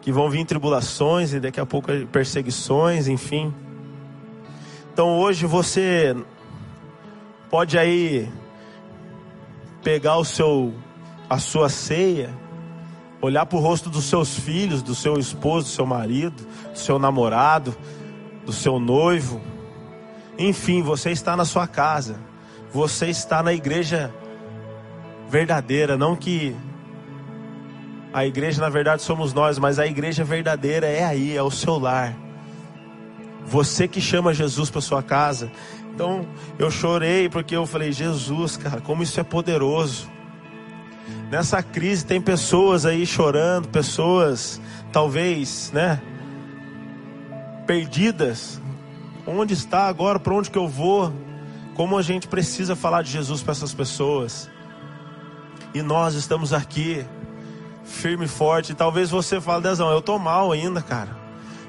Que 0.00 0.10
vão 0.10 0.30
vir 0.30 0.46
tribulações 0.46 1.34
e 1.34 1.40
daqui 1.40 1.60
a 1.60 1.66
pouco 1.66 1.88
perseguições, 2.10 3.06
enfim. 3.06 3.54
Então 4.90 5.18
hoje 5.18 5.44
você 5.44 6.16
pode 7.50 7.76
aí 7.78 8.32
pegar 9.82 10.16
o 10.16 10.24
seu 10.24 10.72
a 11.28 11.38
sua 11.38 11.68
ceia 11.68 12.43
olhar 13.24 13.46
para 13.46 13.58
o 13.58 13.60
rosto 13.60 13.88
dos 13.88 14.04
seus 14.04 14.38
filhos, 14.38 14.82
do 14.82 14.94
seu 14.94 15.18
esposo, 15.18 15.66
do 15.66 15.72
seu 15.72 15.86
marido, 15.86 16.46
do 16.72 16.78
seu 16.78 16.98
namorado, 16.98 17.74
do 18.44 18.52
seu 18.52 18.78
noivo. 18.78 19.40
Enfim, 20.38 20.82
você 20.82 21.10
está 21.10 21.36
na 21.36 21.44
sua 21.44 21.66
casa, 21.66 22.16
você 22.72 23.06
está 23.06 23.42
na 23.42 23.52
igreja 23.52 24.12
verdadeira, 25.28 25.96
não 25.96 26.14
que 26.14 26.54
a 28.12 28.26
igreja 28.26 28.60
na 28.60 28.68
verdade 28.68 29.02
somos 29.02 29.32
nós, 29.32 29.58
mas 29.58 29.78
a 29.78 29.86
igreja 29.86 30.22
verdadeira 30.22 30.86
é 30.86 31.04
aí, 31.04 31.36
é 31.36 31.42
o 31.42 31.50
seu 31.50 31.78
lar. 31.78 32.14
Você 33.46 33.88
que 33.88 34.00
chama 34.00 34.32
Jesus 34.32 34.70
para 34.70 34.80
sua 34.80 35.02
casa. 35.02 35.50
Então, 35.92 36.26
eu 36.58 36.70
chorei 36.70 37.28
porque 37.28 37.54
eu 37.56 37.66
falei: 37.66 37.92
"Jesus, 37.92 38.56
cara, 38.56 38.80
como 38.80 39.02
isso 39.02 39.18
é 39.20 39.22
poderoso". 39.22 40.08
Nessa 41.30 41.62
crise 41.62 42.04
tem 42.04 42.20
pessoas 42.20 42.86
aí 42.86 43.06
chorando, 43.06 43.68
pessoas 43.68 44.60
talvez, 44.92 45.70
né, 45.72 46.00
perdidas. 47.66 48.60
Onde 49.26 49.54
está 49.54 49.86
agora? 49.86 50.20
Para 50.20 50.34
onde 50.34 50.50
que 50.50 50.58
eu 50.58 50.68
vou? 50.68 51.12
Como 51.74 51.98
a 51.98 52.02
gente 52.02 52.28
precisa 52.28 52.76
falar 52.76 53.02
de 53.02 53.10
Jesus 53.10 53.42
para 53.42 53.52
essas 53.52 53.74
pessoas? 53.74 54.50
E 55.72 55.82
nós 55.82 56.14
estamos 56.14 56.52
aqui, 56.52 57.04
firme 57.84 58.26
e 58.26 58.28
forte. 58.28 58.74
talvez 58.74 59.10
você 59.10 59.40
fale, 59.40 59.62
Dezão, 59.62 59.90
eu 59.90 60.00
tô 60.00 60.18
mal 60.18 60.52
ainda, 60.52 60.80
cara. 60.80 61.16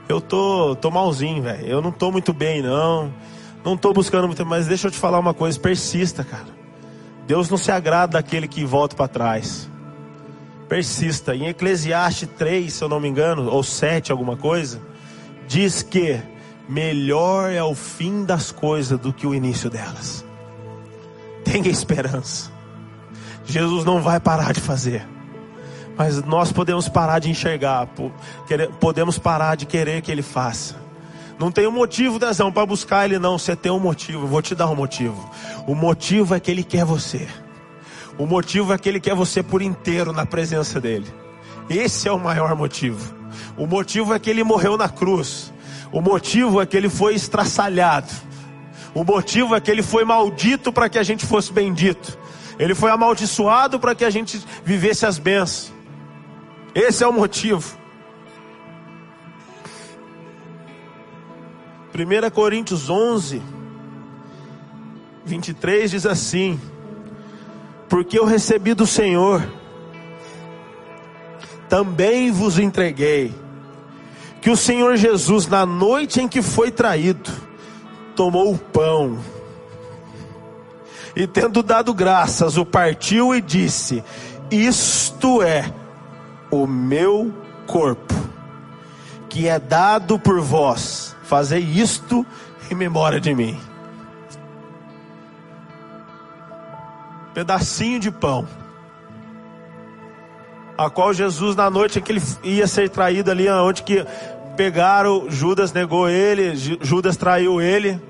Eu 0.07 0.21
tô, 0.21 0.75
tô 0.75 0.91
malzinho, 0.91 1.41
velho. 1.41 1.65
Eu 1.65 1.81
não 1.81 1.91
tô 1.91 2.11
muito 2.11 2.31
bem, 2.31 2.61
não. 2.61 3.11
Não 3.63 3.75
tô 3.75 3.91
buscando 3.93 4.27
muito, 4.27 4.45
mas 4.45 4.67
deixa 4.67 4.87
eu 4.87 4.91
te 4.91 4.97
falar 4.97 5.17
uma 5.17 5.33
coisa, 5.33 5.59
persista, 5.59 6.23
cara. 6.23 6.64
Deus 7.27 7.49
não 7.49 7.57
se 7.57 7.71
agrada 7.71 8.13
daquele 8.13 8.47
que 8.47 8.63
volta 8.63 8.95
para 8.95 9.07
trás. 9.07 9.69
Persista. 10.69 11.35
Em 11.35 11.47
Eclesiastes 11.47 12.29
3, 12.37 12.71
se 12.71 12.83
eu 12.83 12.89
não 12.89 12.99
me 12.99 13.07
engano, 13.07 13.49
ou 13.49 13.63
7, 13.63 14.11
alguma 14.11 14.37
coisa, 14.37 14.81
diz 15.47 15.81
que 15.81 16.19
melhor 16.67 17.51
é 17.51 17.63
o 17.63 17.75
fim 17.75 18.25
das 18.25 18.51
coisas 18.51 18.99
do 18.99 19.13
que 19.13 19.25
o 19.25 19.33
início 19.33 19.69
delas. 19.69 20.25
Tenha 21.43 21.69
esperança. 21.69 22.51
Jesus 23.45 23.85
não 23.85 24.01
vai 24.01 24.19
parar 24.19 24.53
de 24.53 24.59
fazer. 24.59 25.07
Mas 25.97 26.21
nós 26.23 26.51
podemos 26.51 26.89
parar 26.89 27.19
de 27.19 27.29
enxergar, 27.29 27.87
podemos 28.79 29.17
parar 29.17 29.55
de 29.55 29.65
querer 29.65 30.01
que 30.01 30.11
Ele 30.11 30.21
faça. 30.21 30.75
Não 31.37 31.51
tem 31.51 31.67
um 31.67 31.71
motivo, 31.71 32.17
Dezão, 32.17 32.51
para 32.51 32.65
buscar 32.65 33.05
Ele, 33.05 33.19
não. 33.19 33.37
Você 33.37 33.55
tem 33.55 33.71
um 33.71 33.79
motivo, 33.79 34.23
eu 34.23 34.27
vou 34.27 34.41
te 34.41 34.55
dar 34.55 34.69
um 34.69 34.75
motivo. 34.75 35.29
O 35.67 35.75
motivo 35.75 36.33
é 36.33 36.39
que 36.39 36.49
Ele 36.49 36.63
quer 36.63 36.85
você. 36.85 37.27
O 38.17 38.25
motivo 38.25 38.71
é 38.71 38.77
que 38.77 38.87
Ele 38.87 38.99
quer 38.99 39.13
você 39.13 39.43
por 39.43 39.61
inteiro 39.61 40.13
na 40.13 40.25
presença 40.25 40.79
dEle. 40.79 41.07
Esse 41.69 42.07
é 42.07 42.11
o 42.11 42.19
maior 42.19 42.55
motivo. 42.55 43.13
O 43.57 43.67
motivo 43.67 44.13
é 44.13 44.19
que 44.19 44.29
Ele 44.29 44.43
morreu 44.43 44.77
na 44.77 44.87
cruz. 44.87 45.51
O 45.91 46.01
motivo 46.01 46.61
é 46.61 46.65
que 46.65 46.77
Ele 46.77 46.89
foi 46.89 47.15
estraçalhado. 47.15 48.11
O 48.93 49.03
motivo 49.03 49.55
é 49.55 49.59
que 49.59 49.69
Ele 49.69 49.83
foi 49.83 50.05
maldito 50.05 50.71
para 50.71 50.87
que 50.87 50.97
a 50.97 51.03
gente 51.03 51.25
fosse 51.25 51.51
bendito. 51.51 52.17
Ele 52.57 52.73
foi 52.73 52.91
amaldiçoado 52.91 53.77
para 53.77 53.93
que 53.93 54.05
a 54.05 54.09
gente 54.09 54.41
vivesse 54.63 55.05
as 55.05 55.19
bênçãos. 55.19 55.73
Esse 56.73 57.03
é 57.03 57.07
o 57.07 57.11
motivo. 57.11 57.77
1 61.97 62.29
Coríntios 62.31 62.89
11, 62.89 63.41
23 65.23 65.91
diz 65.91 66.05
assim: 66.05 66.59
Porque 67.87 68.19
eu 68.19 68.25
recebi 68.25 68.73
do 68.73 68.85
Senhor, 68.85 69.41
também 71.69 72.33
vos 72.33 72.59
entreguei, 72.59 73.33
que 74.41 74.49
o 74.49 74.57
Senhor 74.57 74.97
Jesus, 74.97 75.47
na 75.47 75.65
noite 75.65 76.19
em 76.19 76.27
que 76.27 76.41
foi 76.41 76.69
traído, 76.69 77.31
tomou 78.13 78.53
o 78.53 78.57
pão, 78.57 79.17
e 81.15 81.25
tendo 81.25 81.63
dado 81.63 81.93
graças, 81.93 82.57
o 82.57 82.65
partiu 82.65 83.33
e 83.33 83.39
disse: 83.39 84.03
Isto 84.51 85.41
é 85.41 85.73
o 86.51 86.67
meu 86.67 87.33
corpo, 87.65 88.13
que 89.29 89.47
é 89.47 89.57
dado 89.57 90.19
por 90.19 90.41
vós, 90.41 91.14
fazei 91.25 91.59
isto 91.59 92.25
em 92.69 92.75
memória 92.75 93.19
de 93.19 93.33
mim. 93.33 93.59
Pedacinho 97.33 97.99
de 97.99 98.09
pão, 98.09 98.47
a 100.77 100.89
qual 100.89 101.13
Jesus, 101.13 101.55
na 101.55 101.69
noite 101.69 101.99
que 101.99 102.11
ele 102.11 102.21
ia 102.43 102.67
ser 102.67 102.89
traído 102.89 103.29
ali, 103.29 103.49
onde 103.49 103.83
que 103.83 104.05
pegaram, 104.55 105.29
Judas 105.29 105.73
negou 105.73 106.07
ele, 106.07 106.55
Judas 106.55 107.17
traiu 107.17 107.59
ele, 107.59 108.01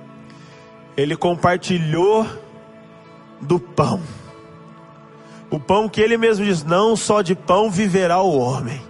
ele 0.96 1.16
compartilhou 1.16 2.28
do 3.42 3.60
pão. 3.60 4.02
O 5.50 5.60
pão 5.60 5.90
que 5.90 6.02
ele 6.02 6.18
mesmo 6.18 6.46
diz: 6.46 6.64
não 6.64 6.96
só 6.96 7.22
de 7.22 7.34
pão 7.34 7.72
viverá 7.72 8.22
o 8.22 8.38
homem, 8.38 8.82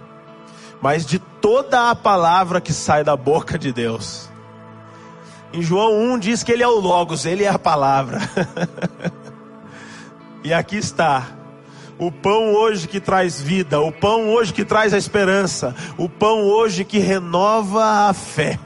mas 0.86 1.04
de 1.04 1.18
toda 1.18 1.90
a 1.90 1.96
palavra 1.96 2.60
que 2.60 2.72
sai 2.72 3.02
da 3.02 3.16
boca 3.16 3.58
de 3.58 3.72
Deus. 3.72 4.30
Em 5.52 5.60
João 5.60 5.98
1 6.12 6.18
diz 6.20 6.44
que 6.44 6.52
ele 6.52 6.62
é 6.62 6.68
o 6.68 6.78
Logos, 6.78 7.26
ele 7.26 7.42
é 7.42 7.48
a 7.48 7.58
palavra. 7.58 8.20
e 10.44 10.54
aqui 10.54 10.76
está. 10.76 11.26
O 11.98 12.12
pão 12.12 12.54
hoje 12.54 12.86
que 12.86 13.00
traz 13.00 13.40
vida, 13.40 13.80
o 13.80 13.90
pão 13.90 14.28
hoje 14.28 14.52
que 14.52 14.64
traz 14.64 14.94
a 14.94 14.96
esperança, 14.96 15.74
o 15.98 16.08
pão 16.08 16.44
hoje 16.44 16.84
que 16.84 17.00
renova 17.00 18.08
a 18.08 18.14
fé. 18.14 18.56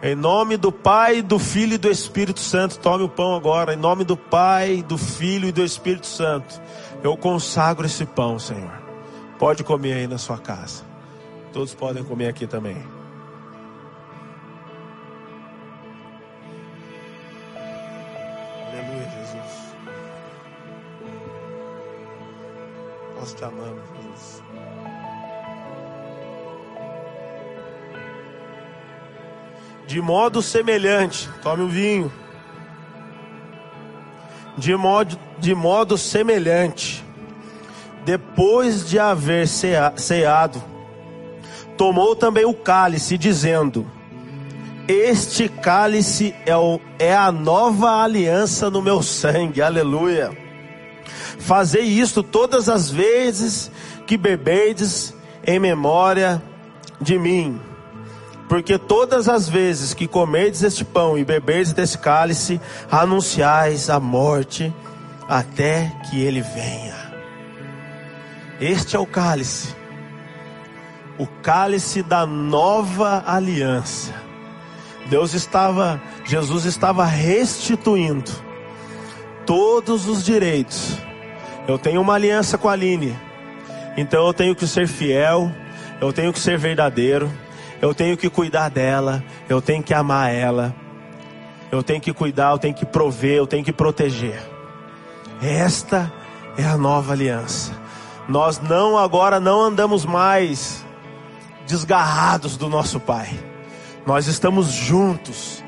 Em 0.00 0.14
nome 0.14 0.56
do 0.56 0.70
Pai, 0.70 1.22
do 1.22 1.40
Filho 1.40 1.74
e 1.74 1.78
do 1.78 1.90
Espírito 1.90 2.38
Santo, 2.38 2.78
tome 2.78 3.02
o 3.02 3.08
pão 3.08 3.34
agora. 3.34 3.74
Em 3.74 3.76
nome 3.76 4.04
do 4.04 4.16
Pai, 4.16 4.84
do 4.86 4.96
Filho 4.96 5.48
e 5.48 5.52
do 5.52 5.64
Espírito 5.64 6.06
Santo, 6.06 6.62
eu 7.02 7.16
consagro 7.16 7.84
esse 7.84 8.06
pão, 8.06 8.38
Senhor. 8.38 8.85
Pode 9.38 9.62
comer 9.62 9.92
aí 9.92 10.06
na 10.06 10.16
sua 10.18 10.38
casa. 10.38 10.82
Todos 11.52 11.74
podem 11.74 12.02
comer 12.02 12.28
aqui 12.28 12.46
também. 12.46 12.76
Aleluia, 18.68 19.10
Jesus. 19.10 19.76
Nós 23.18 23.34
te 23.34 23.44
amamos, 23.44 23.82
Jesus. 24.02 24.42
De 29.86 30.00
modo 30.00 30.42
semelhante, 30.42 31.28
tome 31.42 31.62
o 31.62 31.68
vinho. 31.68 32.12
De 34.58 34.74
modo, 34.74 35.18
de 35.38 35.54
modo 35.54 35.96
semelhante, 35.96 37.05
depois 38.06 38.88
de 38.88 39.00
haver 39.00 39.48
ceado, 39.48 40.62
tomou 41.76 42.14
também 42.14 42.44
o 42.44 42.54
cálice, 42.54 43.18
dizendo: 43.18 43.84
Este 44.86 45.48
cálice 45.48 46.32
é, 46.46 46.56
o, 46.56 46.80
é 47.00 47.12
a 47.12 47.32
nova 47.32 48.04
aliança 48.04 48.70
no 48.70 48.80
meu 48.80 49.02
sangue, 49.02 49.60
aleluia. 49.60 50.30
Fazei 51.40 51.82
isto 51.82 52.22
todas 52.22 52.68
as 52.68 52.88
vezes 52.88 53.72
que 54.06 54.16
beberdes 54.16 55.12
em 55.44 55.58
memória 55.58 56.40
de 57.00 57.18
mim. 57.18 57.60
Porque 58.48 58.78
todas 58.78 59.28
as 59.28 59.48
vezes 59.48 59.92
que 59.92 60.06
comerdes 60.06 60.62
este 60.62 60.84
pão 60.84 61.18
e 61.18 61.24
beberdes 61.24 61.72
desse 61.72 61.98
cálice, 61.98 62.60
anunciais 62.88 63.90
a 63.90 63.98
morte 63.98 64.72
até 65.28 65.92
que 66.08 66.22
ele 66.22 66.40
venha. 66.40 66.95
Este 68.60 68.96
é 68.96 68.98
o 68.98 69.06
cálice, 69.06 69.74
o 71.18 71.26
cálice 71.26 72.02
da 72.02 72.24
nova 72.26 73.22
aliança. 73.26 74.14
Deus 75.06 75.34
estava, 75.34 76.00
Jesus 76.24 76.64
estava 76.64 77.04
restituindo 77.04 78.30
todos 79.44 80.08
os 80.08 80.24
direitos. 80.24 80.98
Eu 81.68 81.78
tenho 81.78 82.00
uma 82.00 82.14
aliança 82.14 82.56
com 82.56 82.68
a 82.68 82.72
Aline, 82.72 83.16
então 83.96 84.26
eu 84.26 84.32
tenho 84.32 84.54
que 84.54 84.66
ser 84.66 84.88
fiel, 84.88 85.50
eu 86.00 86.12
tenho 86.12 86.32
que 86.32 86.38
ser 86.38 86.58
verdadeiro 86.58 87.30
eu 87.80 87.94
tenho 87.94 88.16
que 88.16 88.30
cuidar 88.30 88.70
dela, 88.70 89.22
eu 89.48 89.60
tenho 89.60 89.82
que 89.82 89.92
amar 89.92 90.32
ela, 90.32 90.74
eu 91.70 91.82
tenho 91.82 92.00
que 92.00 92.12
cuidar, 92.12 92.52
eu 92.52 92.58
tenho 92.58 92.74
que 92.74 92.86
prover, 92.86 93.36
eu 93.36 93.46
tenho 93.46 93.64
que 93.64 93.72
proteger. 93.72 94.40
Esta 95.42 96.10
é 96.56 96.64
a 96.64 96.76
nova 96.76 97.12
aliança. 97.12 97.72
Nós 98.28 98.60
não 98.60 98.98
agora 98.98 99.38
não 99.38 99.60
andamos 99.62 100.04
mais 100.04 100.84
desgarrados 101.66 102.56
do 102.56 102.68
nosso 102.68 102.98
Pai. 102.98 103.28
Nós 104.04 104.26
estamos 104.26 104.66
juntos, 104.66 105.62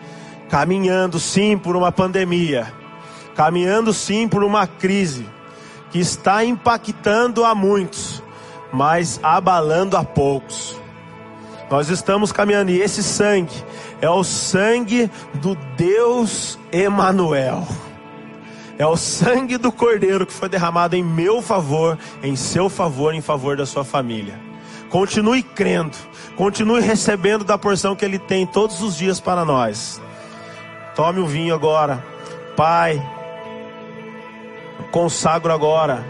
caminhando 0.48 1.20
sim 1.20 1.56
por 1.56 1.76
uma 1.76 1.92
pandemia, 1.92 2.72
caminhando 3.34 3.92
sim 3.92 4.28
por 4.28 4.42
uma 4.42 4.66
crise 4.66 5.26
que 5.90 5.98
está 5.98 6.44
impactando 6.44 7.44
a 7.44 7.54
muitos, 7.54 8.22
mas 8.72 9.20
abalando 9.22 9.96
a 9.96 10.04
poucos. 10.04 10.76
Nós 11.70 11.88
estamos 11.90 12.32
caminhando 12.32 12.70
e 12.70 12.80
esse 12.80 13.02
sangue 13.02 13.64
é 14.00 14.08
o 14.08 14.24
sangue 14.24 15.10
do 15.34 15.54
Deus 15.76 16.58
Emanuel. 16.72 17.66
É 18.78 18.86
o 18.86 18.96
sangue 18.96 19.58
do 19.58 19.72
Cordeiro 19.72 20.24
que 20.24 20.32
foi 20.32 20.48
derramado 20.48 20.94
em 20.94 21.02
meu 21.02 21.42
favor, 21.42 21.98
em 22.22 22.36
seu 22.36 22.68
favor, 22.68 23.12
em 23.12 23.20
favor 23.20 23.56
da 23.56 23.66
sua 23.66 23.84
família. 23.84 24.38
Continue 24.88 25.42
crendo, 25.42 25.96
continue 26.36 26.80
recebendo 26.80 27.44
da 27.44 27.58
porção 27.58 27.96
que 27.96 28.04
Ele 28.04 28.18
tem 28.18 28.46
todos 28.46 28.80
os 28.80 28.96
dias 28.96 29.20
para 29.20 29.44
nós. 29.44 30.00
Tome 30.94 31.20
o 31.20 31.26
vinho 31.26 31.54
agora, 31.54 32.02
Pai. 32.56 33.02
Consagro 34.90 35.52
agora 35.52 36.04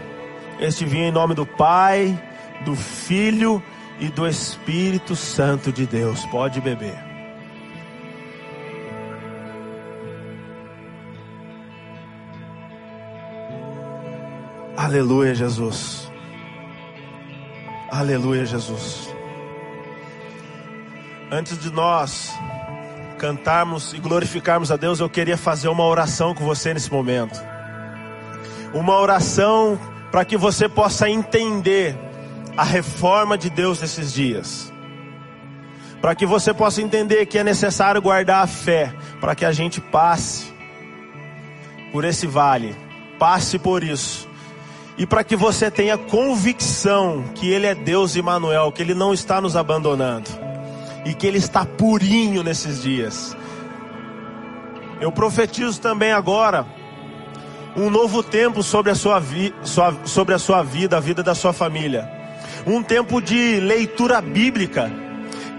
este 0.59 0.85
vinho 0.85 1.05
em 1.05 1.11
nome 1.11 1.33
do 1.33 1.45
Pai, 1.45 2.21
do 2.65 2.75
Filho 2.75 3.63
e 3.99 4.07
do 4.09 4.27
Espírito 4.27 5.15
Santo 5.15 5.71
de 5.71 5.85
Deus. 5.85 6.25
Pode 6.25 6.59
beber. 6.61 7.08
Aleluia, 14.77 15.35
Jesus. 15.35 16.09
Aleluia, 17.91 18.45
Jesus. 18.45 19.09
Antes 21.31 21.57
de 21.59 21.71
nós 21.71 22.31
cantarmos 23.17 23.93
e 23.93 23.99
glorificarmos 23.99 24.71
a 24.71 24.77
Deus, 24.77 24.99
eu 24.99 25.09
queria 25.09 25.37
fazer 25.37 25.67
uma 25.67 25.85
oração 25.85 26.33
com 26.33 26.45
você 26.45 26.73
nesse 26.73 26.91
momento. 26.91 27.39
Uma 28.73 28.97
oração 28.99 29.79
para 30.11 30.23
que 30.23 30.37
você 30.37 30.69
possa 30.69 31.09
entender 31.09 31.97
a 32.55 32.63
reforma 32.63 33.37
de 33.37 33.49
Deus 33.49 33.81
nesses 33.81 34.13
dias. 34.13 34.71
Para 35.99 36.15
que 36.15 36.25
você 36.25 36.53
possa 36.53 36.81
entender 36.81 37.25
que 37.25 37.37
é 37.37 37.43
necessário 37.43 38.01
guardar 38.01 38.43
a 38.43 38.47
fé, 38.47 38.93
para 39.19 39.35
que 39.35 39.43
a 39.43 39.51
gente 39.51 39.81
passe 39.81 40.53
por 41.91 42.05
esse 42.05 42.25
vale, 42.25 42.75
passe 43.17 43.59
por 43.59 43.83
isso 43.83 44.28
e 44.99 45.05
para 45.05 45.23
que 45.23 45.37
você 45.37 45.71
tenha 45.71 45.97
convicção 45.97 47.23
que 47.33 47.49
Ele 47.49 47.65
é 47.65 47.73
Deus 47.73 48.17
Emmanuel, 48.17 48.69
que 48.69 48.81
Ele 48.81 48.93
não 48.93 49.13
está 49.13 49.39
nos 49.39 49.55
abandonando 49.55 50.29
e 51.05 51.13
que 51.13 51.25
Ele 51.25 51.37
está 51.37 51.65
purinho 51.65 52.43
nesses 52.43 52.83
dias. 52.83 53.35
Eu 54.99 55.09
profetizo 55.09 55.79
também 55.79 56.11
agora 56.11 56.67
um 57.77 57.89
novo 57.89 58.21
tempo 58.21 58.61
sobre 58.61 58.91
a 58.91 58.95
sua, 58.95 59.21
vi, 59.21 59.55
sua, 59.63 59.95
sobre 60.03 60.35
a 60.35 60.39
sua 60.39 60.61
vida, 60.61 60.97
a 60.97 60.99
vida 60.99 61.23
da 61.23 61.33
sua 61.33 61.53
família. 61.53 62.11
Um 62.67 62.83
tempo 62.83 63.21
de 63.21 63.57
leitura 63.61 64.19
bíblica, 64.19 64.91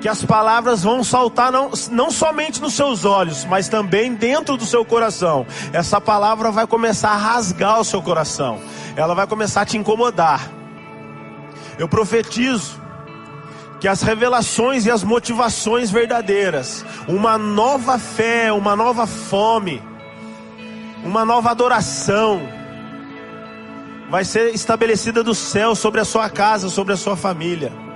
que 0.01 0.09
as 0.09 0.25
palavras 0.25 0.83
vão 0.83 1.05
saltar 1.05 1.53
não, 1.53 1.71
não 1.91 2.11
somente 2.11 2.61
nos 2.61 2.75
seus 2.75 3.05
olhos, 3.05 3.45
mas 3.45 3.69
também 3.69 4.15
dentro 4.15 4.57
do 4.57 4.65
seu 4.65 4.85
coração. 4.85 5.47
Essa 5.73 6.01
palavra 6.01 6.51
vai 6.51 6.67
começar 6.67 7.11
a 7.11 7.17
rasgar 7.17 7.81
o 7.81 7.85
seu 7.85 8.01
coração, 8.01 8.61
ela 8.97 9.15
vai 9.15 9.27
começar 9.27 9.63
a 9.63 9.67
te 9.67 9.77
incomodar. 9.77 10.51
Eu 11.79 11.89
profetizo 11.89 12.81
que 13.79 13.89
as 13.89 14.03
revelações 14.03 14.85
e 14.85 14.91
as 14.91 15.03
motivações 15.03 15.91
verdadeiras, 15.91 16.85
uma 17.09 17.39
nova 17.39 17.99
fé, 17.99 18.53
uma 18.53 18.77
nova 18.77 19.07
fome, 19.07 19.83
uma 21.03 21.25
nova 21.25 21.51
adoração 21.51 22.43
vai 24.11 24.25
ser 24.25 24.55
estabelecida 24.55 25.23
do 25.23 25.35
céu 25.35 25.75
sobre 25.75 26.01
a 26.01 26.05
sua 26.05 26.29
casa, 26.29 26.69
sobre 26.69 26.93
a 26.93 26.97
sua 26.97 27.17
família. 27.17 27.90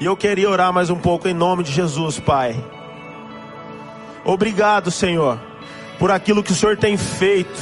E 0.00 0.06
eu 0.06 0.16
queria 0.16 0.48
orar 0.48 0.72
mais 0.72 0.88
um 0.88 0.96
pouco 0.96 1.28
em 1.28 1.34
nome 1.34 1.62
de 1.62 1.70
Jesus, 1.70 2.18
Pai. 2.18 2.56
Obrigado, 4.24 4.90
Senhor, 4.90 5.38
por 5.98 6.10
aquilo 6.10 6.42
que 6.42 6.52
o 6.52 6.54
Senhor 6.54 6.78
tem 6.78 6.96
feito. 6.96 7.60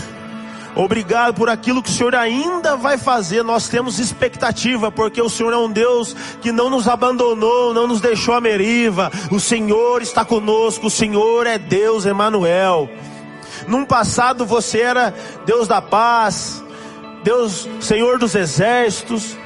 Obrigado 0.76 1.34
por 1.34 1.48
aquilo 1.48 1.82
que 1.82 1.90
o 1.90 1.92
Senhor 1.92 2.14
ainda 2.14 2.76
vai 2.76 2.96
fazer. 2.96 3.42
Nós 3.42 3.68
temos 3.68 3.98
expectativa, 3.98 4.92
porque 4.92 5.20
o 5.20 5.28
Senhor 5.28 5.52
é 5.52 5.56
um 5.56 5.68
Deus 5.68 6.14
que 6.40 6.52
não 6.52 6.70
nos 6.70 6.86
abandonou, 6.86 7.74
não 7.74 7.88
nos 7.88 8.00
deixou 8.00 8.32
à 8.34 8.40
meriva. 8.40 9.10
O 9.32 9.40
Senhor 9.40 10.00
está 10.00 10.24
conosco, 10.24 10.86
o 10.86 10.90
Senhor 10.90 11.44
é 11.44 11.58
Deus, 11.58 12.06
Emanuel. 12.06 12.88
Num 13.66 13.84
passado 13.84 14.46
você 14.46 14.82
era 14.82 15.12
Deus 15.44 15.66
da 15.66 15.82
paz, 15.82 16.62
Deus, 17.24 17.68
Senhor 17.80 18.16
dos 18.16 18.36
exércitos. 18.36 19.36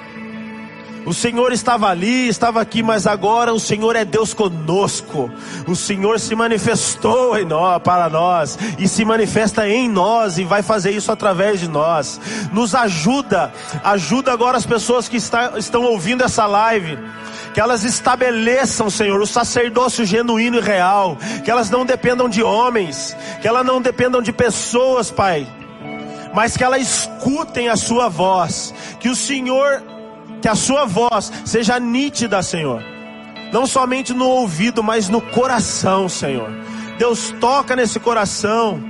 O 1.04 1.12
Senhor 1.12 1.52
estava 1.52 1.88
ali, 1.88 2.28
estava 2.28 2.60
aqui, 2.60 2.82
mas 2.82 3.06
agora 3.06 3.52
o 3.52 3.58
Senhor 3.58 3.96
é 3.96 4.04
Deus 4.04 4.32
conosco. 4.32 5.30
O 5.66 5.74
Senhor 5.74 6.20
se 6.20 6.34
manifestou 6.34 7.36
em 7.36 7.44
nós, 7.44 7.82
para 7.82 8.08
nós 8.08 8.58
e 8.78 8.86
se 8.86 9.04
manifesta 9.04 9.68
em 9.68 9.88
nós 9.88 10.38
e 10.38 10.44
vai 10.44 10.62
fazer 10.62 10.92
isso 10.92 11.10
através 11.10 11.60
de 11.60 11.68
nós. 11.68 12.20
Nos 12.52 12.74
ajuda, 12.74 13.52
ajuda 13.82 14.32
agora 14.32 14.56
as 14.56 14.66
pessoas 14.66 15.08
que 15.08 15.16
está, 15.16 15.52
estão 15.56 15.82
ouvindo 15.82 16.22
essa 16.22 16.46
live 16.46 16.98
que 17.52 17.60
elas 17.60 17.84
estabeleçam, 17.84 18.88
Senhor, 18.88 19.20
o 19.20 19.26
sacerdócio 19.26 20.04
genuíno 20.04 20.56
e 20.56 20.60
real, 20.60 21.18
que 21.44 21.50
elas 21.50 21.68
não 21.68 21.84
dependam 21.84 22.28
de 22.28 22.42
homens, 22.42 23.14
que 23.42 23.48
elas 23.48 23.64
não 23.64 23.80
dependam 23.80 24.22
de 24.22 24.32
pessoas, 24.32 25.10
Pai, 25.10 25.46
mas 26.32 26.56
que 26.56 26.64
elas 26.64 26.80
escutem 26.80 27.68
a 27.68 27.76
Sua 27.76 28.08
voz, 28.08 28.72
que 28.98 29.10
o 29.10 29.16
Senhor, 29.16 29.82
que 30.42 30.48
a 30.48 30.54
Sua 30.54 30.84
voz 30.84 31.32
seja 31.44 31.80
nítida, 31.80 32.42
Senhor, 32.42 32.82
não 33.52 33.66
somente 33.66 34.12
no 34.12 34.28
ouvido, 34.28 34.82
mas 34.82 35.08
no 35.08 35.20
coração, 35.20 36.08
Senhor. 36.08 36.50
Deus 36.98 37.32
toca 37.40 37.74
nesse 37.74 37.98
coração, 37.98 38.82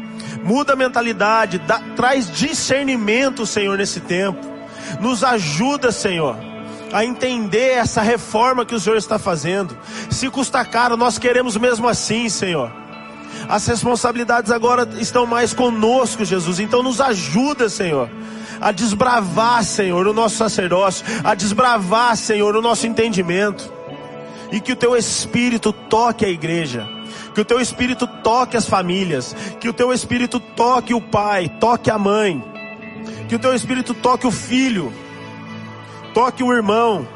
muda 0.42 0.72
a 0.72 0.76
mentalidade, 0.76 1.58
dá, 1.58 1.78
traz 1.94 2.30
discernimento, 2.30 3.46
Senhor, 3.46 3.78
nesse 3.78 4.00
tempo. 4.00 4.40
Nos 5.00 5.22
ajuda, 5.22 5.92
Senhor 5.92 6.36
a 6.92 7.04
entender 7.04 7.70
essa 7.70 8.02
reforma 8.02 8.66
que 8.66 8.74
o 8.74 8.80
Senhor 8.80 8.96
está 8.96 9.18
fazendo. 9.18 9.76
Se 10.10 10.28
custa 10.28 10.62
caro, 10.62 10.96
nós 10.96 11.18
queremos 11.18 11.56
mesmo 11.56 11.88
assim, 11.88 12.28
Senhor. 12.28 12.70
As 13.48 13.66
responsabilidades 13.66 14.52
agora 14.52 14.86
estão 14.98 15.26
mais 15.26 15.54
conosco, 15.54 16.24
Jesus. 16.24 16.60
Então 16.60 16.82
nos 16.82 17.00
ajuda, 17.00 17.68
Senhor, 17.68 18.10
a 18.62 18.70
desbravar, 18.70 19.64
Senhor, 19.64 20.06
o 20.06 20.12
nosso 20.12 20.36
sacerdócio, 20.36 21.04
a 21.24 21.34
desbravar, 21.34 22.16
Senhor, 22.16 22.54
o 22.54 22.62
nosso 22.62 22.86
entendimento. 22.86 23.70
E 24.52 24.60
que 24.60 24.72
o 24.72 24.76
teu 24.76 24.96
espírito 24.96 25.72
toque 25.72 26.24
a 26.24 26.28
igreja. 26.28 26.88
Que 27.34 27.40
o 27.40 27.44
teu 27.44 27.60
espírito 27.60 28.06
toque 28.06 28.56
as 28.56 28.66
famílias, 28.66 29.34
que 29.58 29.68
o 29.68 29.72
teu 29.72 29.92
espírito 29.92 30.38
toque 30.38 30.94
o 30.94 31.00
pai, 31.00 31.48
toque 31.58 31.90
a 31.90 31.98
mãe, 31.98 32.44
que 33.28 33.34
o 33.34 33.38
teu 33.38 33.54
espírito 33.54 33.94
toque 33.94 34.26
o 34.26 34.30
filho, 34.30 34.92
toque 36.14 36.44
o 36.44 36.52
irmão, 36.52 37.08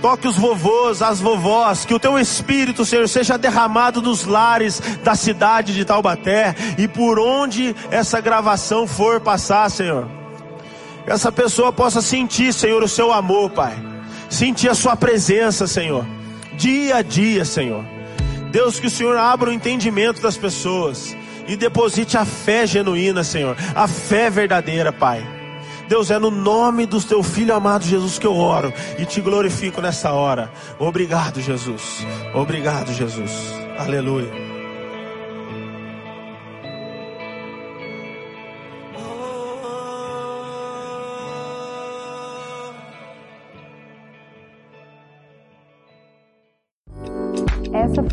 toque 0.00 0.26
os 0.26 0.36
vovôs, 0.36 1.02
as 1.02 1.20
vovós, 1.20 1.84
que 1.84 1.94
o 1.94 1.98
teu 1.98 2.18
Espírito, 2.18 2.84
Senhor, 2.84 3.06
seja 3.08 3.36
derramado 3.36 4.00
nos 4.00 4.24
lares 4.24 4.80
da 5.04 5.14
cidade 5.14 5.74
de 5.74 5.84
Taubaté 5.84 6.54
e 6.78 6.88
por 6.88 7.18
onde 7.18 7.76
essa 7.90 8.20
gravação 8.20 8.86
for 8.86 9.20
passar, 9.20 9.70
Senhor. 9.70 10.17
Essa 11.08 11.32
pessoa 11.32 11.72
possa 11.72 12.02
sentir, 12.02 12.52
Senhor, 12.52 12.82
o 12.82 12.88
seu 12.88 13.12
amor, 13.12 13.50
Pai. 13.50 13.76
Sentir 14.28 14.68
a 14.68 14.74
sua 14.74 14.94
presença, 14.94 15.66
Senhor. 15.66 16.06
Dia 16.56 16.96
a 16.96 17.02
dia, 17.02 17.44
Senhor. 17.44 17.84
Deus, 18.52 18.78
que 18.78 18.86
o 18.86 18.90
Senhor 18.90 19.16
abra 19.16 19.50
o 19.50 19.52
entendimento 19.52 20.20
das 20.20 20.36
pessoas 20.36 21.16
e 21.46 21.56
deposite 21.56 22.16
a 22.16 22.24
fé 22.24 22.66
genuína, 22.66 23.24
Senhor. 23.24 23.56
A 23.74 23.88
fé 23.88 24.28
verdadeira, 24.28 24.92
Pai. 24.92 25.26
Deus, 25.88 26.10
é 26.10 26.18
no 26.18 26.30
nome 26.30 26.84
do 26.84 27.00
teu 27.02 27.22
filho 27.22 27.54
amado 27.54 27.84
Jesus 27.84 28.18
que 28.18 28.26
eu 28.26 28.36
oro 28.36 28.72
e 28.98 29.06
te 29.06 29.22
glorifico 29.22 29.80
nessa 29.80 30.12
hora. 30.12 30.52
Obrigado, 30.78 31.40
Jesus. 31.40 32.06
Obrigado, 32.34 32.92
Jesus. 32.92 33.32
Aleluia. 33.78 34.47